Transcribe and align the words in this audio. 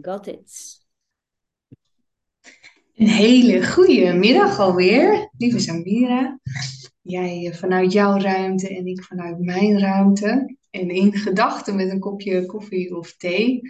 Got 0.00 0.26
it. 0.26 0.84
Een 2.94 3.08
hele 3.08 3.66
goede 3.66 4.12
middag 4.12 4.58
alweer, 4.58 5.30
lieve 5.38 5.58
Samira. 5.58 6.40
Jij 7.02 7.54
vanuit 7.54 7.92
jouw 7.92 8.18
ruimte 8.18 8.68
en 8.68 8.86
ik 8.86 9.02
vanuit 9.02 9.38
mijn 9.38 9.78
ruimte. 9.78 10.56
En 10.70 10.90
in 10.90 11.12
gedachten 11.12 11.76
met 11.76 11.90
een 11.90 12.00
kopje 12.00 12.46
koffie 12.46 12.96
of 12.96 13.16
thee. 13.16 13.60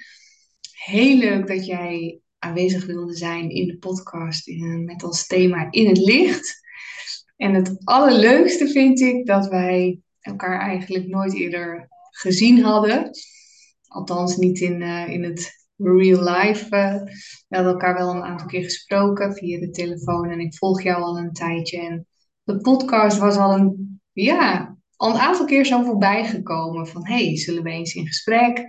Heel 0.85 1.17
leuk 1.17 1.47
dat 1.47 1.67
jij 1.67 2.21
aanwezig 2.39 2.87
wilde 2.87 3.17
zijn 3.17 3.51
in 3.51 3.67
de 3.67 3.79
podcast 3.79 4.47
met 4.85 5.03
als 5.03 5.27
thema 5.27 5.71
In 5.71 5.89
het 5.89 5.99
Licht. 5.99 6.61
En 7.37 7.55
het 7.55 7.81
allerleukste 7.85 8.69
vind 8.69 9.01
ik 9.01 9.27
dat 9.27 9.49
wij 9.49 10.01
elkaar 10.21 10.61
eigenlijk 10.61 11.07
nooit 11.07 11.35
eerder 11.35 11.89
gezien 12.11 12.63
hadden. 12.63 13.11
Althans, 13.87 14.37
niet 14.37 14.61
in, 14.61 14.81
uh, 14.81 15.09
in 15.09 15.25
het 15.25 15.66
real 15.77 16.23
life. 16.23 16.65
Uh, 16.77 17.03
we 17.49 17.57
hadden 17.57 17.73
elkaar 17.73 17.95
wel 17.95 18.15
een 18.15 18.23
aantal 18.23 18.47
keer 18.47 18.63
gesproken 18.63 19.35
via 19.35 19.61
de 19.61 19.71
telefoon 19.71 20.31
en 20.31 20.41
ik 20.41 20.57
volg 20.57 20.83
jou 20.83 21.03
al 21.03 21.19
een 21.19 21.33
tijdje. 21.33 21.81
En 21.81 22.07
de 22.43 22.61
podcast 22.61 23.19
was 23.19 23.37
al 23.37 23.55
een, 23.55 24.01
ja, 24.13 24.77
al 24.97 25.11
een 25.11 25.21
aantal 25.21 25.47
keer 25.47 25.65
zo 25.65 25.83
voorbij 25.83 26.25
gekomen 26.25 26.87
van 26.87 27.07
hey, 27.07 27.37
zullen 27.37 27.63
we 27.63 27.71
eens 27.71 27.95
in 27.95 28.07
gesprek? 28.07 28.67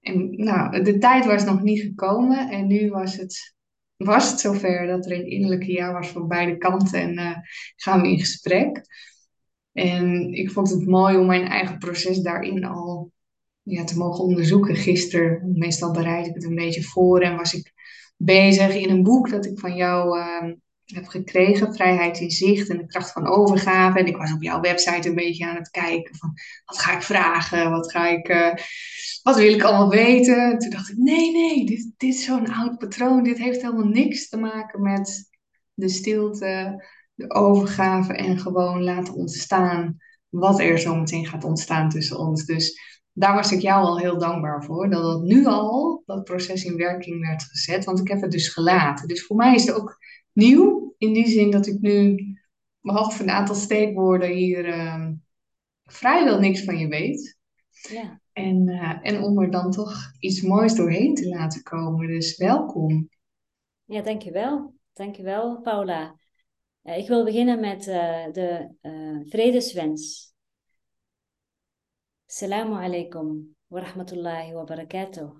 En 0.00 0.30
nou, 0.30 0.82
de 0.82 0.98
tijd 0.98 1.26
was 1.26 1.44
nog 1.44 1.62
niet 1.62 1.80
gekomen 1.80 2.50
en 2.50 2.66
nu 2.66 2.90
was 2.90 3.16
het, 3.16 3.54
was 3.96 4.30
het 4.30 4.40
zover 4.40 4.86
dat 4.86 5.06
er 5.06 5.12
een 5.12 5.30
innerlijke 5.30 5.72
ja 5.72 5.92
was 5.92 6.08
voor 6.08 6.26
beide 6.26 6.56
kanten 6.56 7.00
en 7.00 7.18
uh, 7.18 7.36
gaan 7.76 8.00
we 8.00 8.08
in 8.08 8.18
gesprek. 8.18 8.80
En 9.72 10.32
ik 10.32 10.50
vond 10.50 10.70
het 10.70 10.86
mooi 10.86 11.16
om 11.16 11.26
mijn 11.26 11.46
eigen 11.46 11.78
proces 11.78 12.18
daarin 12.18 12.64
al 12.64 13.12
ja, 13.68 13.84
te 13.84 13.98
mogen 13.98 14.24
onderzoeken. 14.24 14.76
Gisteren, 14.76 15.52
meestal 15.54 15.92
bereid 15.92 16.26
ik 16.26 16.34
het 16.34 16.44
een 16.44 16.54
beetje 16.54 16.82
voor 16.82 17.20
en 17.20 17.36
was 17.36 17.54
ik 17.54 17.72
bezig 18.16 18.74
in 18.74 18.90
een 18.90 19.02
boek 19.02 19.30
dat 19.30 19.46
ik 19.46 19.58
van 19.58 19.74
jou 19.74 20.18
uh, 20.18 20.52
heb 20.84 21.06
gekregen, 21.06 21.74
Vrijheid 21.74 22.20
in 22.20 22.30
Zicht 22.30 22.68
en 22.68 22.76
de 22.76 22.86
kracht 22.86 23.12
van 23.12 23.26
overgave. 23.26 23.98
En 23.98 24.06
ik 24.06 24.16
was 24.16 24.32
op 24.32 24.42
jouw 24.42 24.60
website 24.60 25.08
een 25.08 25.14
beetje 25.14 25.46
aan 25.46 25.56
het 25.56 25.70
kijken 25.70 26.16
van 26.16 26.32
wat 26.64 26.78
ga 26.78 26.94
ik 26.94 27.02
vragen, 27.02 27.70
wat 27.70 27.90
ga 27.90 28.08
ik, 28.08 28.28
uh, 28.28 28.54
wat 29.22 29.36
wil 29.36 29.52
ik 29.52 29.62
allemaal 29.62 29.90
weten. 29.90 30.50
En 30.50 30.58
toen 30.58 30.70
dacht 30.70 30.90
ik, 30.90 30.96
nee, 30.96 31.32
nee, 31.32 31.66
dit, 31.66 31.90
dit 31.96 32.14
is 32.14 32.24
zo'n 32.24 32.52
oud 32.52 32.78
patroon. 32.78 33.22
Dit 33.22 33.38
heeft 33.38 33.62
helemaal 33.62 33.88
niks 33.88 34.28
te 34.28 34.36
maken 34.36 34.82
met 34.82 35.30
de 35.74 35.88
stilte, 35.88 36.84
de 37.14 37.34
overgave 37.34 38.12
en 38.12 38.38
gewoon 38.38 38.82
laten 38.82 39.14
ontstaan 39.14 39.96
wat 40.28 40.60
er 40.60 40.78
zo 40.78 40.94
meteen 40.94 41.26
gaat 41.26 41.44
ontstaan 41.44 41.88
tussen 41.88 42.18
ons. 42.18 42.44
Dus 42.44 42.87
daar 43.18 43.34
was 43.34 43.52
ik 43.52 43.60
jou 43.60 43.84
al 43.84 43.98
heel 43.98 44.18
dankbaar 44.18 44.64
voor. 44.64 44.90
Dat 44.90 45.12
het 45.12 45.22
nu 45.22 45.46
al, 45.46 46.02
dat 46.06 46.24
proces 46.24 46.64
in 46.64 46.76
werking 46.76 47.26
werd 47.26 47.42
gezet. 47.42 47.84
Want 47.84 47.98
ik 47.98 48.08
heb 48.08 48.20
het 48.20 48.30
dus 48.30 48.48
gelaten. 48.48 49.08
Dus 49.08 49.26
voor 49.26 49.36
mij 49.36 49.54
is 49.54 49.66
het 49.66 49.76
ook 49.76 49.98
nieuw. 50.32 50.94
In 50.98 51.12
die 51.12 51.28
zin 51.28 51.50
dat 51.50 51.66
ik 51.66 51.80
nu, 51.80 52.16
behalve 52.80 53.22
een 53.22 53.30
aantal 53.30 53.54
steekwoorden, 53.54 54.30
hier 54.30 54.68
uh, 54.68 55.08
vrijwel 55.84 56.38
niks 56.38 56.64
van 56.64 56.78
je 56.78 56.88
weet. 56.88 57.38
Ja. 57.70 58.20
En, 58.32 58.68
uh, 58.68 58.98
en 59.02 59.22
om 59.22 59.40
er 59.40 59.50
dan 59.50 59.70
toch 59.70 59.94
iets 60.18 60.42
moois 60.42 60.74
doorheen 60.74 61.14
te 61.14 61.28
laten 61.28 61.62
komen. 61.62 62.06
Dus 62.06 62.36
welkom. 62.36 63.08
Ja, 63.84 64.02
dankjewel. 64.02 64.74
Dankjewel, 64.92 65.60
Paula. 65.60 66.14
Uh, 66.84 66.98
ik 66.98 67.08
wil 67.08 67.24
beginnen 67.24 67.60
met 67.60 67.86
uh, 67.86 68.32
de 68.32 68.70
vredeswens. 69.28 70.27
Assalamu 72.30 72.74
alaikum 72.74 73.56
wa 73.70 73.80
rahmatullahi 73.80 74.52
wa 74.52 74.64
barakatuh. 74.64 75.30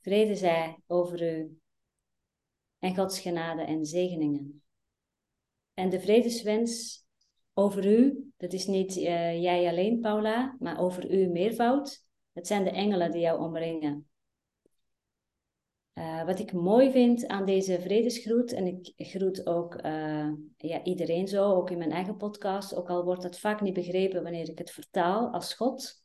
Vrede 0.00 0.34
zij 0.34 0.82
over 0.86 1.22
u 1.22 1.58
en 2.78 2.96
Gods 2.96 3.20
genade 3.20 3.62
en 3.62 3.84
zegeningen. 3.84 4.62
En 5.74 5.88
de 5.88 6.00
vredeswens 6.00 7.04
over 7.54 7.86
u, 7.86 8.30
dat 8.36 8.52
is 8.52 8.66
niet 8.66 8.96
uh, 8.96 9.42
jij 9.42 9.68
alleen, 9.68 10.00
Paula, 10.00 10.56
maar 10.58 10.78
over 10.78 11.10
u 11.10 11.26
meervoud. 11.26 12.04
Het 12.32 12.46
zijn 12.46 12.64
de 12.64 12.70
engelen 12.70 13.10
die 13.10 13.20
jou 13.20 13.40
omringen. 13.40 14.08
Uh, 15.94 16.24
wat 16.24 16.38
ik 16.38 16.52
mooi 16.52 16.90
vind 16.90 17.26
aan 17.26 17.44
deze 17.44 17.80
vredesgroet, 17.80 18.52
en 18.52 18.66
ik 18.66 18.92
groet 18.96 19.46
ook 19.46 19.84
uh, 19.84 20.32
ja, 20.56 20.84
iedereen 20.84 21.28
zo, 21.28 21.54
ook 21.54 21.70
in 21.70 21.78
mijn 21.78 21.92
eigen 21.92 22.16
podcast, 22.16 22.74
ook 22.74 22.90
al 22.90 23.04
wordt 23.04 23.22
dat 23.22 23.38
vaak 23.38 23.60
niet 23.60 23.74
begrepen 23.74 24.22
wanneer 24.22 24.48
ik 24.48 24.58
het 24.58 24.70
vertaal 24.70 25.32
als 25.32 25.54
God. 25.54 26.04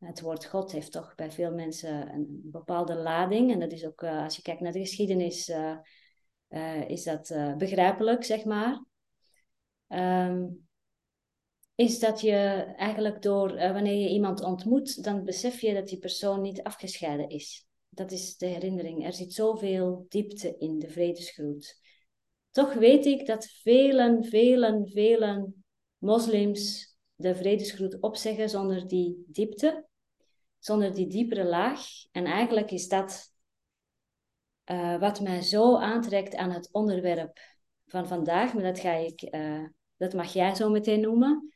Het 0.00 0.20
woord 0.20 0.44
God 0.44 0.72
heeft 0.72 0.92
toch 0.92 1.14
bij 1.14 1.30
veel 1.30 1.52
mensen 1.52 2.14
een 2.14 2.40
bepaalde 2.42 2.94
lading. 2.94 3.52
En 3.52 3.60
dat 3.60 3.72
is 3.72 3.86
ook, 3.86 4.02
uh, 4.02 4.22
als 4.22 4.36
je 4.36 4.42
kijkt 4.42 4.60
naar 4.60 4.72
de 4.72 4.78
geschiedenis, 4.78 5.48
uh, 5.48 6.88
is 6.88 7.04
dat 7.04 7.34
begrijpelijk, 7.58 8.24
zeg 8.24 8.44
maar. 8.44 8.84
Um, 9.88 10.68
is 11.74 11.98
dat 11.98 12.20
je 12.20 12.36
eigenlijk 12.76 13.22
door, 13.22 13.54
wanneer 13.54 13.94
je 13.94 14.08
iemand 14.08 14.42
ontmoet, 14.42 15.04
dan 15.04 15.24
besef 15.24 15.60
je 15.60 15.74
dat 15.74 15.88
die 15.88 15.98
persoon 15.98 16.40
niet 16.40 16.62
afgescheiden 16.62 17.28
is. 17.28 17.66
Dat 17.88 18.12
is 18.12 18.36
de 18.36 18.46
herinnering. 18.46 19.06
Er 19.06 19.12
zit 19.12 19.32
zoveel 19.32 20.06
diepte 20.08 20.56
in 20.58 20.78
de 20.78 20.88
vredesgroet. 20.88 21.80
Toch 22.50 22.74
weet 22.74 23.06
ik 23.06 23.26
dat 23.26 23.46
velen, 23.46 24.24
velen, 24.24 24.88
velen 24.88 25.64
moslims 25.98 26.96
de 27.14 27.34
vredesgroet 27.34 28.00
opzeggen 28.00 28.48
zonder 28.48 28.86
die 28.86 29.24
diepte 29.26 29.88
zonder 30.60 30.94
die 30.94 31.06
diepere 31.06 31.44
laag. 31.44 31.80
En 32.12 32.24
eigenlijk 32.24 32.70
is 32.70 32.88
dat 32.88 33.32
uh, 34.64 34.98
wat 34.98 35.20
mij 35.20 35.42
zo 35.42 35.76
aantrekt 35.76 36.34
aan 36.34 36.50
het 36.50 36.68
onderwerp 36.72 37.40
van 37.86 38.06
vandaag, 38.06 38.54
maar 38.54 38.62
dat, 38.62 38.80
ga 38.80 38.92
ik, 38.92 39.22
uh, 39.34 39.64
dat 39.96 40.14
mag 40.14 40.32
jij 40.32 40.54
zo 40.54 40.70
meteen 40.70 41.00
noemen, 41.00 41.52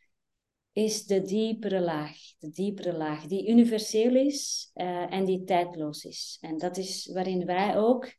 is 0.72 1.04
de 1.06 1.22
diepere 1.22 1.80
laag. 1.80 2.16
De 2.38 2.50
diepere 2.50 2.92
laag 2.92 3.26
die 3.26 3.48
universeel 3.48 4.14
is 4.14 4.70
uh, 4.74 5.12
en 5.12 5.24
die 5.24 5.44
tijdloos 5.44 6.04
is. 6.04 6.38
En 6.40 6.58
dat 6.58 6.76
is 6.76 7.10
waarin 7.12 7.46
wij 7.46 7.76
ook, 7.76 8.16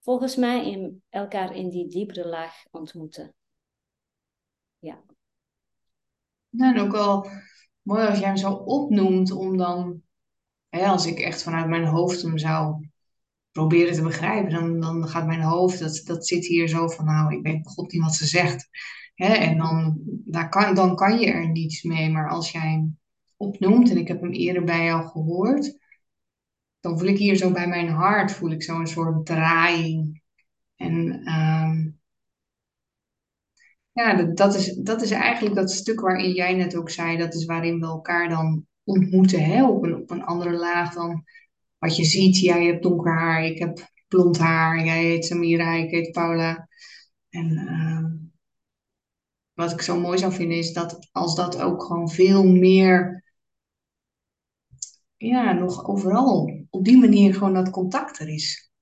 volgens 0.00 0.36
mij, 0.36 0.70
in, 0.70 1.02
elkaar 1.08 1.56
in 1.56 1.68
die 1.68 1.88
diepere 1.88 2.28
laag 2.28 2.54
ontmoeten. 2.70 3.34
Ja. 4.78 5.04
En 6.58 6.78
ook 6.80 6.92
wel 6.92 7.26
mooi 7.82 8.06
als 8.06 8.18
jij 8.18 8.28
hem 8.28 8.36
zo 8.36 8.52
opnoemt 8.52 9.30
om 9.30 9.56
dan 9.56 10.03
als 10.82 11.06
ik 11.06 11.18
echt 11.18 11.42
vanuit 11.42 11.68
mijn 11.68 11.84
hoofd 11.84 12.22
hem 12.22 12.38
zou 12.38 12.88
proberen 13.52 13.94
te 13.94 14.02
begrijpen, 14.02 14.52
dan, 14.52 14.80
dan 14.80 15.08
gaat 15.08 15.26
mijn 15.26 15.42
hoofd, 15.42 15.78
dat, 15.78 16.02
dat 16.04 16.26
zit 16.26 16.46
hier 16.46 16.68
zo 16.68 16.88
van, 16.88 17.04
nou, 17.04 17.36
ik 17.36 17.42
weet 17.42 17.66
god 17.66 17.92
niet 17.92 18.02
wat 18.02 18.14
ze 18.14 18.26
zegt. 18.26 18.68
en 19.14 19.58
dan, 19.58 20.00
daar 20.24 20.48
kan, 20.48 20.74
dan 20.74 20.96
kan 20.96 21.18
je 21.18 21.26
er 21.26 21.50
niets 21.50 21.82
mee. 21.82 22.10
Maar 22.10 22.28
als 22.28 22.50
jij 22.50 22.70
hem 22.70 22.98
opnoemt, 23.36 23.90
en 23.90 23.96
ik 23.96 24.08
heb 24.08 24.20
hem 24.20 24.32
eerder 24.32 24.64
bij 24.64 24.84
jou 24.84 25.06
gehoord, 25.06 25.78
dan 26.80 26.98
voel 26.98 27.08
ik 27.08 27.18
hier 27.18 27.36
zo 27.36 27.50
bij 27.50 27.68
mijn 27.68 27.88
hart, 27.88 28.32
voel 28.32 28.50
ik 28.50 28.62
zo 28.62 28.78
een 28.78 28.86
soort 28.86 29.26
draaiing. 29.26 30.22
En 30.76 31.22
ehm, 31.24 31.90
ja, 33.92 34.14
dat, 34.14 34.36
dat, 34.36 34.54
is, 34.54 34.74
dat 34.74 35.02
is 35.02 35.10
eigenlijk 35.10 35.54
dat 35.54 35.70
stuk 35.70 36.00
waarin 36.00 36.32
jij 36.32 36.54
net 36.54 36.76
ook 36.76 36.90
zei, 36.90 37.16
dat 37.16 37.34
is 37.34 37.44
waarin 37.44 37.80
we 37.80 37.86
elkaar 37.86 38.28
dan 38.28 38.66
ontmoeten 38.84 39.44
hè, 39.44 39.68
op, 39.68 39.82
een, 39.82 39.94
op 39.94 40.10
een 40.10 40.24
andere 40.24 40.52
laag 40.52 40.94
dan 40.94 41.24
wat 41.78 41.96
je 41.96 42.04
ziet. 42.04 42.38
Jij 42.38 42.64
hebt 42.64 42.82
donker 42.82 43.12
haar, 43.12 43.44
ik 43.44 43.58
heb 43.58 43.78
blond 44.08 44.38
haar, 44.38 44.84
jij 44.84 45.04
heet 45.04 45.24
Samira, 45.24 45.74
ik 45.74 45.90
heet 45.90 46.12
Paula. 46.12 46.68
En 47.28 47.50
uh, 47.50 48.04
wat 49.52 49.72
ik 49.72 49.80
zo 49.80 50.00
mooi 50.00 50.18
zou 50.18 50.32
vinden 50.32 50.58
is 50.58 50.72
dat 50.72 51.08
als 51.12 51.34
dat 51.34 51.60
ook 51.60 51.82
gewoon 51.82 52.10
veel 52.10 52.44
meer, 52.44 53.24
ja, 55.16 55.52
nog 55.52 55.86
overal 55.86 56.66
op 56.70 56.84
die 56.84 56.96
manier 56.96 57.34
gewoon 57.34 57.54
dat 57.54 57.70
contact 57.70 58.18
er 58.18 58.28
is. 58.28 58.72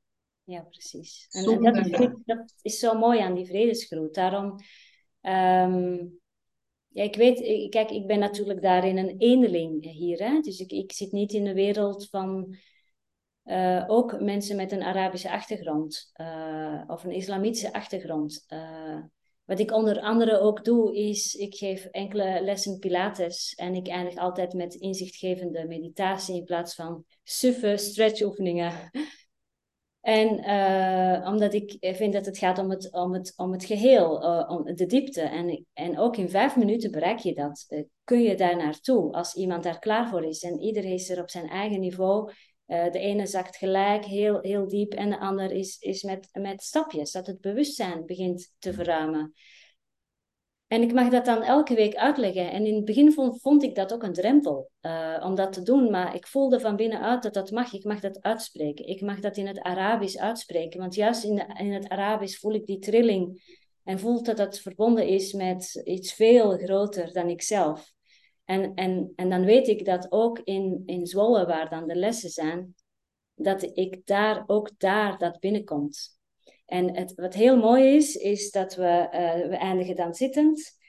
Ja, 0.44 0.60
precies. 0.60 1.26
En, 1.30 1.62
dat, 1.62 1.86
is, 1.86 2.10
dat, 2.24 2.54
is, 2.62 2.78
zo 2.78 2.98
mooi 2.98 3.20
aan 3.20 3.34
die 3.34 3.46
vredesgroet. 3.46 4.14
Daarom 4.14 4.56
um, 5.20 6.20
ja, 6.92 7.02
ik 7.02 7.16
weet, 7.16 7.68
kijk, 7.68 7.90
ik 7.90 8.06
ben 8.06 8.18
natuurlijk 8.18 8.62
daarin 8.62 8.96
een 8.96 9.14
eendeling 9.18 9.90
hier. 9.90 10.18
Hè? 10.18 10.40
Dus 10.40 10.60
ik, 10.60 10.72
ik 10.72 10.92
zit 10.92 11.12
niet 11.12 11.32
in 11.32 11.44
de 11.44 11.54
wereld 11.54 12.08
van 12.08 12.56
uh, 13.44 13.84
ook 13.86 14.20
mensen 14.20 14.56
met 14.56 14.72
een 14.72 14.82
Arabische 14.82 15.30
achtergrond 15.30 16.12
of 16.86 17.04
een 17.04 17.10
islamitische 17.10 17.72
achtergrond. 17.72 18.46
Wat 19.44 19.58
ik 19.58 19.72
onder 19.72 20.00
andere 20.00 20.40
ook 20.40 20.64
doe, 20.64 20.96
is 20.96 21.34
ik 21.34 21.54
geef 21.54 21.84
enkele 21.84 22.40
lessen 22.42 22.78
Pilates 22.78 23.54
en 23.54 23.74
ik 23.74 23.88
eindig 23.88 24.16
altijd 24.16 24.52
met 24.52 24.74
inzichtgevende 24.74 25.66
meditatie 25.66 26.36
in 26.36 26.44
plaats 26.44 26.74
van 26.74 27.04
suffe 27.22 27.76
stretchoefeningen. 27.76 28.90
En 30.02 30.38
uh, 30.38 31.28
omdat 31.28 31.54
ik 31.54 31.76
vind 31.80 32.12
dat 32.12 32.26
het 32.26 32.38
gaat 32.38 32.58
om 32.58 32.70
het, 32.70 32.92
om 32.92 33.12
het, 33.12 33.32
om 33.36 33.52
het 33.52 33.64
geheel, 33.64 34.22
uh, 34.22 34.50
om 34.50 34.74
de 34.74 34.86
diepte. 34.86 35.20
En, 35.20 35.66
en 35.72 35.98
ook 35.98 36.16
in 36.16 36.30
vijf 36.30 36.56
minuten 36.56 36.90
bereik 36.90 37.18
je 37.18 37.34
dat. 37.34 37.66
Uh, 37.68 37.82
kun 38.04 38.22
je 38.22 38.34
daar 38.34 38.56
naartoe 38.56 39.12
als 39.12 39.34
iemand 39.34 39.62
daar 39.62 39.78
klaar 39.78 40.08
voor 40.08 40.24
is. 40.24 40.42
En 40.42 40.60
ieder 40.60 40.84
is 40.84 41.10
er 41.10 41.20
op 41.20 41.30
zijn 41.30 41.48
eigen 41.48 41.80
niveau 41.80 42.32
de 42.66 42.98
ene 42.98 43.26
zakt 43.26 43.56
gelijk 43.56 44.04
heel, 44.04 44.38
heel 44.40 44.68
diep 44.68 44.92
en 44.92 45.10
de 45.10 45.18
ander 45.18 45.50
is, 45.50 45.78
is 45.78 46.02
met, 46.02 46.28
met 46.32 46.62
stapjes, 46.62 47.12
dat 47.12 47.26
het 47.26 47.40
bewustzijn 47.40 48.06
begint 48.06 48.54
te 48.58 48.72
verruimen. 48.72 49.32
En 50.72 50.82
ik 50.82 50.92
mag 50.92 51.08
dat 51.08 51.24
dan 51.24 51.42
elke 51.42 51.74
week 51.74 51.94
uitleggen. 51.94 52.50
En 52.50 52.66
in 52.66 52.74
het 52.74 52.84
begin 52.84 53.12
vond, 53.12 53.62
ik 53.62 53.74
dat 53.74 53.92
ook 53.92 54.02
een 54.02 54.12
drempel 54.12 54.70
uh, 54.82 55.22
om 55.24 55.34
dat 55.34 55.52
te 55.52 55.62
doen. 55.62 55.90
Maar 55.90 56.14
ik 56.14 56.26
voelde 56.26 56.60
van 56.60 56.76
binnenuit 56.76 57.22
dat 57.22 57.34
dat 57.34 57.50
mag. 57.50 57.72
Ik 57.72 57.84
mag 57.84 58.00
dat 58.00 58.22
uitspreken. 58.22 58.86
Ik 58.86 59.00
mag 59.00 59.20
dat 59.20 59.36
in 59.36 59.46
het 59.46 59.60
Arabisch 59.60 60.16
uitspreken. 60.16 60.80
Want 60.80 60.94
juist 60.94 61.24
in, 61.24 61.46
in 61.58 61.72
het 61.72 61.88
Arabisch 61.88 62.40
voel 62.40 62.52
ik 62.52 62.66
die 62.66 62.78
trilling. 62.78 63.42
En 63.84 63.98
voel 63.98 64.22
dat 64.22 64.36
dat 64.36 64.58
verbonden 64.58 65.06
is 65.06 65.32
met 65.32 65.80
iets 65.84 66.12
veel 66.12 66.50
groter 66.50 67.12
dan 67.12 67.28
ikzelf. 67.28 67.92
En, 68.44 68.74
en, 68.74 69.12
en 69.16 69.30
dan 69.30 69.44
weet 69.44 69.68
ik 69.68 69.84
dat 69.84 70.06
ook 70.12 70.38
in, 70.38 70.82
in 70.86 71.06
Zwolle, 71.06 71.46
waar 71.46 71.68
dan 71.68 71.86
de 71.86 71.96
lessen 71.96 72.30
zijn, 72.30 72.74
dat 73.34 73.62
ik 73.62 74.00
daar, 74.04 74.44
ook 74.46 74.70
daar 74.78 75.18
dat 75.18 75.40
binnenkomt. 75.40 76.20
En 76.66 76.96
het, 76.96 77.14
wat 77.14 77.34
heel 77.34 77.56
mooi 77.56 77.96
is, 77.96 78.14
is 78.14 78.50
dat 78.50 78.74
we, 78.74 79.08
uh, 79.12 79.48
we 79.48 79.56
eindigen 79.56 79.96
dan 79.96 80.14
zittend. 80.14 80.80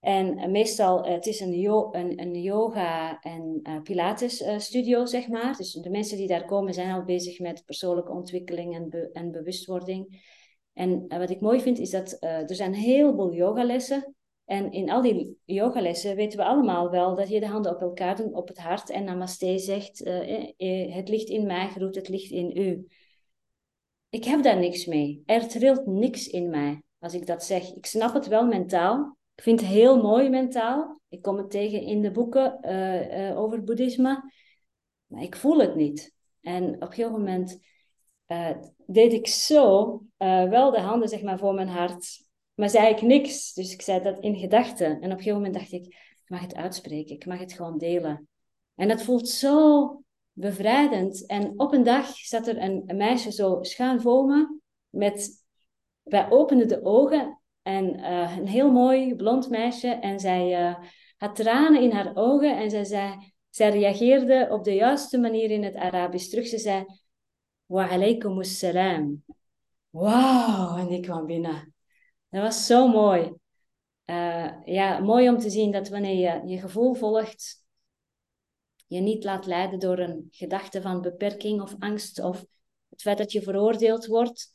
En 0.00 0.50
meestal, 0.50 1.06
uh, 1.06 1.12
het 1.12 1.26
is 1.26 1.40
een, 1.40 1.52
een, 1.92 2.20
een 2.20 2.42
yoga- 2.42 3.20
en 3.20 3.60
uh, 3.62 3.80
pilates-studio, 3.82 5.04
zeg 5.06 5.28
maar. 5.28 5.56
Dus 5.56 5.72
de 5.72 5.90
mensen 5.90 6.16
die 6.16 6.26
daar 6.26 6.44
komen 6.44 6.74
zijn 6.74 6.94
al 6.94 7.04
bezig 7.04 7.38
met 7.38 7.64
persoonlijke 7.64 8.12
ontwikkeling 8.12 8.74
en, 8.74 9.10
en 9.12 9.30
bewustwording. 9.30 10.30
En 10.72 11.04
wat 11.08 11.30
ik 11.30 11.40
mooi 11.40 11.60
vind, 11.60 11.78
is 11.78 11.90
dat 11.90 12.16
er 12.20 12.54
zijn 12.54 12.72
een 12.72 12.80
heleboel 12.80 13.34
yogalessen. 13.34 14.14
En 14.44 14.72
in 14.72 14.90
al 14.90 15.02
die 15.02 15.38
yogalessen 15.44 16.16
weten 16.16 16.38
we 16.38 16.44
allemaal 16.44 16.90
wel 16.90 17.16
dat 17.16 17.28
je 17.28 17.40
de 17.40 17.46
handen 17.46 17.74
op 17.74 17.80
elkaar 17.80 18.16
doet, 18.16 18.34
op 18.34 18.48
het 18.48 18.58
hart 18.58 18.90
en 18.90 19.04
namaste 19.04 19.58
zegt, 19.58 19.98
het 20.94 21.08
ligt 21.08 21.28
in 21.28 21.46
mij, 21.46 21.68
groet 21.68 21.94
het 21.94 22.08
ligt 22.08 22.30
in 22.30 22.56
u. 22.56 22.86
Ik 24.12 24.24
heb 24.24 24.42
daar 24.42 24.58
niks 24.58 24.86
mee. 24.86 25.22
Er 25.26 25.48
trilt 25.48 25.86
niks 25.86 26.26
in 26.26 26.50
mij 26.50 26.82
als 26.98 27.14
ik 27.14 27.26
dat 27.26 27.44
zeg. 27.44 27.74
Ik 27.74 27.86
snap 27.86 28.14
het 28.14 28.26
wel 28.26 28.46
mentaal. 28.46 29.16
Ik 29.34 29.42
vind 29.42 29.60
het 29.60 29.68
heel 29.68 30.02
mooi 30.02 30.28
mentaal. 30.28 31.00
Ik 31.08 31.22
kom 31.22 31.36
het 31.36 31.50
tegen 31.50 31.80
in 31.80 32.02
de 32.02 32.10
boeken 32.10 32.58
uh, 32.62 33.28
uh, 33.30 33.38
over 33.38 33.64
boeddhisme. 33.64 34.32
Maar 35.06 35.22
ik 35.22 35.36
voel 35.36 35.58
het 35.58 35.74
niet. 35.74 36.14
En 36.40 36.74
op 36.74 36.80
een 36.80 36.86
gegeven 36.86 37.12
moment 37.12 37.58
uh, 38.26 38.50
deed 38.86 39.12
ik 39.12 39.26
zo 39.26 40.02
wel 40.16 40.70
de 40.70 40.80
handen 40.80 41.08
zeg 41.08 41.22
maar, 41.22 41.38
voor 41.38 41.54
mijn 41.54 41.68
hart. 41.68 42.28
Maar 42.54 42.70
zei 42.70 42.88
ik 42.88 43.02
niks. 43.02 43.52
Dus 43.52 43.72
ik 43.72 43.82
zei 43.82 44.02
dat 44.02 44.18
in 44.18 44.36
gedachten. 44.36 44.86
En 44.86 44.96
op 44.96 45.02
een 45.02 45.10
gegeven 45.10 45.36
moment 45.36 45.54
dacht 45.54 45.72
ik, 45.72 45.86
ik 45.86 46.28
mag 46.28 46.40
het 46.40 46.54
uitspreken. 46.54 47.14
Ik 47.14 47.26
mag 47.26 47.38
het 47.38 47.52
gewoon 47.52 47.78
delen. 47.78 48.28
En 48.74 48.88
dat 48.88 49.02
voelt 49.02 49.28
zo 49.28 50.01
bevrijdend. 50.32 51.26
En 51.26 51.52
op 51.56 51.72
een 51.72 51.82
dag 51.82 52.16
zat 52.16 52.46
er 52.46 52.62
een, 52.62 52.84
meisje 52.86 53.32
zo 53.32 53.58
schuin. 53.62 54.60
Met, 54.90 55.44
wij 56.02 56.30
openden 56.30 56.68
de 56.68 56.84
ogen 56.84 57.40
en 57.62 57.98
uh, 57.98 58.36
een 58.36 58.46
heel 58.46 58.70
mooi 58.70 59.14
blond 59.14 59.50
meisje. 59.50 59.88
En 59.88 60.20
zij 60.20 60.60
uh, 60.60 60.74
had 61.16 61.36
tranen 61.36 61.82
in 61.82 61.92
haar 61.92 62.10
ogen 62.14 62.56
en 62.56 62.70
zij, 62.70 62.84
zei, 62.84 63.32
zij 63.50 63.70
reageerde 63.70 64.48
op 64.50 64.64
de 64.64 64.74
juiste 64.74 65.18
manier 65.18 65.50
in 65.50 65.62
het 65.62 65.76
Arabisch 65.76 66.28
terug. 66.28 66.46
Ze 66.46 66.58
zei, 66.58 66.84
wa 67.66 67.88
alaikum 67.88 68.38
assalam. 68.38 69.24
Wauw, 69.90 70.76
en 70.76 70.88
ik 70.88 71.02
kwam 71.02 71.26
binnen. 71.26 71.74
Dat 72.28 72.42
was 72.42 72.66
zo 72.66 72.88
mooi. 72.88 73.32
Uh, 74.06 74.50
ja, 74.64 74.98
mooi 74.98 75.28
om 75.28 75.38
te 75.38 75.50
zien 75.50 75.72
dat 75.72 75.88
wanneer 75.88 76.14
je 76.14 76.48
je 76.48 76.60
gevoel 76.60 76.94
volgt, 76.94 77.61
je 78.92 79.00
niet 79.00 79.24
laat 79.24 79.46
leiden 79.46 79.78
door 79.78 79.98
een 79.98 80.26
gedachte 80.30 80.80
van 80.80 81.00
beperking 81.00 81.60
of 81.60 81.76
angst 81.78 82.20
of 82.20 82.44
het 82.88 83.02
feit 83.02 83.18
dat 83.18 83.32
je 83.32 83.42
veroordeeld 83.42 84.06
wordt, 84.06 84.50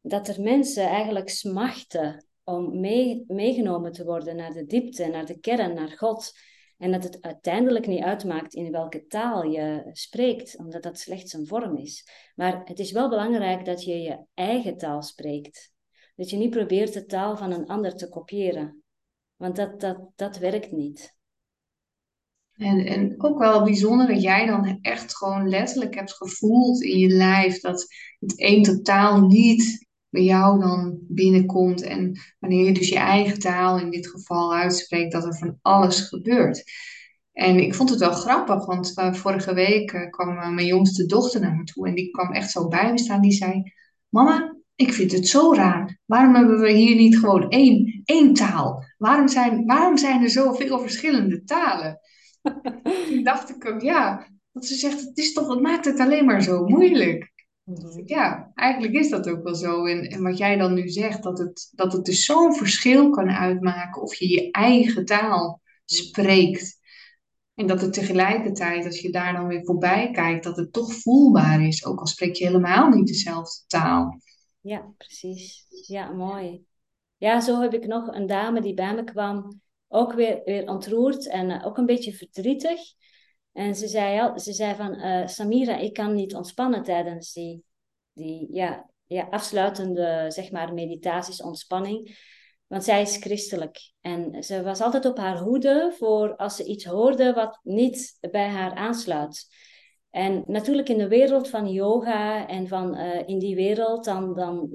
dat 0.00 0.28
er 0.28 0.42
mensen 0.42 0.86
eigenlijk 0.86 1.28
smachten 1.28 2.26
om 2.44 2.80
mee, 2.80 3.24
meegenomen 3.26 3.92
te 3.92 4.04
worden 4.04 4.36
naar 4.36 4.52
de 4.52 4.64
diepte, 4.64 5.06
naar 5.06 5.26
de 5.26 5.38
kern, 5.38 5.74
naar 5.74 5.96
God. 5.96 6.32
En 6.78 6.92
dat 6.92 7.02
het 7.02 7.22
uiteindelijk 7.22 7.86
niet 7.86 8.02
uitmaakt 8.02 8.54
in 8.54 8.70
welke 8.70 9.06
taal 9.06 9.42
je 9.42 9.90
spreekt, 9.92 10.56
omdat 10.56 10.82
dat 10.82 10.98
slechts 10.98 11.32
een 11.32 11.46
vorm 11.46 11.76
is. 11.76 12.08
Maar 12.34 12.62
het 12.64 12.78
is 12.78 12.92
wel 12.92 13.08
belangrijk 13.08 13.64
dat 13.64 13.84
je 13.84 13.98
je 13.98 14.24
eigen 14.34 14.76
taal 14.76 15.02
spreekt. 15.02 15.72
Dat 16.16 16.30
je 16.30 16.36
niet 16.36 16.50
probeert 16.50 16.92
de 16.92 17.04
taal 17.04 17.36
van 17.36 17.52
een 17.52 17.66
ander 17.66 17.96
te 17.96 18.08
kopiëren. 18.08 18.82
Want 19.36 19.56
dat, 19.56 19.80
dat, 19.80 19.98
dat 20.16 20.38
werkt 20.38 20.72
niet. 20.72 21.20
En, 22.62 22.86
en 22.86 23.14
ook 23.18 23.38
wel 23.38 23.64
bijzonder 23.64 24.06
dat 24.06 24.22
jij 24.22 24.46
dan 24.46 24.78
echt 24.80 25.16
gewoon 25.16 25.48
letterlijk 25.48 25.94
hebt 25.94 26.12
gevoeld 26.12 26.82
in 26.82 26.98
je 26.98 27.08
lijf 27.08 27.60
dat 27.60 27.86
het 28.18 28.32
een 28.36 28.62
totaal 28.62 29.26
niet 29.26 29.86
bij 30.08 30.22
jou 30.22 30.60
dan 30.60 30.98
binnenkomt. 31.08 31.82
En 31.82 32.18
wanneer 32.38 32.64
je 32.64 32.72
dus 32.72 32.88
je 32.88 32.98
eigen 32.98 33.38
taal 33.38 33.78
in 33.78 33.90
dit 33.90 34.06
geval 34.06 34.54
uitspreekt, 34.54 35.12
dat 35.12 35.24
er 35.24 35.36
van 35.36 35.58
alles 35.62 36.00
gebeurt. 36.00 36.64
En 37.32 37.58
ik 37.58 37.74
vond 37.74 37.90
het 37.90 37.98
wel 37.98 38.12
grappig, 38.12 38.66
want 38.66 38.98
uh, 38.98 39.12
vorige 39.12 39.54
week 39.54 39.92
uh, 39.92 40.10
kwam 40.10 40.28
uh, 40.28 40.48
mijn 40.48 40.66
jongste 40.66 41.06
dochter 41.06 41.40
naar 41.40 41.56
me 41.56 41.64
toe 41.64 41.88
en 41.88 41.94
die 41.94 42.10
kwam 42.10 42.32
echt 42.32 42.50
zo 42.50 42.68
bij 42.68 42.90
me 42.90 42.98
staan. 42.98 43.20
Die 43.20 43.32
zei: 43.32 43.62
Mama, 44.08 44.56
ik 44.74 44.92
vind 44.92 45.12
het 45.12 45.28
zo 45.28 45.54
raar. 45.54 46.00
Waarom 46.06 46.34
hebben 46.34 46.60
we 46.60 46.70
hier 46.70 46.96
niet 46.96 47.18
gewoon 47.18 47.48
één, 47.48 48.02
één 48.04 48.34
taal? 48.34 48.84
Waarom 48.98 49.28
zijn, 49.28 49.66
waarom 49.66 49.96
zijn 49.96 50.22
er 50.22 50.30
zoveel 50.30 50.78
verschillende 50.78 51.44
talen? 51.44 52.00
Toen 53.08 53.22
dacht 53.22 53.50
ik 53.50 53.66
ook, 53.66 53.80
ja, 53.80 54.28
want 54.52 54.66
ze 54.66 54.74
zegt, 54.74 55.00
het 55.00 55.18
is 55.18 55.32
toch, 55.32 55.48
het 55.48 55.60
maakt 55.60 55.84
het 55.84 56.00
alleen 56.00 56.24
maar 56.24 56.42
zo 56.42 56.64
moeilijk. 56.64 57.32
Ja, 58.04 58.50
eigenlijk 58.54 58.94
is 58.94 59.10
dat 59.10 59.28
ook 59.28 59.42
wel 59.42 59.54
zo. 59.54 59.84
En, 59.84 60.02
en 60.02 60.22
wat 60.22 60.38
jij 60.38 60.56
dan 60.56 60.74
nu 60.74 60.88
zegt, 60.88 61.22
dat 61.22 61.38
het, 61.38 61.68
dat 61.72 61.92
het 61.92 62.04
dus 62.04 62.24
zo'n 62.24 62.54
verschil 62.54 63.10
kan 63.10 63.30
uitmaken 63.30 64.02
of 64.02 64.14
je 64.14 64.28
je 64.28 64.50
eigen 64.50 65.04
taal 65.04 65.60
spreekt. 65.84 66.80
En 67.54 67.66
dat 67.66 67.80
het 67.80 67.92
tegelijkertijd, 67.92 68.84
als 68.84 69.00
je 69.00 69.10
daar 69.10 69.32
dan 69.32 69.46
weer 69.46 69.64
voorbij 69.64 70.10
kijkt, 70.10 70.44
dat 70.44 70.56
het 70.56 70.72
toch 70.72 70.94
voelbaar 70.94 71.66
is. 71.66 71.84
Ook 71.84 72.00
al 72.00 72.06
spreek 72.06 72.34
je 72.34 72.46
helemaal 72.46 72.88
niet 72.88 73.06
dezelfde 73.06 73.64
taal. 73.66 74.20
Ja, 74.60 74.92
precies. 74.96 75.66
Ja, 75.86 76.12
mooi. 76.12 76.64
Ja, 77.16 77.40
zo 77.40 77.60
heb 77.60 77.74
ik 77.74 77.86
nog 77.86 78.14
een 78.14 78.26
dame 78.26 78.60
die 78.60 78.74
bij 78.74 78.94
me 78.94 79.04
kwam 79.04 79.61
ook 79.92 80.12
weer, 80.12 80.40
weer 80.44 80.68
ontroerd 80.68 81.28
en 81.28 81.50
uh, 81.50 81.66
ook 81.66 81.76
een 81.78 81.86
beetje 81.86 82.12
verdrietig. 82.12 82.80
En 83.52 83.74
ze 83.74 83.88
zei, 83.88 84.20
al, 84.20 84.38
ze 84.38 84.52
zei 84.52 84.74
van, 84.74 84.94
uh, 84.94 85.26
Samira, 85.26 85.76
ik 85.76 85.92
kan 85.92 86.14
niet 86.14 86.34
ontspannen 86.34 86.82
tijdens 86.82 87.32
die, 87.32 87.64
die 88.12 88.48
ja, 88.50 88.90
ja, 89.06 89.26
afsluitende 89.30 90.24
zeg 90.28 90.50
maar, 90.50 90.74
meditaties, 90.74 91.42
ontspanning. 91.42 92.30
Want 92.66 92.84
zij 92.84 93.02
is 93.02 93.16
christelijk. 93.16 93.92
En 94.00 94.42
ze 94.42 94.62
was 94.62 94.80
altijd 94.80 95.04
op 95.04 95.16
haar 95.16 95.38
hoede 95.38 95.94
voor 95.98 96.36
als 96.36 96.56
ze 96.56 96.64
iets 96.64 96.84
hoorde 96.84 97.32
wat 97.32 97.60
niet 97.62 98.18
bij 98.30 98.48
haar 98.48 98.74
aansluit. 98.74 99.46
En 100.10 100.42
natuurlijk 100.46 100.88
in 100.88 100.98
de 100.98 101.08
wereld 101.08 101.48
van 101.48 101.72
yoga 101.72 102.48
en 102.48 102.68
van 102.68 102.98
uh, 102.98 103.28
in 103.28 103.38
die 103.38 103.54
wereld, 103.54 104.04
dan, 104.04 104.34
dan 104.34 104.70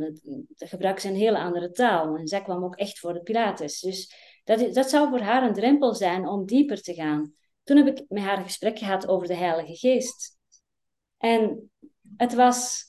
gebruikt 0.55 1.01
ze 1.01 1.07
een 1.07 1.15
hele 1.15 1.39
andere 1.39 1.71
taal. 1.71 2.15
En 2.15 2.27
zij 2.27 2.41
kwam 2.41 2.63
ook 2.63 2.75
echt 2.75 2.99
voor 2.99 3.13
de 3.13 3.21
Pilates. 3.21 3.79
Dus 3.79 4.13
dat, 4.47 4.73
dat 4.73 4.89
zou 4.89 5.09
voor 5.09 5.19
haar 5.19 5.43
een 5.43 5.53
drempel 5.53 5.93
zijn 5.93 6.27
om 6.27 6.45
dieper 6.45 6.81
te 6.81 6.93
gaan. 6.93 7.33
Toen 7.63 7.77
heb 7.77 7.87
ik 7.87 8.05
met 8.07 8.23
haar 8.23 8.37
een 8.37 8.43
gesprek 8.43 8.77
gehad 8.77 9.07
over 9.07 9.27
de 9.27 9.35
Heilige 9.35 9.75
Geest. 9.75 10.37
En 11.17 11.71
het 12.17 12.33
was, 12.33 12.83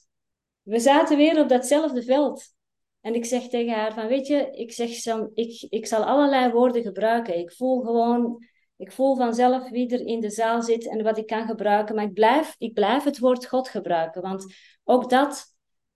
we 0.63 0.79
zaten 0.79 1.17
weer 1.17 1.41
op 1.41 1.49
datzelfde 1.49 2.03
veld. 2.03 2.55
En 3.01 3.15
ik 3.15 3.25
zeg 3.25 3.49
tegen 3.49 3.75
haar 3.75 3.95
van, 3.95 4.07
weet 4.07 4.27
je, 4.27 4.51
ik 4.51 4.73
zeg 4.73 5.05
ik, 5.35 5.67
ik 5.69 5.87
zal 5.87 6.05
allerlei 6.05 6.53
woorden 6.53 6.83
gebruiken. 6.83 7.39
Ik 7.39 7.53
voel 7.53 7.81
gewoon, 7.81 8.45
ik 8.77 8.93
voel 8.93 9.17
vanzelf 9.17 9.71
wie 9.71 9.91
er 9.91 10.07
in 10.07 10.21
de 10.21 10.31
zaal 10.31 10.63
zit 10.63 10.89
en 10.89 11.03
wat 11.03 11.19
ik 11.19 11.27
kan 11.27 11.47
gebruiken. 11.47 11.95
Maar 11.95 12.05
ik 12.05 12.15
blijf, 12.15 12.55
ik 12.59 12.75
blijf 12.75 13.05
het 13.05 13.19
woord 13.19 13.47
God 13.47 13.69
gebruiken. 13.69 14.23
Want 14.23 14.55
ook 14.85 15.11
dat, 15.11 15.45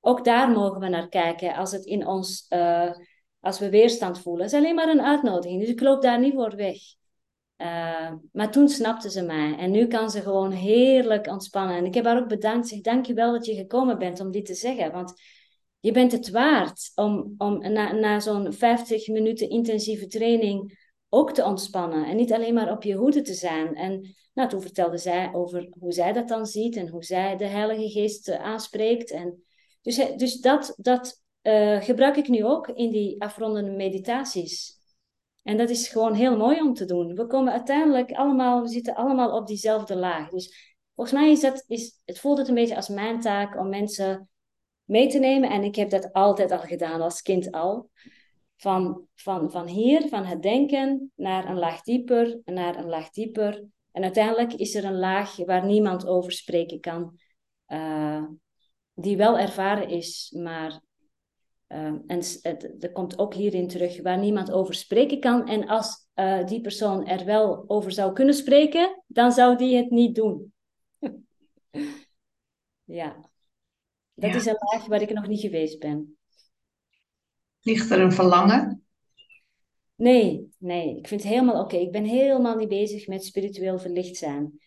ook 0.01 0.25
daar 0.25 0.51
mogen 0.51 0.81
we 0.81 0.89
naar 0.89 1.09
kijken. 1.09 1.55
Als 1.55 1.73
het 1.73 1.85
in 1.85 2.07
ons, 2.07 2.47
uh, 2.49 2.91
als 3.43 3.59
we 3.59 3.71
weerstand 3.71 4.21
voelen. 4.21 4.47
Is 4.47 4.55
alleen 4.55 4.75
maar 4.75 4.89
een 4.89 5.03
uitnodiging, 5.03 5.61
dus 5.61 5.69
ik 5.69 5.81
loop 5.81 6.03
daar 6.03 6.19
niet 6.19 6.35
voor 6.35 6.57
weg. 6.57 6.77
Uh, 7.57 8.13
maar 8.33 8.51
toen 8.51 8.69
snapte 8.69 9.11
ze 9.11 9.23
mij 9.23 9.57
en 9.59 9.71
nu 9.71 9.87
kan 9.87 10.11
ze 10.11 10.21
gewoon 10.21 10.51
heerlijk 10.51 11.27
ontspannen. 11.27 11.77
En 11.77 11.85
ik 11.85 11.95
heb 11.95 12.05
haar 12.05 12.19
ook 12.19 12.29
bedankt. 12.29 12.69
Zeg, 12.69 12.81
dank 12.81 13.07
je 13.07 13.15
wel 13.15 13.33
dat 13.33 13.47
je 13.47 13.55
gekomen 13.55 13.99
bent 13.99 14.21
om 14.21 14.31
dit 14.31 14.47
te 14.47 14.55
zeggen. 14.55 14.93
Want 14.93 15.13
je 15.81 15.93
bent 15.93 16.13
het 16.13 16.31
waard 16.31 16.93
om, 16.95 17.35
om 17.39 17.73
na, 17.73 17.93
na 17.93 18.21
zo'n 18.21 18.53
50 18.53 19.09
minuten 19.09 19.49
intensieve 19.49 20.07
training 20.07 20.79
ook 21.09 21.33
te 21.33 21.45
ontspannen. 21.45 22.07
En 22.07 22.17
niet 22.17 22.33
alleen 22.33 22.55
maar 22.55 22.71
op 22.71 22.83
je 22.83 22.95
hoede 22.95 23.23
te 23.23 23.35
zijn. 23.35 23.75
En 23.75 24.15
nou, 24.35 24.49
toen 24.49 24.63
vertelde 24.63 24.99
zij 24.99 25.35
over 25.35 25.69
hoe 25.79 25.93
zij 25.93 26.13
dat 26.13 26.29
dan 26.29 26.47
ziet 26.47 26.77
en 26.77 26.89
hoe 26.89 27.05
zij 27.05 27.37
de 27.37 27.47
Heilige 27.47 27.91
Geest 27.91 28.31
aanspreekt. 28.31 29.11
En 29.11 29.43
dus, 29.83 29.97
dus 30.17 30.41
dat, 30.41 30.75
dat 30.77 31.22
uh, 31.43 31.83
gebruik 31.83 32.17
ik 32.17 32.29
nu 32.29 32.45
ook 32.45 32.69
in 32.69 32.91
die 32.91 33.23
afrondende 33.23 33.71
meditaties. 33.71 34.81
En 35.43 35.57
dat 35.57 35.71
is 35.71 35.89
gewoon 35.89 36.15
heel 36.15 36.37
mooi 36.37 36.61
om 36.61 36.75
te 36.75 36.85
doen. 36.85 37.15
We 37.15 37.27
komen 37.27 37.53
uiteindelijk 37.53 38.13
allemaal, 38.13 38.63
we 38.63 38.69
zitten 38.69 38.95
allemaal 38.95 39.37
op 39.37 39.47
diezelfde 39.47 39.97
laag. 39.97 40.29
Dus 40.29 40.77
volgens 40.95 41.17
mij 41.19 41.31
is 41.31 41.41
dat, 41.41 41.65
is, 41.67 42.01
het 42.05 42.19
voelt 42.19 42.39
het 42.39 42.49
een 42.49 42.55
beetje 42.55 42.77
als 42.77 42.89
mijn 42.89 43.21
taak 43.21 43.59
om 43.59 43.69
mensen 43.69 44.29
mee 44.85 45.09
te 45.09 45.19
nemen. 45.19 45.51
En 45.51 45.63
ik 45.63 45.75
heb 45.75 45.91
dat 45.91 46.13
altijd 46.13 46.51
al 46.51 46.59
gedaan, 46.61 47.01
als 47.01 47.23
kind 47.23 47.51
al. 47.51 47.91
Van, 48.57 49.07
van, 49.15 49.51
van 49.51 49.67
hier, 49.67 50.09
van 50.09 50.25
het 50.25 50.43
denken, 50.43 51.13
naar 51.15 51.49
een 51.49 51.59
laag 51.59 51.83
dieper, 51.83 52.41
naar 52.45 52.79
een 52.79 52.89
laag 52.89 53.11
dieper. 53.11 53.65
En 53.93 54.03
uiteindelijk 54.03 54.53
is 54.53 54.75
er 54.75 54.85
een 54.85 54.99
laag 54.99 55.37
waar 55.37 55.67
niemand 55.67 56.07
over 56.07 56.33
spreken 56.33 56.81
kan. 56.81 57.19
Uh, 57.69 58.25
die 58.95 59.17
wel 59.17 59.39
ervaren 59.39 59.89
is, 59.89 60.35
maar 60.37 60.81
uh, 61.73 61.85
en 62.07 62.19
het, 62.43 62.77
er 62.81 62.93
komt 62.93 63.19
ook 63.19 63.35
hierin 63.35 63.69
terug 63.69 64.03
waar 64.03 64.19
niemand 64.19 64.51
over 64.51 64.75
spreken 64.75 65.21
kan. 65.21 65.49
En 65.49 65.69
als 65.69 66.09
uh, 66.15 66.47
die 66.47 66.61
persoon 66.61 67.07
er 67.07 67.25
wel 67.25 67.65
over 67.67 67.93
zou 67.93 68.13
kunnen 68.13 68.35
spreken, 68.35 69.03
dan 69.07 69.33
zou 69.33 69.57
die 69.57 69.77
het 69.77 69.91
niet 69.91 70.15
doen. 70.15 70.53
ja, 72.85 73.31
dat 74.15 74.31
ja. 74.31 74.37
is 74.37 74.47
een 74.47 74.57
laag 74.59 74.87
waar 74.87 75.03
ik 75.03 75.13
nog 75.13 75.27
niet 75.27 75.41
geweest 75.41 75.79
ben. 75.79 76.17
Ligt 77.61 77.91
er 77.91 78.01
een 78.01 78.13
verlangen? 78.13 78.85
Nee, 79.95 80.53
nee. 80.59 80.97
Ik 80.97 81.09
vind 81.09 81.23
het 81.23 81.33
helemaal 81.33 81.63
oké. 81.63 81.77
Ik 81.77 81.93
ben 81.93 82.05
helemaal 82.05 82.57
niet 82.57 82.69
bezig 82.69 83.07
met 83.07 83.25
spiritueel 83.25 83.79
verlicht 83.79 84.17
zijn. 84.17 84.59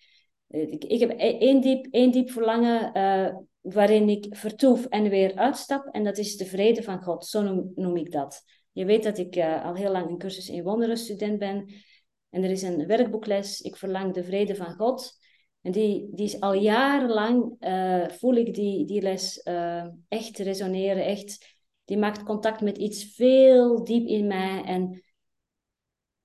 Ik, 0.47 0.83
ik 0.83 0.99
heb 0.99 1.09
e-, 1.09 1.37
één 1.37 1.61
diep, 1.61 1.87
één 1.91 2.11
diep 2.11 2.29
verlangen 2.29 2.97
uh, 2.97 3.35
waarin 3.65 4.09
ik 4.09 4.35
vertoef 4.35 4.85
en 4.85 5.09
weer 5.09 5.35
uitstap. 5.35 5.87
En 5.91 6.03
dat 6.03 6.17
is 6.17 6.37
de 6.37 6.45
vrede 6.45 6.83
van 6.83 7.03
God. 7.03 7.25
Zo 7.25 7.71
noem, 7.75 7.97
ik 7.97 8.11
dat. 8.11 8.43
Je 8.71 8.85
weet 8.85 9.03
dat 9.03 9.17
ik 9.17 9.35
uh, 9.35 9.65
al 9.65 9.75
heel 9.75 9.91
lang 9.91 10.09
een 10.09 10.17
cursus 10.17 10.49
in 10.49 10.63
wonderen 10.63 10.97
student 10.97 11.39
ben. 11.39 11.73
En 12.29 12.43
er 12.43 12.49
is 12.49 12.61
een 12.61 12.87
werkboekles. 12.87 13.61
Ik 13.61 13.75
verlang 13.75 14.13
de 14.13 14.23
vrede 14.23 14.55
van 14.55 14.73
God. 14.73 15.11
En 15.61 15.71
die, 15.71 16.09
die 16.11 16.25
is 16.25 16.39
al 16.39 16.53
jarenlang, 16.53 17.55
uh, 17.59 18.07
voel 18.07 18.35
ik 18.35 18.53
die, 18.53 18.85
die 18.85 19.01
les 19.01 19.41
echt 20.07 20.37
resoneren. 20.37 21.05
Echt 21.05 21.57
die 21.85 21.97
maakt 21.97 22.23
contact 22.23 22.61
met 22.61 22.77
iets 22.77 23.13
veel 23.15 23.83
diep 23.83 24.07
in 24.07 24.27
mij. 24.27 24.63
En, 24.63 25.04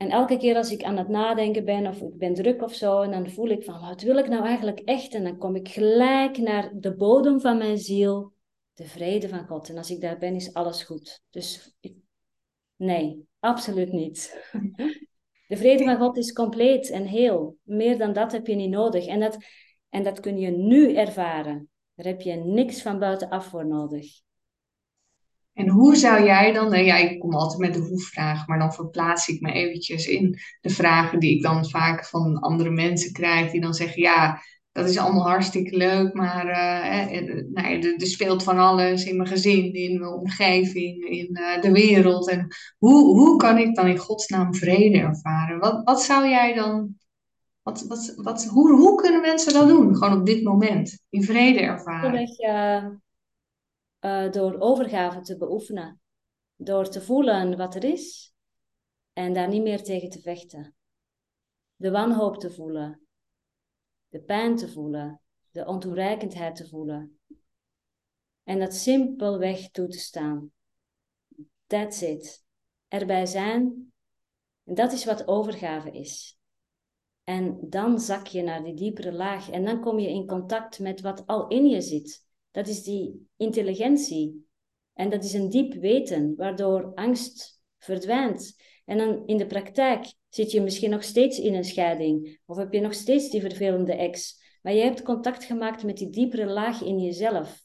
en 0.01 0.11
elke 0.11 0.37
keer 0.37 0.57
als 0.57 0.71
ik 0.71 0.83
aan 0.83 0.97
het 0.97 1.09
nadenken 1.09 1.65
ben 1.65 1.87
of 1.87 2.01
ik 2.01 2.19
ben 2.19 2.35
druk 2.35 2.63
of 2.63 2.75
zo, 2.75 3.01
en 3.01 3.11
dan 3.11 3.31
voel 3.31 3.49
ik 3.49 3.65
van 3.65 3.81
wat 3.81 4.03
wil 4.03 4.17
ik 4.17 4.29
nou 4.29 4.45
eigenlijk 4.45 4.79
echt? 4.79 5.15
En 5.15 5.25
dan 5.25 5.39
kom 5.39 5.57
ik 5.57 5.69
gelijk 5.69 6.39
naar 6.39 6.71
de 6.75 6.97
bodem 6.97 7.41
van 7.41 7.59
mijn 7.59 7.79
ziel, 7.79 8.33
de 8.75 8.85
vrede 8.85 9.29
van 9.29 9.47
God. 9.47 9.69
En 9.69 9.77
als 9.77 9.91
ik 9.91 10.01
daar 10.01 10.19
ben, 10.19 10.35
is 10.35 10.55
alles 10.55 10.83
goed. 10.83 11.23
Dus 11.31 11.77
nee, 12.77 13.27
absoluut 13.39 13.93
niet. 13.93 14.39
De 15.49 15.57
vrede 15.57 15.85
van 15.85 15.97
God 15.97 16.17
is 16.17 16.33
compleet 16.33 16.91
en 16.91 17.05
heel. 17.07 17.57
Meer 17.63 17.99
dan 17.99 18.13
dat 18.13 18.33
heb 18.33 18.47
je 18.47 18.55
niet 18.55 18.71
nodig. 18.71 19.07
En 19.07 19.21
dat, 19.21 19.37
en 19.89 20.03
dat 20.03 20.21
kun 20.21 20.39
je 20.39 20.51
nu 20.51 20.95
ervaren. 20.95 21.69
Daar 21.95 22.07
heb 22.07 22.21
je 22.21 22.35
niks 22.35 22.83
van 22.83 22.99
buitenaf 22.99 23.47
voor 23.47 23.67
nodig. 23.67 24.21
En 25.61 25.69
hoe 25.69 25.97
zou 25.97 26.25
jij 26.25 26.53
dan, 26.53 26.71
nou 26.71 26.85
ja, 26.85 26.97
ik 26.97 27.19
kom 27.21 27.35
altijd 27.35 27.61
met 27.61 27.75
de 27.75 27.89
hoe-vraag, 27.89 28.47
maar 28.47 28.59
dan 28.59 28.73
verplaats 28.73 29.29
ik 29.29 29.41
me 29.41 29.53
eventjes 29.53 30.07
in 30.07 30.39
de 30.61 30.71
vragen 30.71 31.21
die 31.21 31.37
ik 31.37 31.43
dan 31.43 31.69
vaak 31.69 32.07
van 32.07 32.39
andere 32.39 32.71
mensen 32.71 33.13
krijg, 33.13 33.51
die 33.51 33.61
dan 33.61 33.75
zeggen, 33.75 34.03
ja, 34.03 34.41
dat 34.73 34.89
is 34.89 34.99
allemaal 34.99 35.29
hartstikke 35.29 35.77
leuk, 35.77 36.15
maar 36.15 36.47
uh, 36.47 37.21
nou 37.53 37.81
er, 37.81 38.07
speelt 38.07 38.43
van 38.43 38.59
alles 38.59 39.05
in 39.05 39.17
mijn 39.17 39.29
gezin, 39.29 39.73
in 39.73 39.99
mijn 39.99 40.13
omgeving, 40.13 41.05
in 41.05 41.29
uh, 41.33 41.63
de 41.63 41.73
wereld. 41.73 42.31
En 42.31 42.47
hoe, 42.79 43.19
hoe 43.19 43.37
kan 43.37 43.59
ik 43.59 43.75
dan 43.75 43.87
in 43.87 43.99
godsnaam 43.99 44.55
vrede 44.55 44.99
ervaren? 44.99 45.59
Wat, 45.59 45.81
wat 45.85 46.03
zou 46.03 46.29
jij 46.29 46.55
dan, 46.55 46.95
wat, 47.63 47.85
wat, 47.89 48.15
wat, 48.17 48.45
hoe, 48.45 48.73
hoe 48.73 48.95
kunnen 48.95 49.21
mensen 49.21 49.53
dat 49.53 49.69
doen, 49.69 49.97
gewoon 49.97 50.19
op 50.21 50.27
dit 50.27 50.43
moment, 50.43 51.05
in 51.11 51.23
vrede 51.23 51.61
ervaren? 51.61 52.11
Uh, 54.01 54.31
door 54.31 54.61
overgave 54.61 55.21
te 55.21 55.37
beoefenen. 55.37 56.01
Door 56.57 56.89
te 56.89 57.03
voelen 57.03 57.57
wat 57.57 57.75
er 57.75 57.85
is 57.85 58.35
en 59.13 59.33
daar 59.33 59.49
niet 59.49 59.63
meer 59.63 59.83
tegen 59.83 60.11
te 60.11 60.21
vechten. 60.21 60.75
De 61.77 61.91
wanhoop 61.91 62.37
te 62.37 62.51
voelen, 62.51 63.01
de 64.09 64.21
pijn 64.21 64.57
te 64.57 64.69
voelen, 64.69 65.21
de 65.51 65.67
ontoereikendheid 65.67 66.57
te 66.57 66.69
voelen. 66.69 67.19
En 68.43 68.59
dat 68.59 68.75
simpelweg 68.75 69.71
toe 69.71 69.89
te 69.89 69.99
staan. 69.99 70.53
That's 71.67 72.03
it. 72.03 72.45
Erbij 72.89 73.27
zijn. 73.27 73.93
En 74.65 74.75
dat 74.75 74.93
is 74.93 75.05
wat 75.05 75.29
overgave 75.29 75.91
is. 75.91 76.39
En 77.25 77.59
dan 77.69 78.01
zak 78.01 78.27
je 78.27 78.43
naar 78.43 78.63
die 78.63 78.75
diepere 78.75 79.13
laag 79.13 79.51
en 79.51 79.65
dan 79.65 79.81
kom 79.81 79.99
je 79.99 80.09
in 80.09 80.27
contact 80.27 80.79
met 80.79 81.01
wat 81.01 81.27
al 81.27 81.49
in 81.49 81.67
je 81.67 81.81
zit. 81.81 82.29
Dat 82.51 82.69
is 82.69 82.83
die 82.83 83.29
intelligentie. 83.37 84.49
En 84.93 85.11
dat 85.11 85.25
is 85.25 85.33
een 85.33 85.51
diep 85.51 85.75
weten, 85.75 86.35
waardoor 86.37 86.93
angst 86.95 87.63
verdwijnt. 87.79 88.57
En 88.85 88.99
dan 88.99 89.27
in 89.27 89.37
de 89.37 89.47
praktijk 89.47 90.13
zit 90.29 90.51
je 90.51 90.61
misschien 90.61 90.91
nog 90.91 91.03
steeds 91.03 91.39
in 91.39 91.55
een 91.55 91.65
scheiding. 91.65 92.41
Of 92.47 92.57
heb 92.57 92.73
je 92.73 92.81
nog 92.81 92.95
steeds 92.95 93.31
die 93.31 93.41
vervelende 93.41 93.95
ex. 93.95 94.39
Maar 94.63 94.73
je 94.73 94.83
hebt 94.83 95.03
contact 95.03 95.45
gemaakt 95.45 95.85
met 95.85 95.97
die 95.97 96.11
diepere 96.11 96.47
laag 96.47 96.83
in 96.83 96.99
jezelf. 96.99 97.65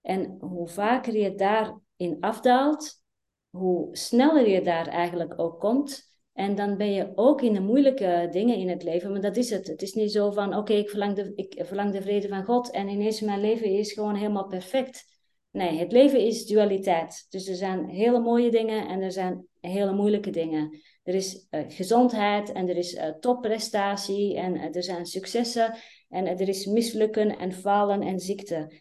En 0.00 0.36
hoe 0.40 0.68
vaker 0.68 1.16
je 1.16 1.34
daarin 1.34 2.16
afdaalt, 2.20 3.02
hoe 3.50 3.96
sneller 3.96 4.48
je 4.48 4.62
daar 4.62 4.86
eigenlijk 4.86 5.40
ook 5.40 5.60
komt, 5.60 6.07
en 6.38 6.54
dan 6.54 6.76
ben 6.76 6.92
je 6.92 7.12
ook 7.14 7.42
in 7.42 7.52
de 7.52 7.60
moeilijke 7.60 8.28
dingen 8.30 8.56
in 8.56 8.68
het 8.68 8.82
leven. 8.82 9.10
Maar 9.10 9.20
dat 9.20 9.36
is 9.36 9.50
het. 9.50 9.66
Het 9.66 9.82
is 9.82 9.92
niet 9.92 10.12
zo 10.12 10.30
van, 10.30 10.54
oké, 10.56 10.72
ik, 10.72 10.88
verlang 10.88 11.14
de, 11.14 11.32
ik 11.34 11.66
verlang 11.66 11.92
de 11.92 12.02
vrede 12.02 12.28
van 12.28 12.44
God 12.44 12.70
en 12.70 12.88
ineens 12.88 13.20
mijn 13.20 13.40
leven 13.40 13.66
is 13.66 13.92
gewoon 13.92 14.14
helemaal 14.14 14.46
perfect. 14.46 15.04
Nee, 15.50 15.78
het 15.78 15.92
leven 15.92 16.20
is 16.20 16.46
dualiteit. 16.46 17.26
Dus 17.28 17.48
er 17.48 17.54
zijn 17.54 17.88
hele 17.88 18.20
mooie 18.20 18.50
dingen 18.50 18.88
en 18.88 19.00
er 19.00 19.12
zijn 19.12 19.46
hele 19.60 19.92
moeilijke 19.92 20.30
dingen. 20.30 20.78
Er 21.02 21.14
is 21.14 21.46
uh, 21.50 21.60
gezondheid 21.68 22.52
en 22.52 22.68
er 22.68 22.76
is 22.76 22.94
uh, 22.94 23.08
topprestatie 23.08 24.36
en 24.36 24.54
uh, 24.54 24.76
er 24.76 24.82
zijn 24.82 25.06
successen 25.06 25.76
en 26.08 26.26
er 26.26 26.48
is 26.48 26.66
mislukken 26.66 27.38
en 27.38 27.52
falen 27.52 28.02
en 28.02 28.18
ziekte. 28.18 28.80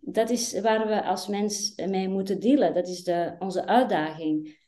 Dat 0.00 0.30
is 0.30 0.60
waar 0.60 0.86
we 0.86 1.04
als 1.04 1.26
mens 1.26 1.72
mee 1.86 2.08
moeten 2.08 2.40
dealen. 2.40 2.74
Dat 2.74 2.88
is 2.88 3.02
de, 3.02 3.36
onze 3.38 3.66
uitdaging. 3.66 4.64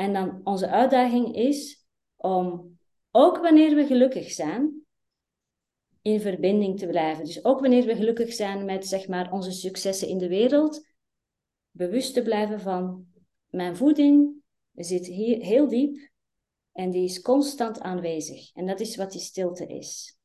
En 0.00 0.12
dan 0.12 0.40
onze 0.44 0.68
uitdaging 0.68 1.34
is 1.34 1.86
om, 2.16 2.78
ook 3.10 3.36
wanneer 3.36 3.74
we 3.74 3.86
gelukkig 3.86 4.30
zijn, 4.30 4.84
in 6.02 6.20
verbinding 6.20 6.78
te 6.78 6.86
blijven. 6.86 7.24
Dus 7.24 7.44
ook 7.44 7.60
wanneer 7.60 7.86
we 7.86 7.96
gelukkig 7.96 8.32
zijn 8.32 8.64
met 8.64 8.86
zeg 8.86 9.08
maar, 9.08 9.32
onze 9.32 9.52
successen 9.52 10.08
in 10.08 10.18
de 10.18 10.28
wereld, 10.28 10.88
bewust 11.70 12.14
te 12.14 12.22
blijven 12.22 12.60
van 12.60 13.06
mijn 13.46 13.76
voeding 13.76 14.42
zit 14.74 15.06
hier 15.06 15.42
heel 15.42 15.68
diep 15.68 16.10
en 16.72 16.90
die 16.90 17.04
is 17.04 17.20
constant 17.20 17.80
aanwezig. 17.80 18.52
En 18.54 18.66
dat 18.66 18.80
is 18.80 18.96
wat 18.96 19.12
die 19.12 19.20
stilte 19.20 19.66
is. 19.66 20.18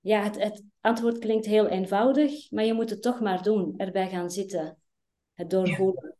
Ja, 0.00 0.22
het, 0.22 0.42
het 0.42 0.62
antwoord 0.80 1.18
klinkt 1.18 1.46
heel 1.46 1.66
eenvoudig, 1.66 2.50
maar 2.50 2.64
je 2.64 2.74
moet 2.74 2.90
het 2.90 3.02
toch 3.02 3.20
maar 3.20 3.42
doen, 3.42 3.74
erbij 3.76 4.08
gaan 4.08 4.30
zitten, 4.30 4.78
het 5.32 5.50
doorvoelen. 5.50 6.16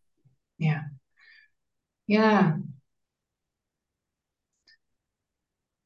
Ja. 0.54 0.70
ja. 0.70 1.02
Ja. 2.06 2.58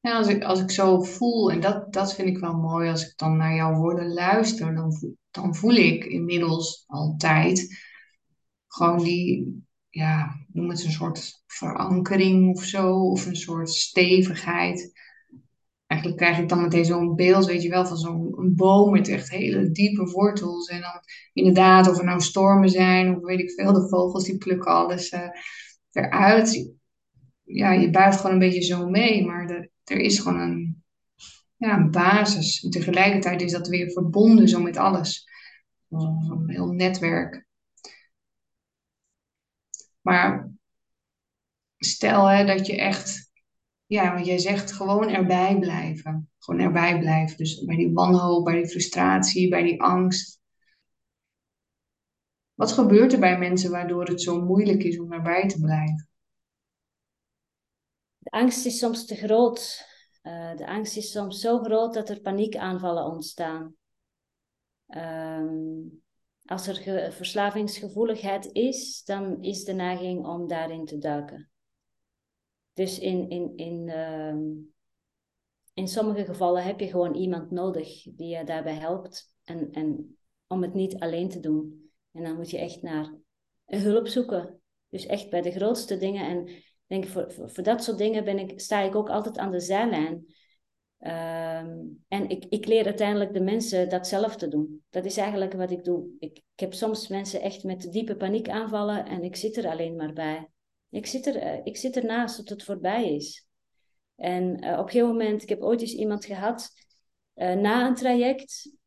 Ja, 0.01 0.17
als 0.17 0.27
ik, 0.27 0.43
als 0.43 0.59
ik 0.61 0.71
zo 0.71 1.01
voel, 1.01 1.51
en 1.51 1.59
dat, 1.59 1.93
dat 1.93 2.13
vind 2.15 2.27
ik 2.27 2.37
wel 2.37 2.53
mooi, 2.53 2.89
als 2.89 3.07
ik 3.07 3.13
dan 3.17 3.37
naar 3.37 3.55
jouw 3.55 3.73
woorden 3.75 4.13
luister, 4.13 4.75
dan, 4.75 4.93
voel- 4.93 5.17
dan 5.31 5.55
voel 5.55 5.73
ik 5.75 6.03
inmiddels 6.05 6.83
altijd 6.87 7.77
gewoon 8.67 9.03
die, 9.03 9.63
ja, 9.89 10.35
noem 10.53 10.69
het 10.69 10.83
een 10.83 10.91
soort 10.91 11.43
verankering 11.47 12.55
of 12.55 12.63
zo, 12.63 13.09
of 13.09 13.25
een 13.25 13.35
soort 13.35 13.69
stevigheid. 13.69 14.91
Eigenlijk 15.87 16.21
krijg 16.21 16.37
ik 16.39 16.49
dan 16.49 16.61
meteen 16.61 16.85
zo'n 16.85 17.15
beeld, 17.15 17.45
weet 17.45 17.61
je 17.63 17.69
wel, 17.69 17.85
van 17.85 17.97
zo'n 17.97 18.53
boom 18.55 18.91
met 18.91 19.07
echt 19.07 19.29
hele 19.29 19.71
diepe 19.71 20.03
wortels. 20.11 20.67
En 20.67 20.81
dan 20.81 21.01
inderdaad, 21.33 21.89
of 21.89 21.97
er 21.97 22.05
nou 22.05 22.21
stormen 22.21 22.69
zijn, 22.69 23.15
of 23.15 23.23
weet 23.23 23.39
ik 23.39 23.51
veel, 23.51 23.73
de 23.73 23.87
vogels 23.89 24.23
die 24.23 24.37
plukken 24.37 24.71
alles. 24.71 25.09
eh, 25.09 25.29
eruit. 25.91 26.73
Ja, 27.43 27.71
je 27.71 27.89
buigt 27.89 28.17
gewoon 28.17 28.31
een 28.31 28.39
beetje 28.39 28.61
zo 28.61 28.89
mee, 28.89 29.25
maar 29.25 29.49
er, 29.49 29.69
er 29.83 29.97
is 29.97 30.19
gewoon 30.19 30.39
een, 30.39 30.83
ja, 31.57 31.77
een 31.77 31.91
basis. 31.91 32.63
En 32.63 32.69
tegelijkertijd 32.69 33.41
is 33.41 33.51
dat 33.51 33.67
weer 33.67 33.91
verbonden 33.91 34.47
zo 34.47 34.61
met 34.61 34.77
alles. 34.77 35.27
Een 35.89 36.43
heel 36.49 36.71
netwerk. 36.71 37.47
Maar 40.01 40.51
stel 41.77 42.25
hè, 42.25 42.45
dat 42.45 42.67
je 42.67 42.77
echt, 42.77 43.31
ja, 43.85 44.13
want 44.13 44.25
jij 44.25 44.37
zegt 44.37 44.71
gewoon 44.71 45.09
erbij 45.09 45.59
blijven. 45.59 46.29
Gewoon 46.39 46.59
erbij 46.59 46.99
blijven. 46.99 47.37
Dus 47.37 47.65
bij 47.65 47.75
die 47.75 47.93
wanhoop, 47.93 48.45
bij 48.45 48.55
die 48.55 48.69
frustratie, 48.69 49.49
bij 49.49 49.63
die 49.63 49.81
angst. 49.81 50.38
Wat 52.59 52.71
gebeurt 52.71 53.13
er 53.13 53.19
bij 53.19 53.37
mensen 53.37 53.71
waardoor 53.71 54.05
het 54.05 54.21
zo 54.21 54.41
moeilijk 54.41 54.83
is 54.83 54.99
om 54.99 55.13
erbij 55.13 55.47
te 55.47 55.59
blijven? 55.59 56.09
De 58.17 58.29
angst 58.29 58.65
is 58.65 58.77
soms 58.77 59.05
te 59.05 59.15
groot. 59.15 59.85
Uh, 60.23 60.55
de 60.55 60.67
angst 60.67 60.97
is 60.97 61.11
soms 61.11 61.39
zo 61.39 61.59
groot 61.59 61.93
dat 61.93 62.09
er 62.09 62.21
paniekaanvallen 62.21 63.05
ontstaan. 63.05 63.75
Um, 64.87 66.03
als 66.45 66.67
er 66.67 67.13
verslavingsgevoeligheid 67.13 68.49
is, 68.51 69.03
dan 69.03 69.41
is 69.41 69.63
de 69.63 69.73
neiging 69.73 70.25
om 70.25 70.47
daarin 70.47 70.85
te 70.85 70.97
duiken. 70.97 71.49
Dus 72.73 72.99
in, 72.99 73.29
in, 73.29 73.57
in, 73.57 73.87
uh, 73.87 74.35
in 75.73 75.87
sommige 75.87 76.25
gevallen 76.25 76.63
heb 76.63 76.79
je 76.79 76.87
gewoon 76.87 77.15
iemand 77.15 77.51
nodig 77.51 78.03
die 78.03 78.37
je 78.37 78.43
daarbij 78.43 78.75
helpt. 78.75 79.35
En, 79.43 79.71
en 79.71 80.17
om 80.47 80.61
het 80.61 80.73
niet 80.73 80.99
alleen 80.99 81.29
te 81.29 81.39
doen. 81.39 81.88
En 82.11 82.23
dan 82.23 82.35
moet 82.35 82.49
je 82.49 82.57
echt 82.57 82.81
naar 82.81 83.13
hulp 83.65 84.07
zoeken. 84.07 84.61
Dus 84.89 85.05
echt 85.05 85.29
bij 85.29 85.41
de 85.41 85.51
grootste 85.51 85.97
dingen. 85.97 86.25
En 86.27 86.63
denk 86.87 87.05
voor, 87.05 87.31
voor, 87.31 87.63
dat 87.63 87.83
soort 87.83 87.97
dingen 87.97 88.23
ben 88.23 88.39
ik, 88.39 88.59
sta 88.59 88.81
ik 88.81 88.95
ook 88.95 89.09
altijd 89.09 89.37
aan 89.37 89.51
de 89.51 89.59
zijlijn. 89.59 90.25
Ehm, 90.99 91.77
en 92.07 92.29
ik, 92.29 92.45
ik 92.49 92.65
leer 92.65 92.85
uiteindelijk 92.85 93.33
de 93.33 93.41
mensen 93.41 93.89
dat 93.89 94.07
zelf 94.07 94.35
te 94.35 94.47
doen. 94.47 94.83
Dat 94.89 95.05
is 95.05 95.17
eigenlijk 95.17 95.53
wat 95.53 95.71
ik 95.71 95.83
doe. 95.83 96.07
Ik, 96.19 96.37
ik 96.37 96.59
heb 96.59 96.73
soms 96.73 97.07
mensen 97.07 97.41
echt 97.41 97.63
met 97.63 97.91
diepe 97.91 98.15
paniek 98.15 98.49
aanvallen 98.49 99.05
en 99.05 99.23
ik 99.23 99.35
zit 99.35 99.57
er 99.57 99.67
alleen 99.67 99.95
maar 99.95 100.13
bij. 100.13 100.49
Ik 100.89 101.05
zit, 101.05 101.25
er, 101.25 101.35
uh, 101.35 101.59
ik 101.63 101.77
zit 101.77 101.95
ernaast 101.95 102.35
tot 102.35 102.49
het 102.49 102.63
voorbij 102.63 103.15
is. 103.15 103.47
En 104.15 104.43
uh, 104.43 104.71
op 104.71 104.85
een 104.85 104.89
gegeven 104.89 105.07
moment, 105.07 105.41
ik 105.41 105.49
heb 105.49 105.61
ooit 105.61 105.81
eens 105.81 105.93
iemand 105.93 106.25
gehad 106.25 106.69
uh, 107.35 107.53
na 107.53 107.87
een 107.87 107.95
traject. 107.95 108.77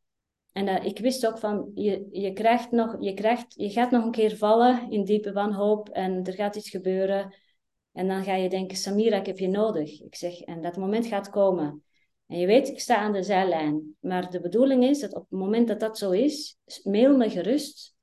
En 0.53 0.83
ik 0.83 0.99
wist 0.99 1.27
ook 1.27 1.37
van, 1.37 1.71
je, 1.73 2.07
je, 2.11 2.33
krijgt 2.33 2.71
nog, 2.71 2.95
je, 2.99 3.13
krijgt, 3.13 3.53
je 3.55 3.69
gaat 3.69 3.91
nog 3.91 4.05
een 4.05 4.11
keer 4.11 4.37
vallen 4.37 4.91
in 4.91 5.03
diepe 5.03 5.31
wanhoop 5.31 5.89
en 5.89 6.23
er 6.23 6.33
gaat 6.33 6.55
iets 6.55 6.69
gebeuren. 6.69 7.35
En 7.91 8.07
dan 8.07 8.23
ga 8.23 8.35
je 8.35 8.49
denken, 8.49 8.77
Samira, 8.77 9.17
ik 9.17 9.25
heb 9.25 9.39
je 9.39 9.47
nodig. 9.47 10.01
Ik 10.01 10.15
zeg, 10.15 10.39
en 10.39 10.61
dat 10.61 10.77
moment 10.77 11.05
gaat 11.05 11.29
komen. 11.29 11.83
En 12.27 12.39
je 12.39 12.45
weet, 12.45 12.67
ik 12.67 12.79
sta 12.79 12.97
aan 12.97 13.11
de 13.11 13.23
zijlijn. 13.23 13.95
Maar 13.99 14.29
de 14.29 14.39
bedoeling 14.39 14.83
is 14.83 14.99
dat 14.99 15.13
op 15.13 15.29
het 15.29 15.39
moment 15.39 15.67
dat 15.67 15.79
dat 15.79 15.97
zo 15.97 16.11
is, 16.11 16.57
mail 16.83 17.17
me 17.17 17.29
gerust. 17.29 17.95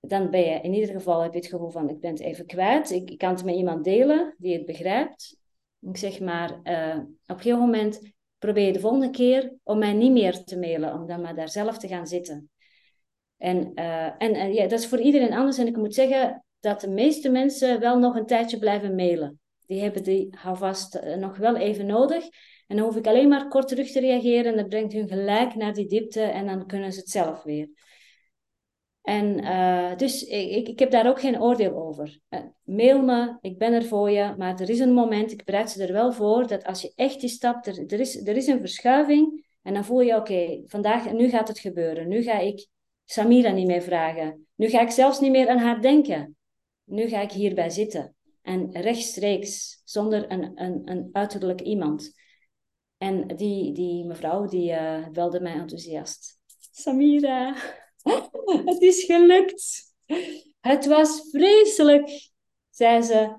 Dan 0.00 0.30
ben 0.30 0.40
je, 0.40 0.60
in 0.60 0.74
ieder 0.74 0.94
geval 0.94 1.20
heb 1.20 1.32
je 1.32 1.38
het 1.38 1.48
gevoel 1.48 1.70
van, 1.70 1.88
ik 1.88 2.00
ben 2.00 2.10
het 2.10 2.20
even 2.20 2.46
kwijt. 2.46 2.90
Ik, 2.90 3.10
ik 3.10 3.18
kan 3.18 3.34
het 3.34 3.44
met 3.44 3.54
iemand 3.54 3.84
delen 3.84 4.34
die 4.38 4.52
het 4.52 4.66
begrijpt. 4.66 5.38
Ik 5.80 5.96
zeg 5.96 6.20
maar, 6.20 6.50
uh, 6.50 6.98
op 6.98 7.36
een 7.36 7.36
gegeven 7.36 7.58
moment 7.58 8.13
probeer 8.44 8.72
de 8.72 8.80
volgende 8.80 9.10
keer 9.10 9.52
om 9.62 9.78
mij 9.78 9.92
niet 9.92 10.12
meer 10.12 10.44
te 10.44 10.58
mailen, 10.58 10.94
om 10.94 11.06
dan 11.06 11.20
maar 11.20 11.34
daar 11.34 11.48
zelf 11.48 11.78
te 11.78 11.88
gaan 11.88 12.06
zitten. 12.06 12.50
En, 13.36 13.72
uh, 13.74 14.22
en 14.22 14.34
uh, 14.34 14.54
ja, 14.54 14.66
dat 14.66 14.78
is 14.78 14.86
voor 14.86 15.00
iedereen 15.00 15.32
anders. 15.32 15.58
En 15.58 15.66
ik 15.66 15.76
moet 15.76 15.94
zeggen 15.94 16.44
dat 16.60 16.80
de 16.80 16.88
meeste 16.88 17.30
mensen 17.30 17.80
wel 17.80 17.98
nog 17.98 18.16
een 18.16 18.26
tijdje 18.26 18.58
blijven 18.58 18.94
mailen. 18.94 19.40
Die 19.66 19.80
hebben 19.80 20.02
die 20.02 20.28
houvast 20.38 21.00
nog 21.18 21.36
wel 21.36 21.56
even 21.56 21.86
nodig. 21.86 22.24
En 22.66 22.76
dan 22.76 22.84
hoef 22.84 22.96
ik 22.96 23.06
alleen 23.06 23.28
maar 23.28 23.48
kort 23.48 23.68
terug 23.68 23.90
te 23.90 24.00
reageren 24.00 24.44
en 24.44 24.56
dat 24.56 24.68
brengt 24.68 24.92
hun 24.92 25.08
gelijk 25.08 25.54
naar 25.54 25.74
die 25.74 25.86
diepte 25.86 26.22
en 26.22 26.46
dan 26.46 26.66
kunnen 26.66 26.92
ze 26.92 26.98
het 26.98 27.08
zelf 27.08 27.42
weer. 27.42 27.68
En 29.04 29.44
uh, 29.44 29.96
dus 29.96 30.24
ik, 30.24 30.68
ik 30.68 30.78
heb 30.78 30.90
daar 30.90 31.08
ook 31.08 31.20
geen 31.20 31.40
oordeel 31.40 31.76
over. 31.76 32.20
Uh, 32.30 32.40
mail 32.62 33.02
me, 33.02 33.36
ik 33.40 33.58
ben 33.58 33.72
er 33.72 33.84
voor 33.84 34.10
je, 34.10 34.34
maar 34.38 34.60
er 34.60 34.70
is 34.70 34.78
een 34.78 34.92
moment, 34.92 35.32
ik 35.32 35.44
bereid 35.44 35.70
ze 35.70 35.86
er 35.86 35.92
wel 35.92 36.12
voor, 36.12 36.46
dat 36.46 36.64
als 36.64 36.82
je 36.82 36.92
echt 36.94 37.20
die 37.20 37.28
stap, 37.28 37.66
er, 37.66 37.86
er, 37.86 38.00
is, 38.00 38.26
er 38.26 38.36
is 38.36 38.46
een 38.46 38.58
verschuiving 38.58 39.44
en 39.62 39.74
dan 39.74 39.84
voel 39.84 40.00
je, 40.00 40.16
oké, 40.16 40.62
vandaag, 40.66 41.12
nu 41.12 41.28
gaat 41.28 41.48
het 41.48 41.58
gebeuren. 41.58 42.08
Nu 42.08 42.22
ga 42.22 42.38
ik 42.38 42.66
Samira 43.04 43.50
niet 43.50 43.66
meer 43.66 43.82
vragen. 43.82 44.46
Nu 44.54 44.68
ga 44.68 44.80
ik 44.80 44.90
zelfs 44.90 45.20
niet 45.20 45.30
meer 45.30 45.48
aan 45.48 45.58
haar 45.58 45.80
denken. 45.80 46.36
Nu 46.84 47.08
ga 47.08 47.20
ik 47.20 47.32
hierbij 47.32 47.70
zitten. 47.70 48.14
En 48.42 48.72
rechtstreeks, 48.72 49.82
zonder 49.84 50.30
een, 50.32 50.52
een, 50.54 50.80
een 50.84 51.08
uiterlijk 51.12 51.60
iemand. 51.60 52.12
En 52.98 53.26
die, 53.26 53.72
die 53.72 54.04
mevrouw, 54.04 54.46
die 54.46 54.70
uh, 54.70 55.08
belde 55.08 55.40
mij 55.40 55.54
enthousiast. 55.54 56.40
Samira, 56.70 57.54
het 58.70 58.82
is 58.82 59.04
gelukt. 59.04 59.92
Het 60.60 60.86
was 60.86 61.28
vreselijk, 61.30 62.30
zei 62.70 63.02
ze. 63.02 63.36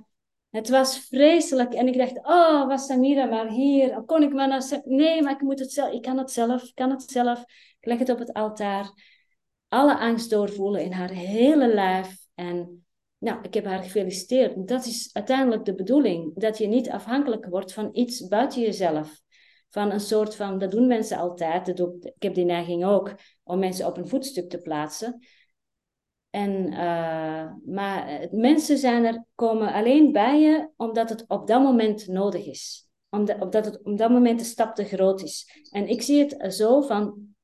Het 0.50 0.70
was 0.70 1.00
vreselijk. 1.00 1.74
En 1.74 1.88
ik 1.88 1.98
dacht, 1.98 2.18
oh, 2.18 2.68
was 2.68 2.86
Samira 2.86 3.26
maar 3.26 3.50
hier. 3.50 4.04
Kon 4.06 4.24
ik 4.24 4.34
maar. 4.34 4.82
Nee, 4.84 5.22
maar 5.22 5.34
ik 5.34 5.42
moet 5.42 5.60
het 5.60 5.72
zelf. 5.72 5.94
Ik 5.94 6.02
kan 6.02 6.18
het 6.18 6.32
zelf. 6.32 6.64
Ik 6.64 6.76
kan 6.76 6.90
het 6.90 7.04
zelf. 7.12 7.40
Ik 7.80 7.86
leg 7.86 8.00
het 8.00 8.10
op 8.10 8.20
het 8.20 8.34
altaar. 8.34 8.92
Alle 9.68 9.98
angst 9.98 10.30
doorvoelen 10.30 10.84
in 10.84 10.92
haar 10.92 11.12
hele 11.12 11.68
lijf. 11.68 12.18
En 12.36 12.86
nou, 13.18 13.40
ik 13.42 13.54
heb 13.54 13.66
haar 13.66 13.84
gefeliciteerd. 13.84 14.68
Dat 14.68 14.86
is 14.86 15.10
uiteindelijk 15.14 15.66
de 15.66 15.76
bedoeling. 15.76 16.32
Dat 16.36 16.58
je 16.58 16.68
niet 16.68 16.90
afhankelijk 16.90 17.46
wordt 17.46 17.74
van 17.74 17.90
iets 17.94 18.28
buiten 18.28 18.62
jezelf 18.62 19.24
van 19.76 19.92
een 19.92 20.00
soort 20.00 20.36
van, 20.36 20.58
dat 20.58 20.72
doen 20.72 20.88
mensen 20.88 21.18
altijd, 21.18 21.80
ik 22.04 22.14
heb 22.24 22.34
die 22.34 22.46
neiging 22.46 22.86
ook, 22.86 23.14
om 23.46 23.60
mensen 23.60 23.86
op 23.86 23.98
een 23.98 24.08
voetstuk 24.08 24.50
te 24.50 24.62
plaatsen. 24.62 25.26
En, 26.30 26.72
uh, 26.72 27.54
maar 27.66 28.28
mensen 28.32 28.78
zijn 28.78 29.06
er, 29.06 29.26
komen 29.36 29.74
alleen 29.74 30.12
bij 30.12 30.42
je 30.42 30.70
omdat 30.78 31.10
het 31.10 31.26
op 31.28 31.48
dat 31.48 31.62
moment 31.62 32.08
nodig 32.08 32.46
is. 32.46 32.90
Omdat, 33.10 33.42
omdat 33.42 33.66
het 33.66 33.84
op 33.84 33.98
dat 33.98 34.10
moment 34.10 34.40
de 34.40 34.46
stap 34.46 34.76
te 34.76 34.84
groot 34.84 35.22
is. 35.22 35.68
En 35.72 35.88
ik 35.88 36.02
zie 36.02 36.20
het 36.24 36.54
zo 36.54 36.82
van, 36.82 37.36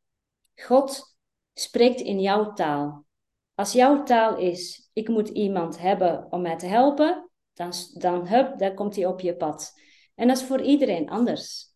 God 0.55 1.15
spreekt 1.53 1.99
in 1.99 2.19
jouw 2.19 2.53
taal. 2.53 3.05
Als 3.55 3.71
jouw 3.71 4.03
taal 4.03 4.37
is, 4.37 4.89
ik 4.93 5.07
moet 5.07 5.29
iemand 5.29 5.79
hebben 5.79 6.31
om 6.31 6.41
mij 6.41 6.57
te 6.57 6.65
helpen, 6.65 7.29
dan, 7.53 7.71
dan, 7.93 8.27
hup, 8.27 8.59
dan 8.59 8.75
komt 8.75 8.95
hij 8.95 9.05
op 9.05 9.19
je 9.19 9.35
pad. 9.35 9.73
En 10.15 10.27
dat 10.27 10.37
is 10.37 10.43
voor 10.43 10.61
iedereen 10.61 11.09
anders. 11.09 11.69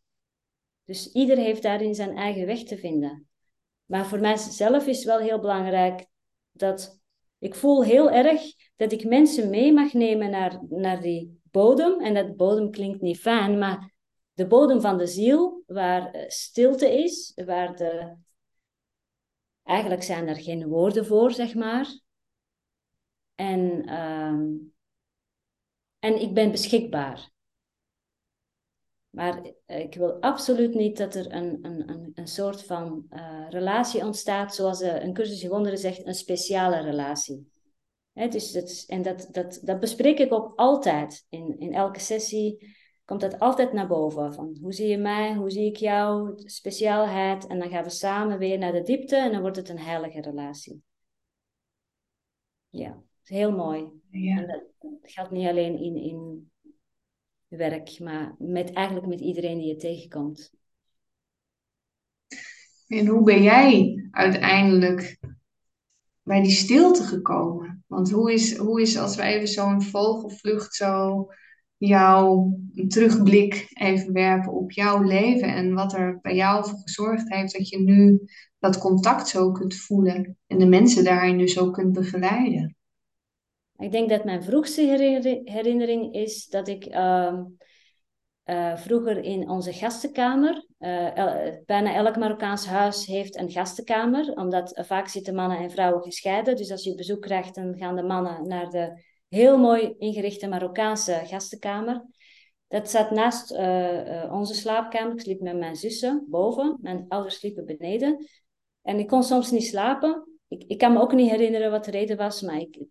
Dus 0.83 1.11
ieder 1.11 1.37
heeft 1.37 1.61
daarin 1.61 1.95
zijn 1.95 2.17
eigen 2.17 2.45
weg 2.45 2.63
te 2.63 2.77
vinden. 2.77 3.27
Maar 3.85 4.05
voor 4.05 4.19
mijzelf 4.19 4.87
is 4.87 5.05
wel 5.05 5.19
heel 5.19 5.39
belangrijk 5.39 6.05
dat 6.51 6.99
ik 7.37 7.55
voel 7.55 7.83
heel 7.83 8.11
erg 8.11 8.41
dat 8.75 8.91
ik 8.91 9.05
mensen 9.05 9.49
mee 9.49 9.73
mag 9.73 9.93
nemen 9.93 10.29
naar, 10.29 10.61
naar 10.69 11.01
die 11.01 11.41
bodem. 11.43 12.01
En 12.01 12.13
dat 12.13 12.35
bodem 12.35 12.71
klinkt 12.71 13.01
niet 13.01 13.19
fijn, 13.19 13.57
maar 13.57 13.93
de 14.33 14.47
bodem 14.47 14.81
van 14.81 14.97
de 14.97 15.07
ziel, 15.07 15.63
waar 15.67 16.11
eh, 16.11 16.29
stilte 16.29 17.03
is, 17.03 17.31
waar 17.45 17.75
de... 17.75 18.15
Eigenlijk 19.63 20.03
zijn 20.03 20.27
er 20.27 20.35
geen 20.35 20.67
woorden 20.67 21.05
voor, 21.05 21.31
zeg 21.31 21.55
maar. 21.55 21.99
En, 23.35 23.89
uh, 23.89 24.59
en 25.99 26.21
ik 26.21 26.33
ben 26.33 26.51
beschikbaar. 26.51 27.33
Maar 29.15 29.51
eh, 29.65 29.79
ik 29.79 29.95
wil 29.95 30.21
absoluut 30.21 30.73
niet 30.73 30.97
dat 30.97 31.15
er 31.15 31.33
een, 31.33 31.59
een, 31.61 31.89
een, 31.89 32.11
een 32.13 32.27
soort 32.27 32.63
van 32.63 33.05
uh, 33.09 33.45
relatie 33.49 34.03
ontstaat, 34.03 34.55
zoals 34.55 34.81
uh, 34.81 35.03
een 35.03 35.13
cursus 35.13 35.43
in 35.43 35.49
wonderen 35.49 35.77
zegt, 35.77 36.05
een 36.05 36.13
speciale 36.13 36.81
relatie. 36.81 37.51
Hè, 38.13 38.27
dus 38.27 38.51
dat, 38.51 38.83
en 38.87 39.01
dat, 39.01 39.27
dat, 39.31 39.59
dat 39.63 39.79
bespreek 39.79 40.19
ik 40.19 40.33
ook 40.33 40.53
altijd. 40.55 41.25
In, 41.29 41.59
in 41.59 41.73
elke 41.73 41.99
sessie 41.99 42.75
komt 43.05 43.21
dat 43.21 43.39
altijd 43.39 43.73
naar 43.73 43.87
boven. 43.87 44.33
Van 44.33 44.57
hoe 44.61 44.73
zie 44.73 44.87
je 44.87 44.97
mij, 44.97 45.33
hoe 45.33 45.51
zie 45.51 45.65
ik 45.65 45.75
jou, 45.75 46.33
speciaalheid. 46.45 47.47
En 47.47 47.59
dan 47.59 47.69
gaan 47.69 47.83
we 47.83 47.89
samen 47.89 48.37
weer 48.37 48.57
naar 48.57 48.71
de 48.71 48.81
diepte 48.81 49.15
en 49.15 49.31
dan 49.31 49.41
wordt 49.41 49.57
het 49.57 49.69
een 49.69 49.79
heilige 49.79 50.21
relatie. 50.21 50.83
Ja, 52.69 53.01
heel 53.23 53.51
mooi. 53.51 53.89
Ja. 54.09 54.37
En 54.37 54.47
dat 54.47 54.63
geldt 55.01 55.31
niet 55.31 55.47
alleen 55.47 55.79
in, 55.79 55.95
in 55.95 56.49
werk, 57.55 57.99
maar 57.99 58.35
met, 58.37 58.73
eigenlijk 58.73 59.07
met 59.07 59.19
iedereen 59.19 59.57
die 59.57 59.67
je 59.67 59.75
tegenkomt. 59.75 60.53
En 62.87 63.07
hoe 63.07 63.23
ben 63.23 63.43
jij 63.43 64.03
uiteindelijk 64.11 65.17
bij 66.23 66.41
die 66.41 66.51
stilte 66.51 67.03
gekomen? 67.03 67.83
Want 67.87 68.11
hoe 68.11 68.33
is, 68.33 68.57
hoe 68.57 68.81
is 68.81 68.97
als 68.97 69.15
we 69.15 69.21
even 69.21 69.47
zo'n 69.47 69.81
vogelvlucht 69.81 70.73
zo 70.73 71.25
jouw 71.77 72.59
terugblik 72.87 73.67
even 73.73 74.13
werpen 74.13 74.51
op 74.51 74.71
jouw 74.71 75.01
leven 75.01 75.53
en 75.53 75.73
wat 75.73 75.93
er 75.93 76.19
bij 76.21 76.35
jou 76.35 76.69
voor 76.69 76.79
gezorgd 76.79 77.33
heeft 77.33 77.53
dat 77.53 77.69
je 77.69 77.79
nu 77.79 78.21
dat 78.59 78.77
contact 78.77 79.27
zo 79.27 79.51
kunt 79.51 79.75
voelen 79.75 80.37
en 80.47 80.57
de 80.57 80.65
mensen 80.65 81.03
daarin 81.03 81.37
dus 81.37 81.59
ook 81.59 81.73
kunt 81.73 81.93
begeleiden? 81.93 82.74
Ik 83.77 83.91
denk 83.91 84.09
dat 84.09 84.23
mijn 84.23 84.43
vroegste 84.43 84.81
herinnering 85.43 86.13
is 86.13 86.47
dat 86.47 86.67
ik 86.67 86.85
uh, 86.85 87.39
uh, 88.45 88.77
vroeger 88.77 89.23
in 89.23 89.49
onze 89.49 89.73
gastenkamer, 89.73 90.65
uh, 90.79 91.47
bijna 91.65 91.93
elk 91.93 92.17
Marokkaans 92.17 92.65
huis 92.65 93.05
heeft 93.05 93.37
een 93.37 93.51
gastenkamer, 93.51 94.33
omdat 94.35 94.81
vaak 94.85 95.07
zitten 95.07 95.35
mannen 95.35 95.57
en 95.57 95.71
vrouwen 95.71 96.03
gescheiden. 96.03 96.55
Dus 96.55 96.71
als 96.71 96.83
je 96.83 96.95
bezoek 96.95 97.21
krijgt, 97.21 97.55
dan 97.55 97.77
gaan 97.77 97.95
de 97.95 98.03
mannen 98.03 98.47
naar 98.47 98.69
de 98.69 99.03
heel 99.29 99.57
mooi 99.57 99.95
ingerichte 99.97 100.47
Marokkaanse 100.47 101.21
gastenkamer. 101.23 102.05
Dat 102.67 102.89
zat 102.89 103.11
naast 103.11 103.51
onze 104.31 104.53
slaapkamer. 104.53 105.13
Ik 105.13 105.21
sliep 105.21 105.41
met 105.41 105.57
mijn 105.57 105.75
zussen 105.75 106.25
boven, 106.29 106.77
mijn 106.81 107.05
ouders 107.07 107.35
sliepen 107.39 107.65
beneden. 107.65 108.27
En 108.81 108.99
ik 108.99 109.07
kon 109.07 109.23
soms 109.23 109.51
niet 109.51 109.65
slapen. 109.65 110.39
Ik, 110.47 110.63
ik 110.67 110.77
kan 110.77 110.93
me 110.93 110.99
ook 110.99 111.13
niet 111.13 111.29
herinneren 111.29 111.71
wat 111.71 111.85
de 111.85 111.91
reden 111.91 112.17
was, 112.17 112.41
maar 112.41 112.57
ik, 112.57 112.85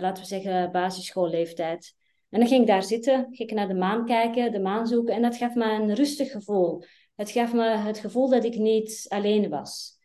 laten 0.00 0.22
we 0.22 0.28
zeggen, 0.28 0.72
basisschoolleeftijd. 0.72 1.94
En 2.28 2.38
dan 2.38 2.48
ging 2.48 2.60
ik 2.60 2.66
daar 2.66 2.82
zitten, 2.82 3.26
ging 3.30 3.50
ik 3.50 3.52
naar 3.52 3.68
de 3.68 3.74
maan 3.74 4.04
kijken, 4.06 4.52
de 4.52 4.60
maan 4.60 4.86
zoeken. 4.86 5.14
En 5.14 5.22
dat 5.22 5.36
gaf 5.36 5.54
me 5.54 5.64
een 5.64 5.94
rustig 5.94 6.30
gevoel. 6.30 6.82
Het 7.14 7.30
gaf 7.30 7.52
me 7.52 7.64
het 7.64 7.98
gevoel 7.98 8.28
dat 8.28 8.44
ik 8.44 8.54
niet 8.54 9.06
alleen 9.08 9.48
was. 9.48 10.00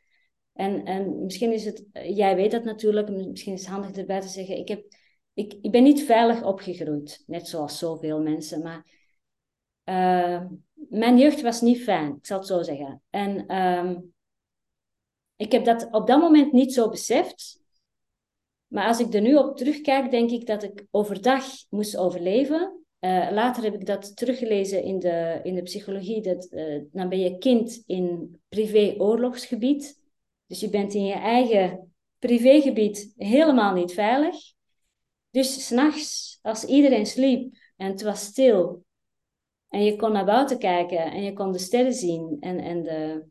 En, 0.54 0.86
en 0.86 1.24
misschien 1.24 1.54
is 1.54 1.66
het, 1.66 1.86
jij 1.92 2.36
weet 2.36 2.52
dat 2.52 2.64
natuurlijk, 2.64 3.10
misschien 3.10 3.54
is 3.54 3.62
het 3.62 3.70
handig 3.70 3.92
erbij 3.92 4.22
te 4.22 4.28
zeggen, 4.28 4.58
ik, 4.58 4.68
heb, 4.68 4.86
ik, 5.34 5.54
ik 5.62 5.72
ben 5.72 5.84
niet 5.84 6.04
veilig 6.04 6.44
opgegroeid, 6.44 7.24
net 7.28 7.48
zoals 7.48 7.78
zoveel 7.78 8.22
mensen, 8.22 8.62
maar 8.62 8.86
uh, 9.86 10.46
mijn 10.74 11.18
jeugd 11.18 11.42
was 11.42 11.62
niet 11.62 11.84
fijn, 11.84 12.16
ik 12.16 12.26
zal 12.26 12.38
het 12.38 12.48
zo 12.48 12.62
zeggen. 12.62 13.02
En 13.10 13.52
uh, 13.52 13.98
ik 15.36 15.52
heb 15.52 15.66
dat 15.66 15.88
op 15.92 16.08
dat 16.08 16.20
moment 16.20 16.52
niet 16.52 16.74
zo 16.74 16.90
beseft, 16.90 17.62
maar 18.68 18.88
als 18.88 19.00
ik 19.00 19.14
er 19.14 19.22
nu 19.22 19.36
op 19.36 19.58
terugkijk, 19.58 20.12
denk 20.12 20.30
ik 20.30 20.46
dat 20.46 20.64
ik 20.64 20.86
overdag 20.92 21.46
moest 21.70 21.98
overleven. 21.98 22.86
Uh, 23.00 23.28
later 23.32 23.64
heb 23.64 23.74
ik 23.74 23.86
dat 23.86 24.18
teruggelezen 24.18 24.84
in 24.84 25.00
de, 25.00 25.40
in 25.44 25.56
de 25.56 25.62
psychologie. 25.62 26.22
Dat, 26.22 26.48
uh, 26.52 26.82
dan 26.92 27.10
ben 27.10 27.20
je 27.20 27.38
kind 27.38 27.84
in 27.86 28.38
privé-oorlogsgebied. 28.50 30.02
Dus 30.46 30.60
je 30.60 30.70
bent 30.70 30.94
in 30.94 31.06
je 31.06 31.14
eigen 31.14 31.94
privégebied 32.20 33.14
helemaal 33.16 33.74
niet 33.74 33.94
veilig. 33.94 34.36
Dus 35.30 35.68
s'nachts, 35.68 36.40
als 36.42 36.64
iedereen 36.64 37.06
sliep 37.06 37.56
en 37.76 37.92
het 37.92 38.02
was 38.02 38.24
stil, 38.24 38.86
en 39.70 39.84
je 39.84 39.96
kon 39.96 40.12
naar 40.12 40.26
buiten 40.26 40.58
kijken 40.58 41.12
en 41.12 41.24
je 41.24 41.34
kon 41.34 41.52
de 41.52 41.58
sterren 41.58 41.94
zien 41.94 42.38
en, 42.40 42.60
en, 42.60 42.84
de, 42.84 43.26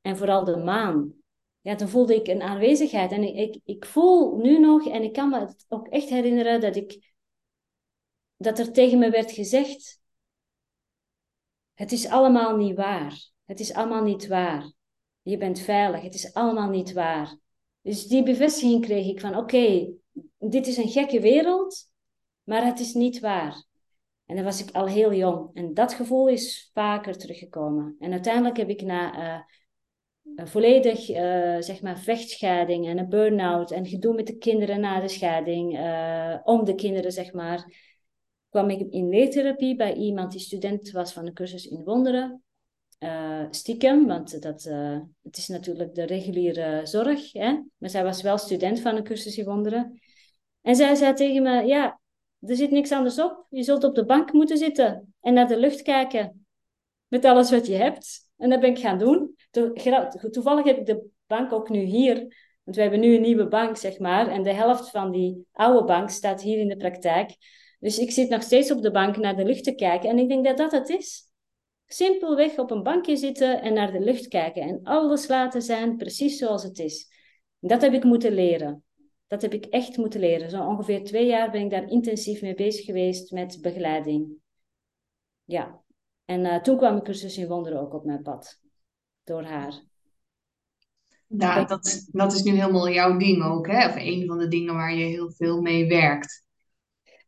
en 0.00 0.16
vooral 0.16 0.44
de 0.44 0.56
maan, 0.56 1.12
ja, 1.60 1.74
dan 1.74 1.88
voelde 1.88 2.14
ik 2.14 2.26
een 2.26 2.42
aanwezigheid. 2.42 3.12
En 3.12 3.22
ik, 3.22 3.54
ik, 3.54 3.60
ik 3.64 3.84
voel 3.84 4.36
nu 4.36 4.58
nog, 4.58 4.88
en 4.88 5.02
ik 5.02 5.12
kan 5.12 5.28
me 5.28 5.54
ook 5.68 5.88
echt 5.88 6.08
herinneren, 6.08 6.60
dat, 6.60 6.76
ik, 6.76 7.12
dat 8.36 8.58
er 8.58 8.72
tegen 8.72 8.98
me 8.98 9.10
werd 9.10 9.32
gezegd: 9.32 10.00
Het 11.74 11.92
is 11.92 12.08
allemaal 12.08 12.56
niet 12.56 12.76
waar. 12.76 13.30
Het 13.44 13.60
is 13.60 13.72
allemaal 13.72 14.02
niet 14.02 14.26
waar. 14.26 14.72
Je 15.22 15.36
bent 15.36 15.60
veilig. 15.60 16.02
Het 16.02 16.14
is 16.14 16.34
allemaal 16.34 16.68
niet 16.68 16.92
waar. 16.92 17.36
Dus 17.80 18.06
die 18.06 18.22
bevestiging 18.22 18.84
kreeg 18.84 19.06
ik 19.06 19.20
van: 19.20 19.36
Oké, 19.36 19.92
dit 20.38 20.66
is 20.66 20.76
een 20.76 20.88
gekke 20.88 21.20
wereld, 21.20 21.90
maar 22.42 22.64
het 22.64 22.80
is 22.80 22.94
niet 22.94 23.20
waar. 23.20 23.66
En 24.26 24.36
dan 24.36 24.44
was 24.44 24.62
ik 24.62 24.70
al 24.70 24.86
heel 24.86 25.12
jong. 25.14 25.50
En 25.54 25.74
dat 25.74 25.94
gevoel 25.94 26.28
is 26.28 26.70
vaker 26.74 27.18
teruggekomen. 27.18 27.96
En 27.98 28.12
uiteindelijk 28.12 28.56
heb 28.56 28.68
ik 28.68 28.82
na 28.82 29.18
uh, 29.18 29.42
volledig 30.46 31.10
uh, 31.10 31.16
zeg 31.60 31.82
maar 31.82 31.98
vechtscheiding 31.98 32.86
en 32.86 32.98
een 32.98 33.08
burn-out 33.08 33.70
en 33.70 33.86
gedoe 33.86 34.14
met 34.14 34.26
de 34.26 34.36
kinderen 34.36 34.80
na 34.80 35.00
de 35.00 35.08
scheiding, 35.08 35.78
uh, 35.78 36.36
om 36.44 36.64
de 36.64 36.74
kinderen 36.74 37.12
zeg 37.12 37.32
maar, 37.32 37.72
kwam 38.48 38.70
ik 38.70 38.92
in 38.92 39.08
leertherapie 39.08 39.76
bij 39.76 39.94
iemand 39.94 40.32
die 40.32 40.40
student 40.40 40.90
was 40.90 41.12
van 41.12 41.26
een 41.26 41.34
cursus 41.34 41.66
in 41.66 41.84
wonderen. 41.84 42.42
Stiekem, 43.50 44.06
want 44.06 44.42
dat, 44.42 44.62
het 45.22 45.36
is 45.36 45.48
natuurlijk 45.48 45.94
de 45.94 46.04
reguliere 46.04 46.86
zorg, 46.86 47.32
hè? 47.32 47.60
maar 47.76 47.90
zij 47.90 48.04
was 48.04 48.22
wel 48.22 48.38
student 48.38 48.80
van 48.80 48.96
een 48.96 49.04
cursus 49.04 49.38
in 49.38 49.44
wonderen. 49.44 50.00
En 50.60 50.76
zij 50.76 50.94
zei 50.94 51.14
tegen 51.14 51.42
me, 51.42 51.64
ja, 51.64 52.00
er 52.40 52.56
zit 52.56 52.70
niks 52.70 52.92
anders 52.92 53.18
op. 53.18 53.46
Je 53.48 53.62
zult 53.62 53.84
op 53.84 53.94
de 53.94 54.04
bank 54.04 54.32
moeten 54.32 54.58
zitten 54.58 55.14
en 55.20 55.34
naar 55.34 55.48
de 55.48 55.58
lucht 55.58 55.82
kijken 55.82 56.46
met 57.08 57.24
alles 57.24 57.50
wat 57.50 57.66
je 57.66 57.74
hebt. 57.74 58.30
En 58.36 58.50
dat 58.50 58.60
ben 58.60 58.70
ik 58.70 58.78
gaan 58.78 58.98
doen. 58.98 59.36
Toevallig 59.50 60.64
heb 60.64 60.78
ik 60.78 60.86
de 60.86 61.06
bank 61.26 61.52
ook 61.52 61.68
nu 61.68 61.80
hier. 61.80 62.16
Want 62.64 62.76
we 62.76 62.82
hebben 62.82 63.00
nu 63.00 63.14
een 63.14 63.22
nieuwe 63.22 63.48
bank, 63.48 63.76
zeg 63.76 63.98
maar. 63.98 64.28
En 64.28 64.42
de 64.42 64.52
helft 64.52 64.90
van 64.90 65.10
die 65.10 65.46
oude 65.52 65.84
bank 65.84 66.10
staat 66.10 66.42
hier 66.42 66.58
in 66.58 66.68
de 66.68 66.76
praktijk. 66.76 67.36
Dus 67.78 67.98
ik 67.98 68.10
zit 68.10 68.28
nog 68.28 68.42
steeds 68.42 68.70
op 68.70 68.82
de 68.82 68.90
bank 68.90 69.16
naar 69.16 69.36
de 69.36 69.44
lucht 69.44 69.64
te 69.64 69.74
kijken. 69.74 70.08
En 70.08 70.18
ik 70.18 70.28
denk 70.28 70.44
dat 70.44 70.56
dat 70.56 70.72
het 70.72 70.88
is. 70.88 71.22
Simpelweg 71.86 72.58
op 72.58 72.70
een 72.70 72.82
bankje 72.82 73.16
zitten 73.16 73.62
en 73.62 73.74
naar 73.74 73.92
de 73.92 74.00
lucht 74.00 74.28
kijken. 74.28 74.62
En 74.62 74.80
alles 74.82 75.28
laten 75.28 75.62
zijn 75.62 75.96
precies 75.96 76.38
zoals 76.38 76.62
het 76.62 76.78
is. 76.78 77.10
Dat 77.58 77.82
heb 77.82 77.92
ik 77.92 78.04
moeten 78.04 78.32
leren. 78.32 78.84
Dat 79.26 79.42
heb 79.42 79.52
ik 79.52 79.64
echt 79.64 79.96
moeten 79.96 80.20
leren. 80.20 80.50
Zo 80.50 80.66
ongeveer 80.66 81.04
twee 81.04 81.26
jaar 81.26 81.50
ben 81.50 81.60
ik 81.60 81.70
daar 81.70 81.88
intensief 81.88 82.42
mee 82.42 82.54
bezig 82.54 82.84
geweest 82.84 83.30
met 83.30 83.58
begeleiding. 83.60 84.30
Ja. 85.44 85.82
En 86.24 86.40
uh, 86.40 86.60
toen 86.60 86.76
kwam 86.76 86.96
ik 86.96 87.02
cursus 87.02 87.38
in 87.38 87.48
wonderen 87.48 87.80
ook 87.80 87.94
op 87.94 88.04
mijn 88.04 88.22
pad 88.22 88.60
door 89.28 89.42
haar. 89.42 89.86
Ja, 91.26 91.64
dat, 91.64 92.06
dat 92.10 92.32
is 92.32 92.42
nu 92.42 92.52
helemaal 92.52 92.88
jouw 92.88 93.16
ding 93.16 93.44
ook, 93.44 93.66
hè? 93.66 93.86
Of 93.86 93.96
een 93.96 94.26
van 94.26 94.38
de 94.38 94.48
dingen 94.48 94.74
waar 94.74 94.94
je 94.94 95.04
heel 95.04 95.30
veel 95.30 95.60
mee 95.60 95.88
werkt. 95.88 96.44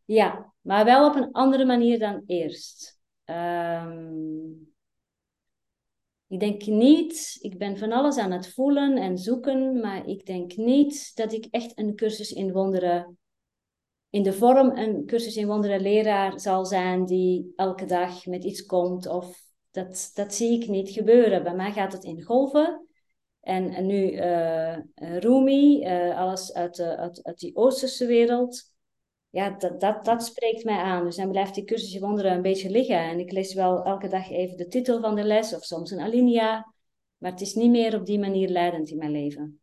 Ja, 0.04 0.52
maar 0.60 0.84
wel 0.84 1.08
op 1.08 1.14
een 1.14 1.32
andere 1.32 1.64
manier 1.64 1.98
dan 1.98 2.22
eerst. 2.26 3.00
Um, 3.24 4.68
ik 6.30 6.40
denk 6.40 6.66
niet, 6.66 7.36
ik 7.40 7.58
ben 7.58 7.78
van 7.78 7.92
alles 7.92 8.18
aan 8.18 8.30
het 8.30 8.52
voelen 8.52 8.96
en 8.96 9.18
zoeken, 9.18 9.80
maar 9.80 10.06
ik 10.06 10.26
denk 10.26 10.56
niet 10.56 11.16
dat 11.16 11.32
ik 11.32 11.46
echt 11.50 11.78
een 11.78 11.96
cursus 11.96 12.32
in 12.32 12.52
wonderen, 12.52 13.18
in 14.10 14.22
de 14.22 14.32
vorm 14.32 14.76
een 14.76 15.06
cursus 15.06 15.36
in 15.36 15.46
wonderen 15.46 15.80
leraar 15.80 16.40
zal 16.40 16.66
zijn 16.66 17.04
die 17.04 17.52
elke 17.56 17.84
dag 17.84 18.26
met 18.26 18.44
iets 18.44 18.66
komt 18.66 19.06
of 19.06 19.49
dat, 19.70 20.10
dat 20.14 20.34
zie 20.34 20.62
ik 20.62 20.68
niet 20.68 20.90
gebeuren. 20.90 21.42
Bij 21.42 21.54
mij 21.54 21.72
gaat 21.72 21.92
het 21.92 22.04
in 22.04 22.22
golven. 22.22 22.86
En, 23.40 23.86
nu 23.86 24.12
uh, 24.12 24.78
Rumi, 24.94 25.84
uh, 25.84 26.18
alles 26.18 26.54
uit, 26.54 26.76
de, 26.76 26.96
uit, 26.96 27.22
uit 27.22 27.38
die 27.38 27.56
Oosterse 27.56 28.06
wereld. 28.06 28.72
Ja, 29.30 29.50
dat, 29.50 29.80
dat, 29.80 30.04
dat 30.04 30.24
spreekt 30.24 30.64
mij 30.64 30.78
aan. 30.78 31.04
Dus 31.04 31.16
dan 31.16 31.30
blijft 31.30 31.54
die 31.54 31.64
cursus 31.64 31.98
wonderen 31.98 32.32
een 32.32 32.42
beetje 32.42 32.70
liggen. 32.70 32.98
En 32.98 33.18
ik 33.18 33.32
lees 33.32 33.54
wel 33.54 33.84
elke 33.84 34.08
dag 34.08 34.30
even 34.30 34.56
de 34.56 34.66
titel 34.66 35.00
van 35.00 35.14
de 35.14 35.24
les 35.24 35.54
of 35.54 35.64
soms 35.64 35.90
een 35.90 36.00
alinea. 36.00 36.74
Maar 37.16 37.30
het 37.30 37.40
is 37.40 37.54
niet 37.54 37.70
meer 37.70 37.94
op 37.94 38.06
die 38.06 38.18
manier 38.18 38.48
leidend 38.48 38.88
in 38.88 38.98
mijn 38.98 39.10
leven. 39.10 39.60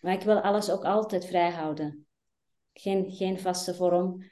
Maar 0.00 0.12
ik 0.12 0.22
wil 0.22 0.40
alles 0.40 0.70
ook 0.70 0.84
altijd 0.84 1.26
vrij 1.26 1.50
houden. 1.50 2.06
Geen, 2.72 3.12
geen 3.12 3.38
vaste 3.38 3.74
vorm. 3.74 4.24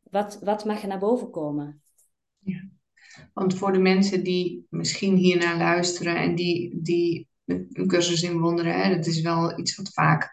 Wat, 0.00 0.38
wat 0.40 0.64
mag 0.64 0.82
er 0.82 0.88
naar 0.88 0.98
boven 0.98 1.30
komen? 1.30 1.82
Ja. 2.38 2.68
Want 3.32 3.58
voor 3.58 3.72
de 3.72 3.78
mensen 3.78 4.24
die 4.24 4.66
misschien 4.70 5.16
hiernaar 5.16 5.56
luisteren 5.56 6.16
en 6.16 6.34
die, 6.34 6.78
die 6.82 7.28
een 7.44 7.86
cursus 7.86 8.22
in 8.22 8.38
wonderen, 8.38 8.82
hè, 8.82 8.96
dat 8.96 9.06
is 9.06 9.20
wel 9.20 9.58
iets 9.58 9.76
wat 9.76 9.92
vaak 9.92 10.30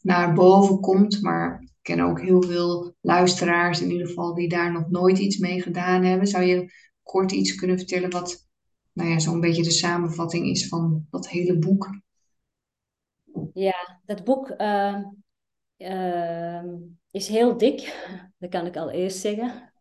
naar 0.00 0.34
boven 0.34 0.80
komt. 0.80 1.22
Maar 1.22 1.60
ik 1.60 1.72
ken 1.82 2.00
ook 2.00 2.20
heel 2.20 2.42
veel 2.42 2.94
luisteraars 3.00 3.80
in 3.80 3.90
ieder 3.90 4.06
geval 4.06 4.34
die 4.34 4.48
daar 4.48 4.72
nog 4.72 4.90
nooit 4.90 5.18
iets 5.18 5.38
mee 5.38 5.62
gedaan 5.62 6.04
hebben. 6.04 6.26
Zou 6.26 6.44
je 6.44 6.72
kort 7.02 7.32
iets 7.32 7.54
kunnen 7.54 7.78
vertellen 7.78 8.10
wat 8.10 8.46
nou 8.92 9.10
ja, 9.10 9.18
zo'n 9.18 9.40
beetje 9.40 9.62
de 9.62 9.70
samenvatting 9.70 10.46
is 10.46 10.68
van 10.68 11.06
dat 11.10 11.28
hele 11.28 11.58
boek? 11.58 12.00
Ja, 13.52 14.00
dat 14.04 14.24
boek 14.24 14.54
uh, 14.58 14.98
uh, 15.78 16.64
is 17.10 17.28
heel 17.28 17.56
dik. 17.56 17.80
Dat 18.38 18.50
kan 18.50 18.66
ik 18.66 18.76
al 18.76 18.90
eerst 18.90 19.18
zeggen. 19.18 19.72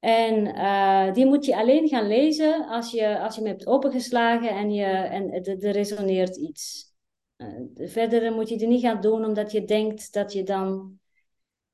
En 0.00 0.46
uh, 0.46 1.14
die 1.14 1.26
moet 1.26 1.44
je 1.44 1.56
alleen 1.56 1.88
gaan 1.88 2.06
lezen 2.06 2.66
als 2.66 2.90
je, 2.90 3.18
als 3.18 3.34
je 3.34 3.40
hem 3.40 3.50
hebt 3.50 3.66
opengeslagen 3.66 4.50
en, 4.50 4.72
je, 4.72 4.84
en 4.84 5.32
er 5.32 5.70
resoneert 5.70 6.36
iets. 6.36 6.92
Uh, 7.36 7.88
verder 7.88 8.32
moet 8.32 8.48
je 8.48 8.54
het 8.54 8.68
niet 8.68 8.80
gaan 8.80 9.00
doen 9.00 9.24
omdat 9.24 9.52
je 9.52 9.64
denkt 9.64 10.12
dat 10.12 10.32
je 10.32 10.42
dan 10.42 10.98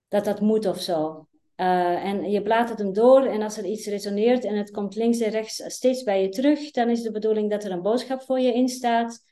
dat 0.08 0.24
dat 0.24 0.40
moet 0.40 0.66
of 0.66 0.80
zo. 0.80 1.26
Uh, 1.56 2.04
en 2.04 2.30
je 2.30 2.42
bladert 2.42 2.78
hem 2.78 2.92
door 2.92 3.24
en 3.24 3.42
als 3.42 3.56
er 3.56 3.64
iets 3.64 3.86
resoneert 3.86 4.44
en 4.44 4.56
het 4.56 4.70
komt 4.70 4.94
links 4.94 5.18
en 5.18 5.30
rechts 5.30 5.62
steeds 5.66 6.02
bij 6.02 6.22
je 6.22 6.28
terug, 6.28 6.70
dan 6.70 6.88
is 6.88 7.02
de 7.02 7.10
bedoeling 7.10 7.50
dat 7.50 7.64
er 7.64 7.70
een 7.70 7.82
boodschap 7.82 8.22
voor 8.22 8.40
je 8.40 8.54
in 8.54 8.68
staat. 8.68 9.24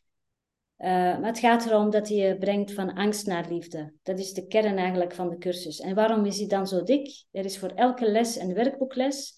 Uh, 0.78 0.88
maar 0.88 1.26
het 1.26 1.38
gaat 1.38 1.66
erom 1.66 1.90
dat 1.90 2.08
hij 2.08 2.16
je 2.16 2.38
brengt 2.38 2.72
van 2.72 2.94
angst 2.94 3.26
naar 3.26 3.48
liefde. 3.48 3.92
Dat 4.02 4.18
is 4.18 4.32
de 4.32 4.46
kern 4.46 4.76
eigenlijk 4.76 5.14
van 5.14 5.30
de 5.30 5.38
cursus. 5.38 5.80
En 5.80 5.94
waarom 5.94 6.24
is 6.24 6.38
hij 6.38 6.46
dan 6.46 6.66
zo 6.66 6.82
dik? 6.82 7.24
Er 7.30 7.44
is 7.44 7.58
voor 7.58 7.68
elke 7.68 8.10
les 8.10 8.36
een 8.36 8.54
werkboekles. 8.54 9.34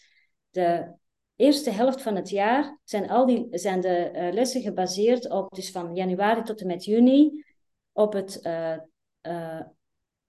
De 0.50 0.94
eerste 1.36 1.70
helft 1.70 2.02
van 2.02 2.16
het 2.16 2.30
jaar 2.30 2.80
zijn, 2.84 3.10
al 3.10 3.26
die, 3.26 3.46
zijn 3.50 3.80
de 3.80 4.10
uh, 4.14 4.32
lessen 4.32 4.62
gebaseerd 4.62 5.30
op, 5.30 5.54
dus 5.54 5.70
van 5.70 5.94
januari 5.94 6.42
tot 6.42 6.60
en 6.60 6.66
met 6.66 6.84
juni, 6.84 7.44
op 7.92 8.12
het, 8.12 8.38
uh, 8.42 9.60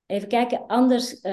even 0.05 0.27
kijken, 0.27 0.65
anders 0.65 1.23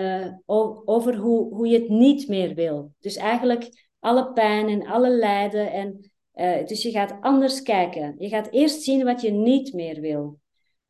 over 0.85 1.17
hoe, 1.17 1.55
hoe 1.55 1.67
je 1.67 1.79
het 1.79 1.89
niet 1.89 2.29
meer 2.29 2.55
wil. 2.55 2.93
Dus 2.99 3.17
eigenlijk 3.17 3.89
alle 3.99 4.33
pijn 4.33 4.69
en 4.69 4.87
alle 4.87 5.11
lijden 5.11 5.73
en 5.73 6.13
uh, 6.35 6.66
dus 6.66 6.83
je 6.83 6.90
gaat 6.90 7.16
anders 7.20 7.62
kijken. 7.62 8.14
Je 8.18 8.29
gaat 8.29 8.51
eerst 8.51 8.83
zien 8.83 9.05
wat 9.05 9.20
je 9.20 9.31
niet 9.31 9.73
meer 9.73 10.01
wil. 10.01 10.38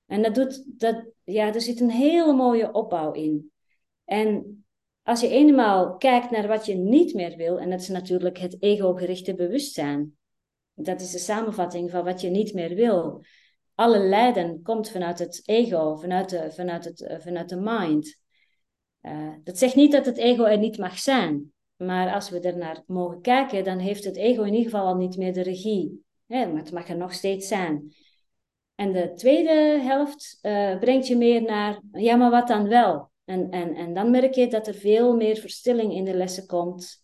En 0.07 0.23
dat 0.23 0.35
doet, 0.35 0.65
dat, 0.81 1.05
ja, 1.25 1.55
er 1.55 1.61
zit 1.61 1.81
een 1.81 1.91
hele 1.91 2.33
mooie 2.33 2.73
opbouw 2.73 3.13
in. 3.13 3.53
En 4.05 4.65
als 5.03 5.21
je 5.21 5.29
eenmaal 5.29 5.97
kijkt 5.97 6.31
naar 6.31 6.49
wat 6.49 6.67
je 6.67 6.75
niet 6.75 7.15
meer 7.15 7.37
wil, 7.37 7.59
en 7.59 7.71
dat 7.71 7.81
is 7.81 7.89
natuurlijk 7.89 8.39
het 8.39 8.63
ego-gerichte 8.63 9.35
bewustzijn. 9.35 10.17
Dat 10.75 11.01
is 11.01 11.11
de 11.11 11.19
samenvatting 11.19 11.91
van 11.91 12.05
wat 12.05 12.21
je 12.21 12.29
niet 12.29 12.55
meer 12.55 12.75
wil. 12.75 13.25
Alle 13.75 13.99
lijden 13.99 14.63
komt 14.63 14.91
vanuit 14.91 15.19
het 15.19 15.43
ego, 15.45 15.97
vanuit 15.97 16.31
de, 16.31 16.53
vanuit 16.53 16.85
het, 16.85 17.17
vanuit 17.23 17.49
de 17.49 17.61
mind. 17.61 18.23
Uh, 19.03 19.35
dat 19.43 19.59
zegt 19.59 19.75
niet 19.75 19.93
dat 19.93 20.07
het 20.07 20.17
ego 20.17 20.45
er 20.45 20.59
niet 20.59 20.79
mag 20.79 20.99
zijn. 20.99 21.54
Maar 21.85 22.15
als 22.15 22.31
we 22.31 22.41
er 22.41 22.57
naar 22.57 22.83
mogen 22.87 23.21
kijken, 23.21 23.65
dan 23.65 23.79
heeft 23.79 24.05
het 24.05 24.17
ego 24.17 24.43
in 24.43 24.55
ieder 24.55 24.71
geval 24.71 24.87
al 24.87 24.97
niet 24.97 25.17
meer 25.17 25.33
de 25.33 25.43
regie. 25.43 26.05
Maar 26.27 26.57
het 26.57 26.73
mag 26.73 26.89
er 26.89 26.97
nog 26.97 27.13
steeds 27.13 27.49
zijn. 27.49 27.95
En 28.75 28.93
de 28.93 29.13
tweede 29.13 29.81
helft 29.83 30.39
uh, 30.43 30.79
brengt 30.79 31.07
je 31.07 31.17
meer 31.17 31.43
naar, 31.43 31.81
ja, 31.93 32.17
maar 32.17 32.31
wat 32.31 32.49
dan 32.49 32.69
wel? 32.69 33.11
En, 33.25 33.51
en, 33.51 33.75
en 33.75 33.95
dan 33.95 34.11
merk 34.11 34.35
je 34.35 34.47
dat 34.47 34.67
er 34.67 34.75
veel 34.75 35.17
meer 35.17 35.37
verstilling 35.37 35.93
in 35.93 36.05
de 36.05 36.15
lessen 36.15 36.47
komt. 36.47 37.03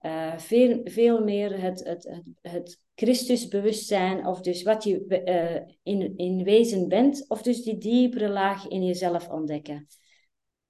Uh, 0.00 0.38
veel, 0.38 0.80
veel 0.84 1.24
meer 1.24 1.60
het, 1.60 1.84
het, 1.84 2.04
het, 2.04 2.52
het 2.52 2.80
Christusbewustzijn, 2.94 4.26
of 4.26 4.40
dus 4.40 4.62
wat 4.62 4.84
je 4.84 5.22
uh, 5.24 5.74
in, 5.82 6.16
in 6.16 6.44
wezen 6.44 6.88
bent, 6.88 7.24
of 7.28 7.42
dus 7.42 7.62
die 7.62 7.78
diepere 7.78 8.28
laag 8.28 8.68
in 8.68 8.84
jezelf 8.84 9.28
ontdekken. 9.28 9.86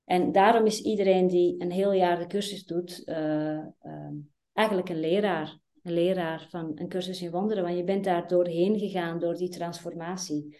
En 0.07 0.33
daarom 0.33 0.67
is 0.67 0.83
iedereen 0.83 1.27
die 1.27 1.55
een 1.59 1.71
heel 1.71 1.93
jaar 1.93 2.19
de 2.19 2.27
cursus 2.27 2.65
doet, 2.65 3.03
uh, 3.05 3.59
eigenlijk 4.53 4.89
een 4.89 5.01
leraar. 5.01 5.59
Een 5.83 5.93
leraar 5.93 6.47
van 6.51 6.73
een 6.75 6.89
cursus 6.89 7.23
in 7.23 7.31
wonderen, 7.31 7.63
want 7.63 7.77
je 7.77 7.85
bent 7.85 8.05
daar 8.05 8.29
doorheen 8.29 8.79
gegaan, 8.79 9.19
door 9.19 9.35
die 9.35 9.49
transformatie. 9.49 10.57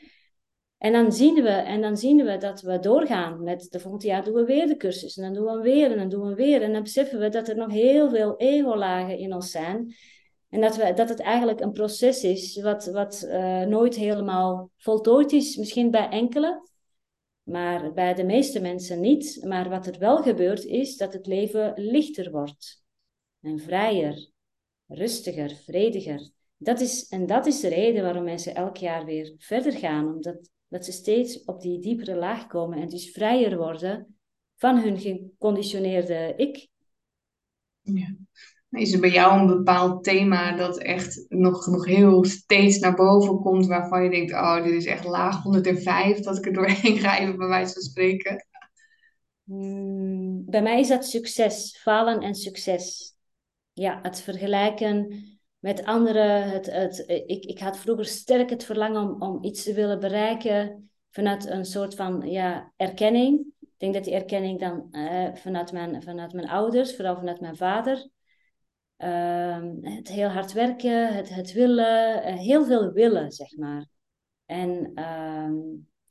En 0.79 0.93
dan 0.93 1.13
zien 1.13 1.35
we, 1.35 1.49
en 1.49 1.81
dan 1.81 1.97
zien 1.97 2.25
we 2.25 2.37
dat 2.37 2.61
we 2.61 2.79
doorgaan 2.79 3.43
met 3.43 3.67
de 3.71 3.81
volgende 3.81 4.07
jaar 4.07 4.25
doen 4.25 4.35
we 4.35 4.45
weer 4.45 4.67
de 4.67 4.77
cursus. 4.77 5.17
En 5.17 5.23
dan 5.23 5.45
doen 5.45 5.57
we 5.57 5.63
weer 5.63 5.91
en 5.91 5.97
dan 5.97 6.09
doen 6.09 6.29
we 6.29 6.35
weer. 6.35 6.63
En 6.63 6.73
dan 6.73 6.83
beseffen 6.83 7.19
we 7.19 7.29
dat 7.29 7.49
er 7.49 7.57
nog 7.57 7.73
heel 7.73 8.11
veel 8.11 8.37
ego-lagen 8.37 9.19
in 9.19 9.35
ons 9.35 9.51
zijn. 9.51 9.95
En 10.49 10.61
dat, 10.61 10.77
we, 10.77 10.93
dat 10.95 11.09
het 11.09 11.21
eigenlijk 11.21 11.61
een 11.61 11.73
proces 11.73 12.25
is 12.25 12.61
wat, 12.61 12.87
wat 12.87 13.25
uh, 13.27 13.63
nooit 13.63 13.95
helemaal 13.95 14.71
voltooid 14.77 15.33
is. 15.33 15.57
Misschien 15.57 15.91
bij 15.91 16.09
enkele, 16.09 16.69
maar 17.47 17.93
bij 17.93 18.15
de 18.15 18.25
meeste 18.25 18.61
mensen 18.61 19.01
niet. 19.01 19.45
Maar 19.45 19.69
wat 19.69 19.87
er 19.87 19.99
wel 19.99 20.23
gebeurt 20.23 20.65
is 20.65 20.97
dat 20.97 21.13
het 21.13 21.27
leven 21.27 21.73
lichter 21.77 22.31
wordt. 22.31 22.85
En 23.41 23.59
vrijer, 23.59 24.31
rustiger, 24.87 25.57
vrediger. 25.57 26.31
Dat 26.57 26.81
is, 26.81 27.09
en 27.09 27.27
dat 27.27 27.47
is 27.47 27.61
de 27.61 27.69
reden 27.69 28.03
waarom 28.03 28.25
mensen 28.25 28.55
elk 28.55 28.77
jaar 28.77 29.05
weer 29.05 29.35
verder 29.39 29.73
gaan. 29.73 30.15
Omdat 30.15 30.51
dat 30.69 30.85
ze 30.85 30.93
steeds 30.93 31.45
op 31.45 31.61
die 31.61 31.81
diepere 31.81 32.15
laag 32.15 32.47
komen 32.47 32.79
en 32.79 32.89
dus 32.89 33.11
vrijer 33.11 33.57
worden 33.57 34.19
van 34.57 34.79
hun 34.79 34.99
geconditioneerde 34.99 36.35
ik. 36.37 36.69
Ja. 37.81 38.17
Is 38.77 38.93
er 38.93 39.01
bij 39.01 39.11
jou 39.11 39.41
een 39.41 39.47
bepaald 39.47 40.05
thema 40.05 40.57
dat 40.57 40.79
echt 40.79 41.25
nog, 41.29 41.67
nog 41.67 41.87
heel 41.87 42.25
steeds 42.25 42.79
naar 42.79 42.95
boven 42.95 43.39
komt, 43.39 43.67
waarvan 43.67 44.05
je 44.05 44.11
denkt, 44.11 44.33
oh, 44.33 44.63
dit 44.65 44.73
is 44.73 44.87
echt 44.87 45.05
laag 45.05 45.43
105, 45.43 46.21
dat 46.21 46.39
ik 46.39 46.47
er 46.47 46.53
doorheen 46.53 46.99
ga, 46.99 47.19
even 47.19 47.37
bij 47.37 47.47
wijze 47.47 47.73
van 47.73 47.83
spreken? 47.83 48.47
Hmm, 49.45 50.45
bij 50.47 50.63
mij 50.63 50.81
is 50.81 50.89
dat 50.89 51.07
succes, 51.07 51.79
falen 51.83 52.21
en 52.21 52.35
succes. 52.35 53.15
Ja, 53.73 53.99
het 54.03 54.21
vergelijken 54.21 55.25
met 55.59 55.85
anderen. 55.85 56.51
Het, 56.51 56.67
het, 56.67 57.05
ik, 57.27 57.45
ik 57.45 57.59
had 57.59 57.79
vroeger 57.79 58.05
sterk 58.05 58.51
het 58.51 58.65
verlangen 58.65 59.03
om, 59.03 59.23
om 59.23 59.45
iets 59.45 59.63
te 59.63 59.75
willen 59.75 60.01
bereiken 60.01 60.91
vanuit 61.11 61.47
een 61.47 61.65
soort 61.65 61.95
van 61.95 62.31
ja, 62.31 62.73
erkenning. 62.77 63.47
Ik 63.61 63.69
denk 63.77 63.95
dat 63.95 64.05
die 64.05 64.15
erkenning 64.15 64.61
dan 64.61 64.89
uh, 64.91 65.35
vanuit, 65.35 65.73
mijn, 65.73 66.03
vanuit 66.03 66.33
mijn 66.33 66.49
ouders, 66.49 66.97
vooral 66.97 67.17
vanuit 67.17 67.41
mijn 67.41 67.57
vader. 67.57 68.09
Uh, 68.99 69.63
het 69.81 70.09
heel 70.09 70.29
hard 70.29 70.53
werken, 70.53 71.15
het, 71.15 71.35
het 71.35 71.53
willen, 71.53 72.29
uh, 72.29 72.39
heel 72.39 72.65
veel 72.65 72.93
willen, 72.93 73.33
zeg 73.33 73.57
maar. 73.57 73.87
En, 74.47 74.93
uh, 74.95 75.51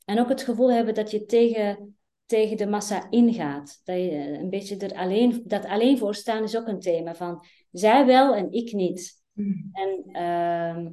en 0.04 0.20
ook 0.20 0.28
het 0.28 0.42
gevoel 0.42 0.72
hebben 0.72 0.94
dat 0.94 1.10
je 1.10 1.24
tegen, 1.24 1.96
tegen 2.26 2.56
de 2.56 2.66
massa 2.66 3.10
ingaat. 3.10 3.80
Dat 3.84 3.96
je 3.96 4.38
een 4.38 4.50
beetje 4.50 4.76
er 4.76 4.94
alleen, 4.94 5.42
dat 5.44 5.64
alleen 5.64 5.98
voor 5.98 6.14
staan 6.14 6.42
is 6.42 6.56
ook 6.56 6.66
een 6.66 6.80
thema 6.80 7.14
van 7.14 7.44
zij 7.70 8.06
wel 8.06 8.34
en 8.34 8.52
ik 8.52 8.72
niet. 8.72 9.22
Mm. 9.32 9.70
En 9.72 10.02
uh, 10.08 10.84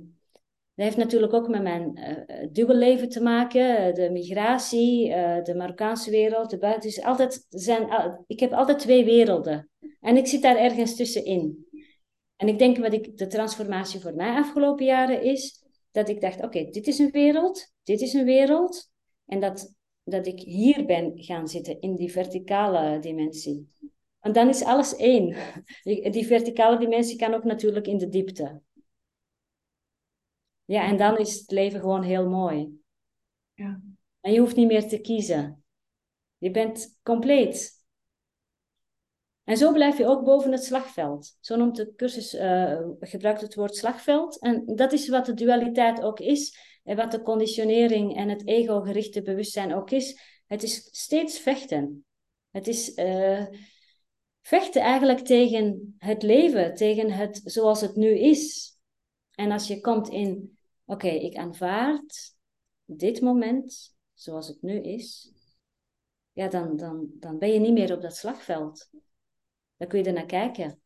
dat 0.75 0.85
heeft 0.85 0.97
natuurlijk 0.97 1.33
ook 1.33 1.47
met 1.47 1.61
mijn 1.61 1.99
uh, 1.99 2.47
dubbelleven 2.51 3.09
te 3.09 3.21
maken. 3.21 3.95
De 3.95 4.09
migratie, 4.11 5.09
uh, 5.09 5.43
de 5.43 5.55
Marokkaanse 5.55 6.11
wereld, 6.11 6.49
de 6.49 6.57
buiten. 6.57 6.89
Dus 6.89 7.01
altijd 7.01 7.45
zijn, 7.49 7.87
ik 8.27 8.39
heb 8.39 8.51
altijd 8.51 8.79
twee 8.79 9.05
werelden. 9.05 9.69
En 10.01 10.17
ik 10.17 10.27
zit 10.27 10.41
daar 10.41 10.57
ergens 10.57 10.95
tussenin. 10.95 11.67
En 12.43 12.49
ik 12.49 12.59
denk 12.59 12.77
wat 12.77 12.93
ik, 12.93 13.17
de 13.17 13.27
transformatie 13.27 13.99
voor 13.99 14.15
mij 14.15 14.35
afgelopen 14.35 14.85
jaren 14.85 15.21
is, 15.21 15.63
dat 15.91 16.09
ik 16.09 16.21
dacht, 16.21 16.43
oké, 16.43 16.69
dit 16.69 16.87
is 16.87 16.99
een 16.99 17.11
wereld, 17.11 17.73
dit 17.83 18.01
is 18.01 18.13
een 18.13 18.25
wereld. 18.25 18.91
En 19.25 19.39
dat, 19.39 19.75
dat 20.03 20.27
ik 20.27 20.39
hier 20.39 20.85
ben 20.85 21.11
gaan 21.15 21.47
zitten 21.47 21.81
in 21.81 21.95
die 21.95 22.11
verticale 22.11 22.99
dimensie. 22.99 23.69
En 24.19 24.31
dan 24.31 24.49
is 24.49 24.63
alles 24.63 24.95
één. 24.95 25.35
Die, 26.11 26.27
verticale 26.27 26.77
dimensie 26.77 27.17
kan 27.17 27.33
ook 27.33 27.43
natuurlijk 27.43 27.87
in 27.87 27.97
de 27.97 28.09
diepte. 28.09 28.61
Ja, 30.65 30.85
en 30.85 30.97
dan 30.97 31.17
is 31.17 31.33
het 31.33 31.51
leven 31.51 31.79
gewoon 31.79 32.03
heel 32.03 32.29
mooi. 32.29 32.81
Ja. 33.53 33.81
En 34.19 34.33
je 34.33 34.39
hoeft 34.39 34.55
niet 34.55 34.67
meer 34.67 34.87
te 34.87 35.01
kiezen. 35.01 35.63
Je 36.37 36.51
bent 36.51 36.99
compleet. 37.03 37.82
En 39.43 39.57
zo 39.57 39.71
blijf 39.71 39.97
je 39.97 40.05
ook 40.05 40.23
boven 40.23 40.51
het 40.51 40.63
slagveld. 40.63 41.37
Zo 41.39 41.55
noemt 41.55 41.75
de 41.75 41.93
cursus, 41.95 42.33
uh, 42.33 42.79
gebruikt 42.99 43.41
het 43.41 43.55
woord 43.55 43.75
slagveld. 43.75 44.39
En 44.39 44.63
dat 44.65 44.91
is 44.91 45.09
wat 45.09 45.25
de 45.25 45.33
dualiteit 45.33 46.01
ook 46.01 46.19
is. 46.19 46.57
En 46.83 46.95
wat 46.95 47.11
de 47.11 47.21
conditionering 47.21 48.15
en 48.15 48.29
het 48.29 48.47
ego-gerichte 48.47 49.21
bewustzijn 49.21 49.73
ook 49.73 49.91
is. 49.91 50.19
Het 50.47 50.63
is 50.63 50.87
steeds 50.91 51.39
vechten. 51.39 52.05
Het 52.51 52.67
is... 52.67 52.97
Uh, 52.97 53.45
vechten 54.43 54.81
eigenlijk 54.81 55.19
tegen 55.19 55.95
het 55.97 56.23
leven, 56.23 56.75
tegen 56.75 57.11
het 57.11 57.41
zoals 57.43 57.81
het 57.81 57.95
nu 57.95 58.19
is. 58.19 58.75
En 59.35 59.51
als 59.51 59.67
je 59.67 59.81
komt 59.81 60.09
in, 60.09 60.57
oké, 60.85 61.07
ik 61.07 61.35
aanvaard 61.35 62.35
dit 62.85 63.21
moment 63.21 63.95
zoals 64.13 64.47
het 64.47 64.61
nu 64.61 64.81
is, 64.81 65.31
ja, 66.31 66.47
dan, 66.47 66.77
dan, 66.77 67.07
dan 67.13 67.37
ben 67.37 67.53
je 67.53 67.59
niet 67.59 67.73
meer 67.73 67.93
op 67.93 68.01
dat 68.01 68.15
slagveld. 68.15 68.89
Dan 69.77 69.87
kun 69.87 69.99
je 69.99 70.05
er 70.05 70.13
naar 70.13 70.25
kijken. 70.25 70.81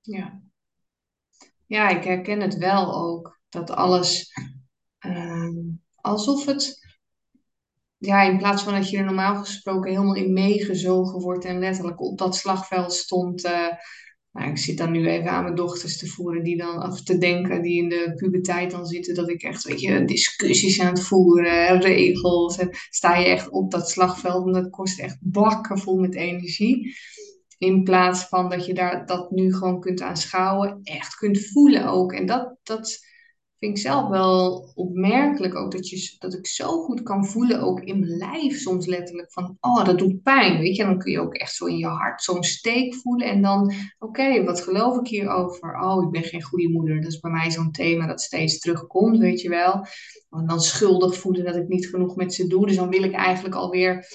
Ja. 0.00 0.42
Ja, 1.66 1.88
ik 1.88 2.04
herken 2.04 2.40
het 2.40 2.56
wel 2.56 2.94
ook. 2.94 3.40
Dat 3.48 3.70
alles 3.70 4.32
uh, 5.00 5.50
alsof 5.94 6.46
het 6.46 6.84
ja, 7.98 8.22
in 8.22 8.38
plaats 8.38 8.62
van 8.62 8.74
dat 8.74 8.90
je 8.90 8.98
er 8.98 9.04
normaal 9.04 9.36
gesproken 9.36 9.90
helemaal 9.90 10.14
in 10.14 10.32
meegezogen 10.32 11.20
wordt 11.20 11.44
en 11.44 11.58
letterlijk 11.58 12.00
op 12.00 12.18
dat 12.18 12.36
slagveld 12.36 12.92
stond. 12.92 13.44
Uh, 13.44 13.72
ik 14.44 14.58
zit 14.58 14.78
dan 14.78 14.90
nu 14.90 15.08
even 15.08 15.30
aan 15.30 15.42
mijn 15.42 15.54
dochters 15.54 15.98
te 15.98 16.06
voeren, 16.06 16.42
die 16.42 16.56
dan 16.56 16.78
af 16.78 17.02
te 17.02 17.18
denken, 17.18 17.62
die 17.62 17.82
in 17.82 17.88
de 17.88 18.12
puberteit 18.16 18.70
dan 18.70 18.86
zitten, 18.86 19.14
dat 19.14 19.28
ik 19.28 19.42
echt, 19.42 19.64
weet 19.64 19.80
je, 19.80 20.04
discussies 20.04 20.80
aan 20.80 20.94
het 20.94 21.02
voeren, 21.02 21.80
regels. 21.80 22.58
En 22.58 22.70
sta 22.90 23.16
je 23.16 23.26
echt 23.26 23.50
op 23.50 23.70
dat 23.70 23.90
slagveld 23.90 24.46
en 24.46 24.52
dat 24.52 24.70
kost 24.70 25.00
echt 25.00 25.16
bakken 25.20 25.78
vol 25.78 25.96
met 25.98 26.14
energie. 26.14 26.94
In 27.58 27.82
plaats 27.82 28.24
van 28.24 28.50
dat 28.50 28.66
je 28.66 28.74
daar, 28.74 29.06
dat 29.06 29.30
nu 29.30 29.54
gewoon 29.54 29.80
kunt 29.80 30.00
aanschouwen, 30.00 30.80
echt 30.82 31.14
kunt 31.14 31.46
voelen 31.46 31.86
ook. 31.86 32.12
En 32.12 32.26
dat, 32.26 32.56
dat, 32.62 32.98
vind 33.58 33.76
ik 33.76 33.82
zelf 33.82 34.08
wel 34.08 34.70
opmerkelijk 34.74 35.54
ook 35.54 35.72
dat, 35.72 35.88
je, 35.88 36.16
dat 36.18 36.34
ik 36.34 36.46
zo 36.46 36.82
goed 36.82 37.02
kan 37.02 37.26
voelen, 37.26 37.60
ook 37.60 37.80
in 37.80 37.98
mijn 37.98 38.16
lijf 38.16 38.58
soms 38.58 38.86
letterlijk, 38.86 39.32
van 39.32 39.56
oh, 39.60 39.84
dat 39.84 39.98
doet 39.98 40.22
pijn, 40.22 40.58
weet 40.58 40.76
je. 40.76 40.82
En 40.82 40.88
dan 40.88 40.98
kun 40.98 41.12
je 41.12 41.20
ook 41.20 41.34
echt 41.34 41.54
zo 41.54 41.64
in 41.64 41.76
je 41.76 41.86
hart 41.86 42.22
zo'n 42.22 42.42
steek 42.42 42.94
voelen 42.94 43.28
en 43.28 43.42
dan, 43.42 43.72
oké, 43.98 44.44
wat 44.44 44.60
geloof 44.60 44.98
ik 44.98 45.06
hierover? 45.06 45.80
Oh, 45.80 46.04
ik 46.04 46.10
ben 46.10 46.22
geen 46.22 46.42
goede 46.42 46.68
moeder. 46.68 47.00
Dat 47.00 47.12
is 47.12 47.20
bij 47.20 47.30
mij 47.30 47.50
zo'n 47.50 47.70
thema 47.70 48.06
dat 48.06 48.20
steeds 48.20 48.58
terugkomt, 48.58 49.18
weet 49.18 49.40
je 49.40 49.48
wel. 49.48 49.86
En 50.30 50.46
dan 50.46 50.60
schuldig 50.60 51.16
voelen 51.16 51.44
dat 51.44 51.56
ik 51.56 51.68
niet 51.68 51.88
genoeg 51.88 52.16
met 52.16 52.34
ze 52.34 52.46
doe. 52.46 52.66
Dus 52.66 52.76
dan 52.76 52.88
wil 52.88 53.02
ik 53.02 53.12
eigenlijk 53.12 53.54
alweer 53.54 54.06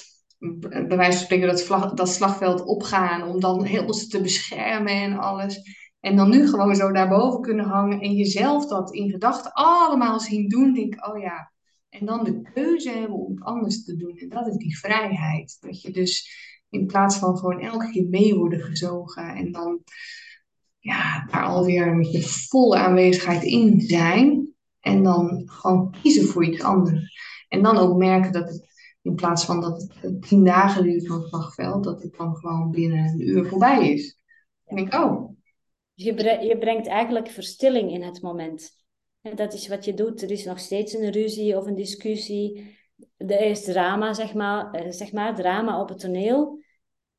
bij 0.70 0.98
wijze 0.98 1.18
van 1.18 1.26
spreken 1.26 1.48
dat, 1.48 1.98
dat 1.98 2.10
slagveld 2.10 2.66
opgaan 2.66 3.24
om 3.24 3.40
dan 3.40 3.64
heel 3.64 3.94
ze 3.94 4.08
te 4.08 4.22
beschermen 4.22 4.94
en 4.94 5.18
alles. 5.18 5.81
En 6.02 6.16
dan 6.16 6.30
nu 6.30 6.48
gewoon 6.48 6.76
zo 6.76 6.92
daarboven 6.92 7.42
kunnen 7.42 7.66
hangen 7.66 8.02
en 8.02 8.14
jezelf 8.14 8.68
dat 8.68 8.94
in 8.94 9.10
gedachten 9.10 9.54
allemaal 9.54 10.20
zien 10.20 10.50
doen. 10.50 10.74
Denk 10.74 11.08
oh 11.08 11.22
ja. 11.22 11.52
En 11.90 12.06
dan 12.06 12.24
de 12.24 12.42
keuze 12.54 12.90
hebben 12.90 13.18
om 13.18 13.32
het 13.32 13.44
anders 13.44 13.84
te 13.84 13.96
doen. 13.96 14.18
En 14.18 14.30
dat 14.30 14.48
is 14.48 14.56
die 14.56 14.78
vrijheid. 14.78 15.58
Dat 15.60 15.82
je 15.82 15.92
dus 15.92 16.30
in 16.70 16.86
plaats 16.86 17.18
van 17.18 17.38
gewoon 17.38 17.60
elke 17.60 17.92
keer 17.92 18.08
mee 18.10 18.36
worden 18.36 18.60
gezogen 18.60 19.36
en 19.36 19.52
dan 19.52 19.84
ja, 20.80 21.26
daar 21.32 21.44
alweer 21.44 21.96
met 21.96 22.12
je 22.12 22.22
volle 22.22 22.78
aanwezigheid 22.78 23.44
in 23.44 23.82
zijn. 23.82 24.54
En 24.80 25.04
dan 25.04 25.44
gewoon 25.46 25.96
kiezen 26.02 26.26
voor 26.26 26.46
iets 26.46 26.62
anders. 26.62 27.20
En 27.48 27.64
dan 27.64 27.78
ook 27.78 27.98
merken 27.98 28.32
dat 28.32 28.50
het 28.50 28.70
in 29.02 29.16
plaats 29.16 29.46
van 29.46 29.62
dat 29.62 29.94
het 29.96 30.22
tien 30.22 30.44
dagen 30.44 30.84
duurt 30.84 31.08
van 31.08 31.20
het 31.20 31.28
slagveld, 31.28 31.84
dat 31.84 32.02
het 32.02 32.16
dan 32.18 32.36
gewoon 32.36 32.72
binnen 32.72 33.06
een 33.06 33.30
uur 33.30 33.46
voorbij 33.46 33.94
is. 33.94 34.18
En 34.66 34.76
denk 34.76 34.94
oh, 34.94 35.32
je, 36.04 36.38
je 36.42 36.58
brengt 36.58 36.88
eigenlijk 36.88 37.28
verstilling 37.28 37.92
in 37.92 38.04
het 38.04 38.22
moment. 38.22 38.80
En 39.22 39.36
dat 39.36 39.54
is 39.54 39.68
wat 39.68 39.86
je 39.86 39.94
doet. 39.94 40.22
Er 40.22 40.32
is 40.32 40.46
nog 40.46 40.60
steeds 40.60 40.94
een 40.94 41.12
ruzie 41.12 41.58
of 41.58 41.66
een 41.66 41.76
discussie. 41.76 42.80
er 43.18 43.42
is 43.42 43.64
drama, 43.64 44.14
zeg 44.14 44.34
maar, 44.34 44.72
eh, 44.72 44.92
zeg 44.92 45.12
maar, 45.12 45.36
drama 45.36 45.82
op 45.82 45.90
het 45.90 46.00
toneel. 46.00 46.60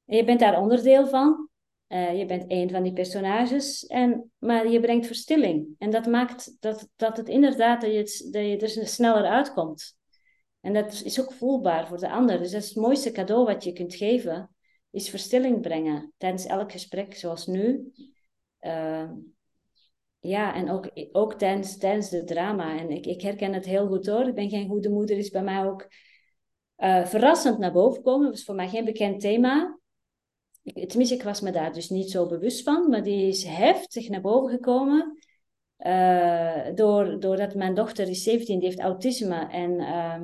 En 0.07 0.17
je 0.17 0.25
bent 0.25 0.41
daar 0.41 0.61
onderdeel 0.61 1.07
van. 1.07 1.49
Uh, 1.89 2.19
je 2.19 2.27
bent 2.27 2.45
een 2.49 2.71
van 2.71 2.83
die 2.83 2.93
personages, 2.93 3.87
en, 3.87 4.31
maar 4.39 4.69
je 4.69 4.81
brengt 4.81 5.07
verstilling. 5.07 5.75
En 5.79 5.91
dat 5.91 6.07
maakt 6.07 6.57
dat, 6.61 6.89
dat 6.97 7.17
het 7.17 7.29
inderdaad 7.29 7.81
dat 7.81 7.91
je, 7.91 8.29
dat 8.31 8.43
je 8.43 8.81
er 8.81 8.89
sneller 8.89 9.25
uitkomt. 9.25 9.97
En 10.61 10.73
dat 10.73 11.03
is 11.05 11.21
ook 11.21 11.33
voelbaar 11.33 11.87
voor 11.89 11.99
de 11.99 12.11
ander. 12.11 12.39
Dus 12.39 12.51
dat 12.51 12.63
is 12.63 12.69
het 12.69 12.77
mooiste 12.77 13.11
cadeau 13.11 13.45
wat 13.45 13.65
je 13.65 13.73
kunt 13.73 13.95
geven, 13.95 14.55
is 14.91 15.11
verstilling 15.11 15.61
brengen 15.61 16.13
tijdens 16.17 16.47
elk 16.47 16.73
gesprek, 16.73 17.15
zoals 17.15 17.47
nu. 17.47 17.93
Uh, 18.63 19.11
ja, 20.21 20.55
en 20.55 20.71
ook, 20.71 20.91
ook 21.13 21.35
tijdens, 21.35 21.79
tijdens 21.79 22.09
de 22.11 22.25
drama. 22.25 22.79
En 22.79 22.91
ik, 22.91 23.07
ik 23.07 23.21
herken 23.21 23.53
het 23.53 23.65
heel 23.65 23.87
goed 23.87 24.07
hoor. 24.07 24.27
Ik 24.29 24.35
ben 24.35 24.51
geen 24.51 24.69
goede 24.69 24.89
moeder, 24.91 25.17
is 25.17 25.31
bij 25.31 25.43
mij 25.43 25.65
ook 25.65 25.89
uh, 26.77 27.07
verrassend 27.07 27.59
naar 27.59 27.73
boven 27.73 28.03
komen. 28.03 28.25
Dat 28.25 28.35
was 28.35 28.45
voor 28.45 28.55
mij 28.55 28.69
geen 28.69 28.85
bekend 28.85 29.21
thema. 29.21 29.79
Tenminste, 30.63 31.15
ik 31.15 31.23
was 31.23 31.41
me 31.41 31.51
daar 31.51 31.73
dus 31.73 31.89
niet 31.89 32.11
zo 32.11 32.27
bewust 32.27 32.63
van, 32.63 32.89
maar 32.91 33.03
die 33.03 33.29
is 33.29 33.45
heftig 33.45 34.09
naar 34.09 34.21
boven 34.21 34.51
gekomen. 34.51 35.19
Uh, 35.79 36.75
door, 36.75 37.21
doordat 37.21 37.55
mijn 37.55 37.75
dochter 37.75 38.09
is 38.09 38.23
17, 38.23 38.59
die 38.59 38.69
heeft 38.69 38.81
autisme. 38.81 39.49
En 39.49 39.71
uh, 39.71 40.23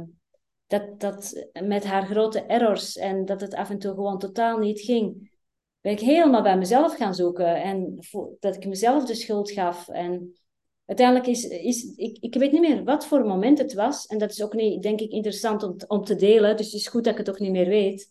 dat, 0.66 1.00
dat 1.00 1.48
met 1.62 1.84
haar 1.84 2.06
grote 2.06 2.40
errors 2.42 2.96
en 2.96 3.24
dat 3.24 3.40
het 3.40 3.54
af 3.54 3.70
en 3.70 3.78
toe 3.78 3.94
gewoon 3.94 4.18
totaal 4.18 4.58
niet 4.58 4.80
ging 4.80 5.30
ben 5.80 5.92
ik 5.92 6.00
helemaal 6.00 6.42
bij 6.42 6.58
mezelf 6.58 6.96
gaan 6.96 7.14
zoeken. 7.14 7.62
En 7.62 7.98
dat 8.40 8.56
ik 8.56 8.66
mezelf 8.66 9.04
de 9.04 9.14
schuld 9.14 9.50
gaf. 9.50 9.88
En 9.88 10.38
uiteindelijk 10.86 11.26
is, 11.26 11.44
is 11.44 11.84
ik, 11.96 12.16
ik 12.20 12.34
weet 12.34 12.52
niet 12.52 12.60
meer 12.60 12.84
wat 12.84 13.06
voor 13.06 13.26
moment 13.26 13.58
het 13.58 13.74
was. 13.74 14.06
En 14.06 14.18
dat 14.18 14.30
is 14.30 14.42
ook 14.42 14.54
niet, 14.54 14.82
denk 14.82 15.00
ik, 15.00 15.10
interessant 15.10 15.62
om, 15.62 15.76
om 15.86 16.04
te 16.04 16.16
delen. 16.16 16.56
Dus 16.56 16.66
het 16.66 16.74
is 16.74 16.88
goed 16.88 17.04
dat 17.04 17.12
ik 17.12 17.18
het 17.18 17.30
ook 17.30 17.38
niet 17.38 17.50
meer 17.50 17.68
weet. 17.68 18.08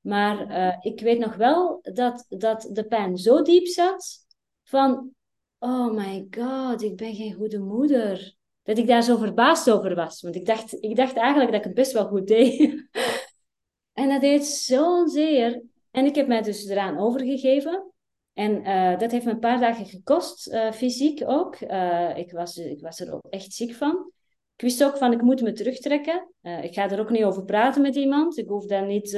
Maar 0.00 0.50
uh, 0.50 0.76
ik 0.80 1.00
weet 1.00 1.18
nog 1.18 1.36
wel 1.36 1.78
dat, 1.82 2.26
dat 2.28 2.68
de 2.72 2.84
pijn 2.84 3.16
zo 3.16 3.42
diep 3.42 3.66
zat. 3.66 4.26
Van, 4.62 5.10
oh 5.58 5.92
my 5.92 6.26
god, 6.30 6.82
ik 6.82 6.96
ben 6.96 7.14
geen 7.14 7.34
goede 7.34 7.58
moeder. 7.58 8.36
Dat 8.62 8.78
ik 8.78 8.86
daar 8.86 9.02
zo 9.02 9.16
verbaasd 9.16 9.70
over 9.70 9.94
was. 9.94 10.22
Want 10.22 10.34
ik 10.34 10.46
dacht, 10.46 10.82
ik 10.82 10.96
dacht 10.96 11.16
eigenlijk 11.16 11.50
dat 11.50 11.60
ik 11.60 11.66
het 11.66 11.74
best 11.74 11.92
wel 11.92 12.06
goed 12.06 12.26
deed. 12.26 12.88
en 13.92 14.08
dat 14.08 14.20
deed 14.20 14.44
zo'n 14.44 15.08
zeer. 15.08 15.62
En 15.92 16.04
ik 16.04 16.14
heb 16.14 16.26
mij 16.26 16.42
dus 16.42 16.68
eraan 16.68 16.98
overgegeven. 16.98 17.92
En 18.32 18.68
uh, 18.68 18.98
dat 18.98 19.10
heeft 19.10 19.24
me 19.24 19.30
een 19.30 19.38
paar 19.38 19.60
dagen 19.60 19.86
gekost, 19.86 20.52
uh, 20.52 20.72
fysiek 20.72 21.22
ook. 21.26 21.60
Uh, 21.60 22.16
ik, 22.16 22.32
was, 22.32 22.56
ik 22.56 22.80
was 22.80 23.00
er 23.00 23.12
ook 23.12 23.26
echt 23.30 23.52
ziek 23.52 23.74
van. 23.74 24.10
Ik 24.56 24.68
wist 24.68 24.84
ook 24.84 24.96
van, 24.96 25.12
ik 25.12 25.22
moet 25.22 25.42
me 25.42 25.52
terugtrekken. 25.52 26.34
ik 26.40 26.74
ga 26.74 26.90
er 26.90 27.00
ook 27.00 27.10
niet 27.10 27.24
over 27.24 27.44
praten 27.44 27.82
met 27.82 27.96
iemand. 27.96 28.38
Ik 28.38 28.48
hoef 28.48 28.66
dat 28.66 28.86
niet 28.86 29.10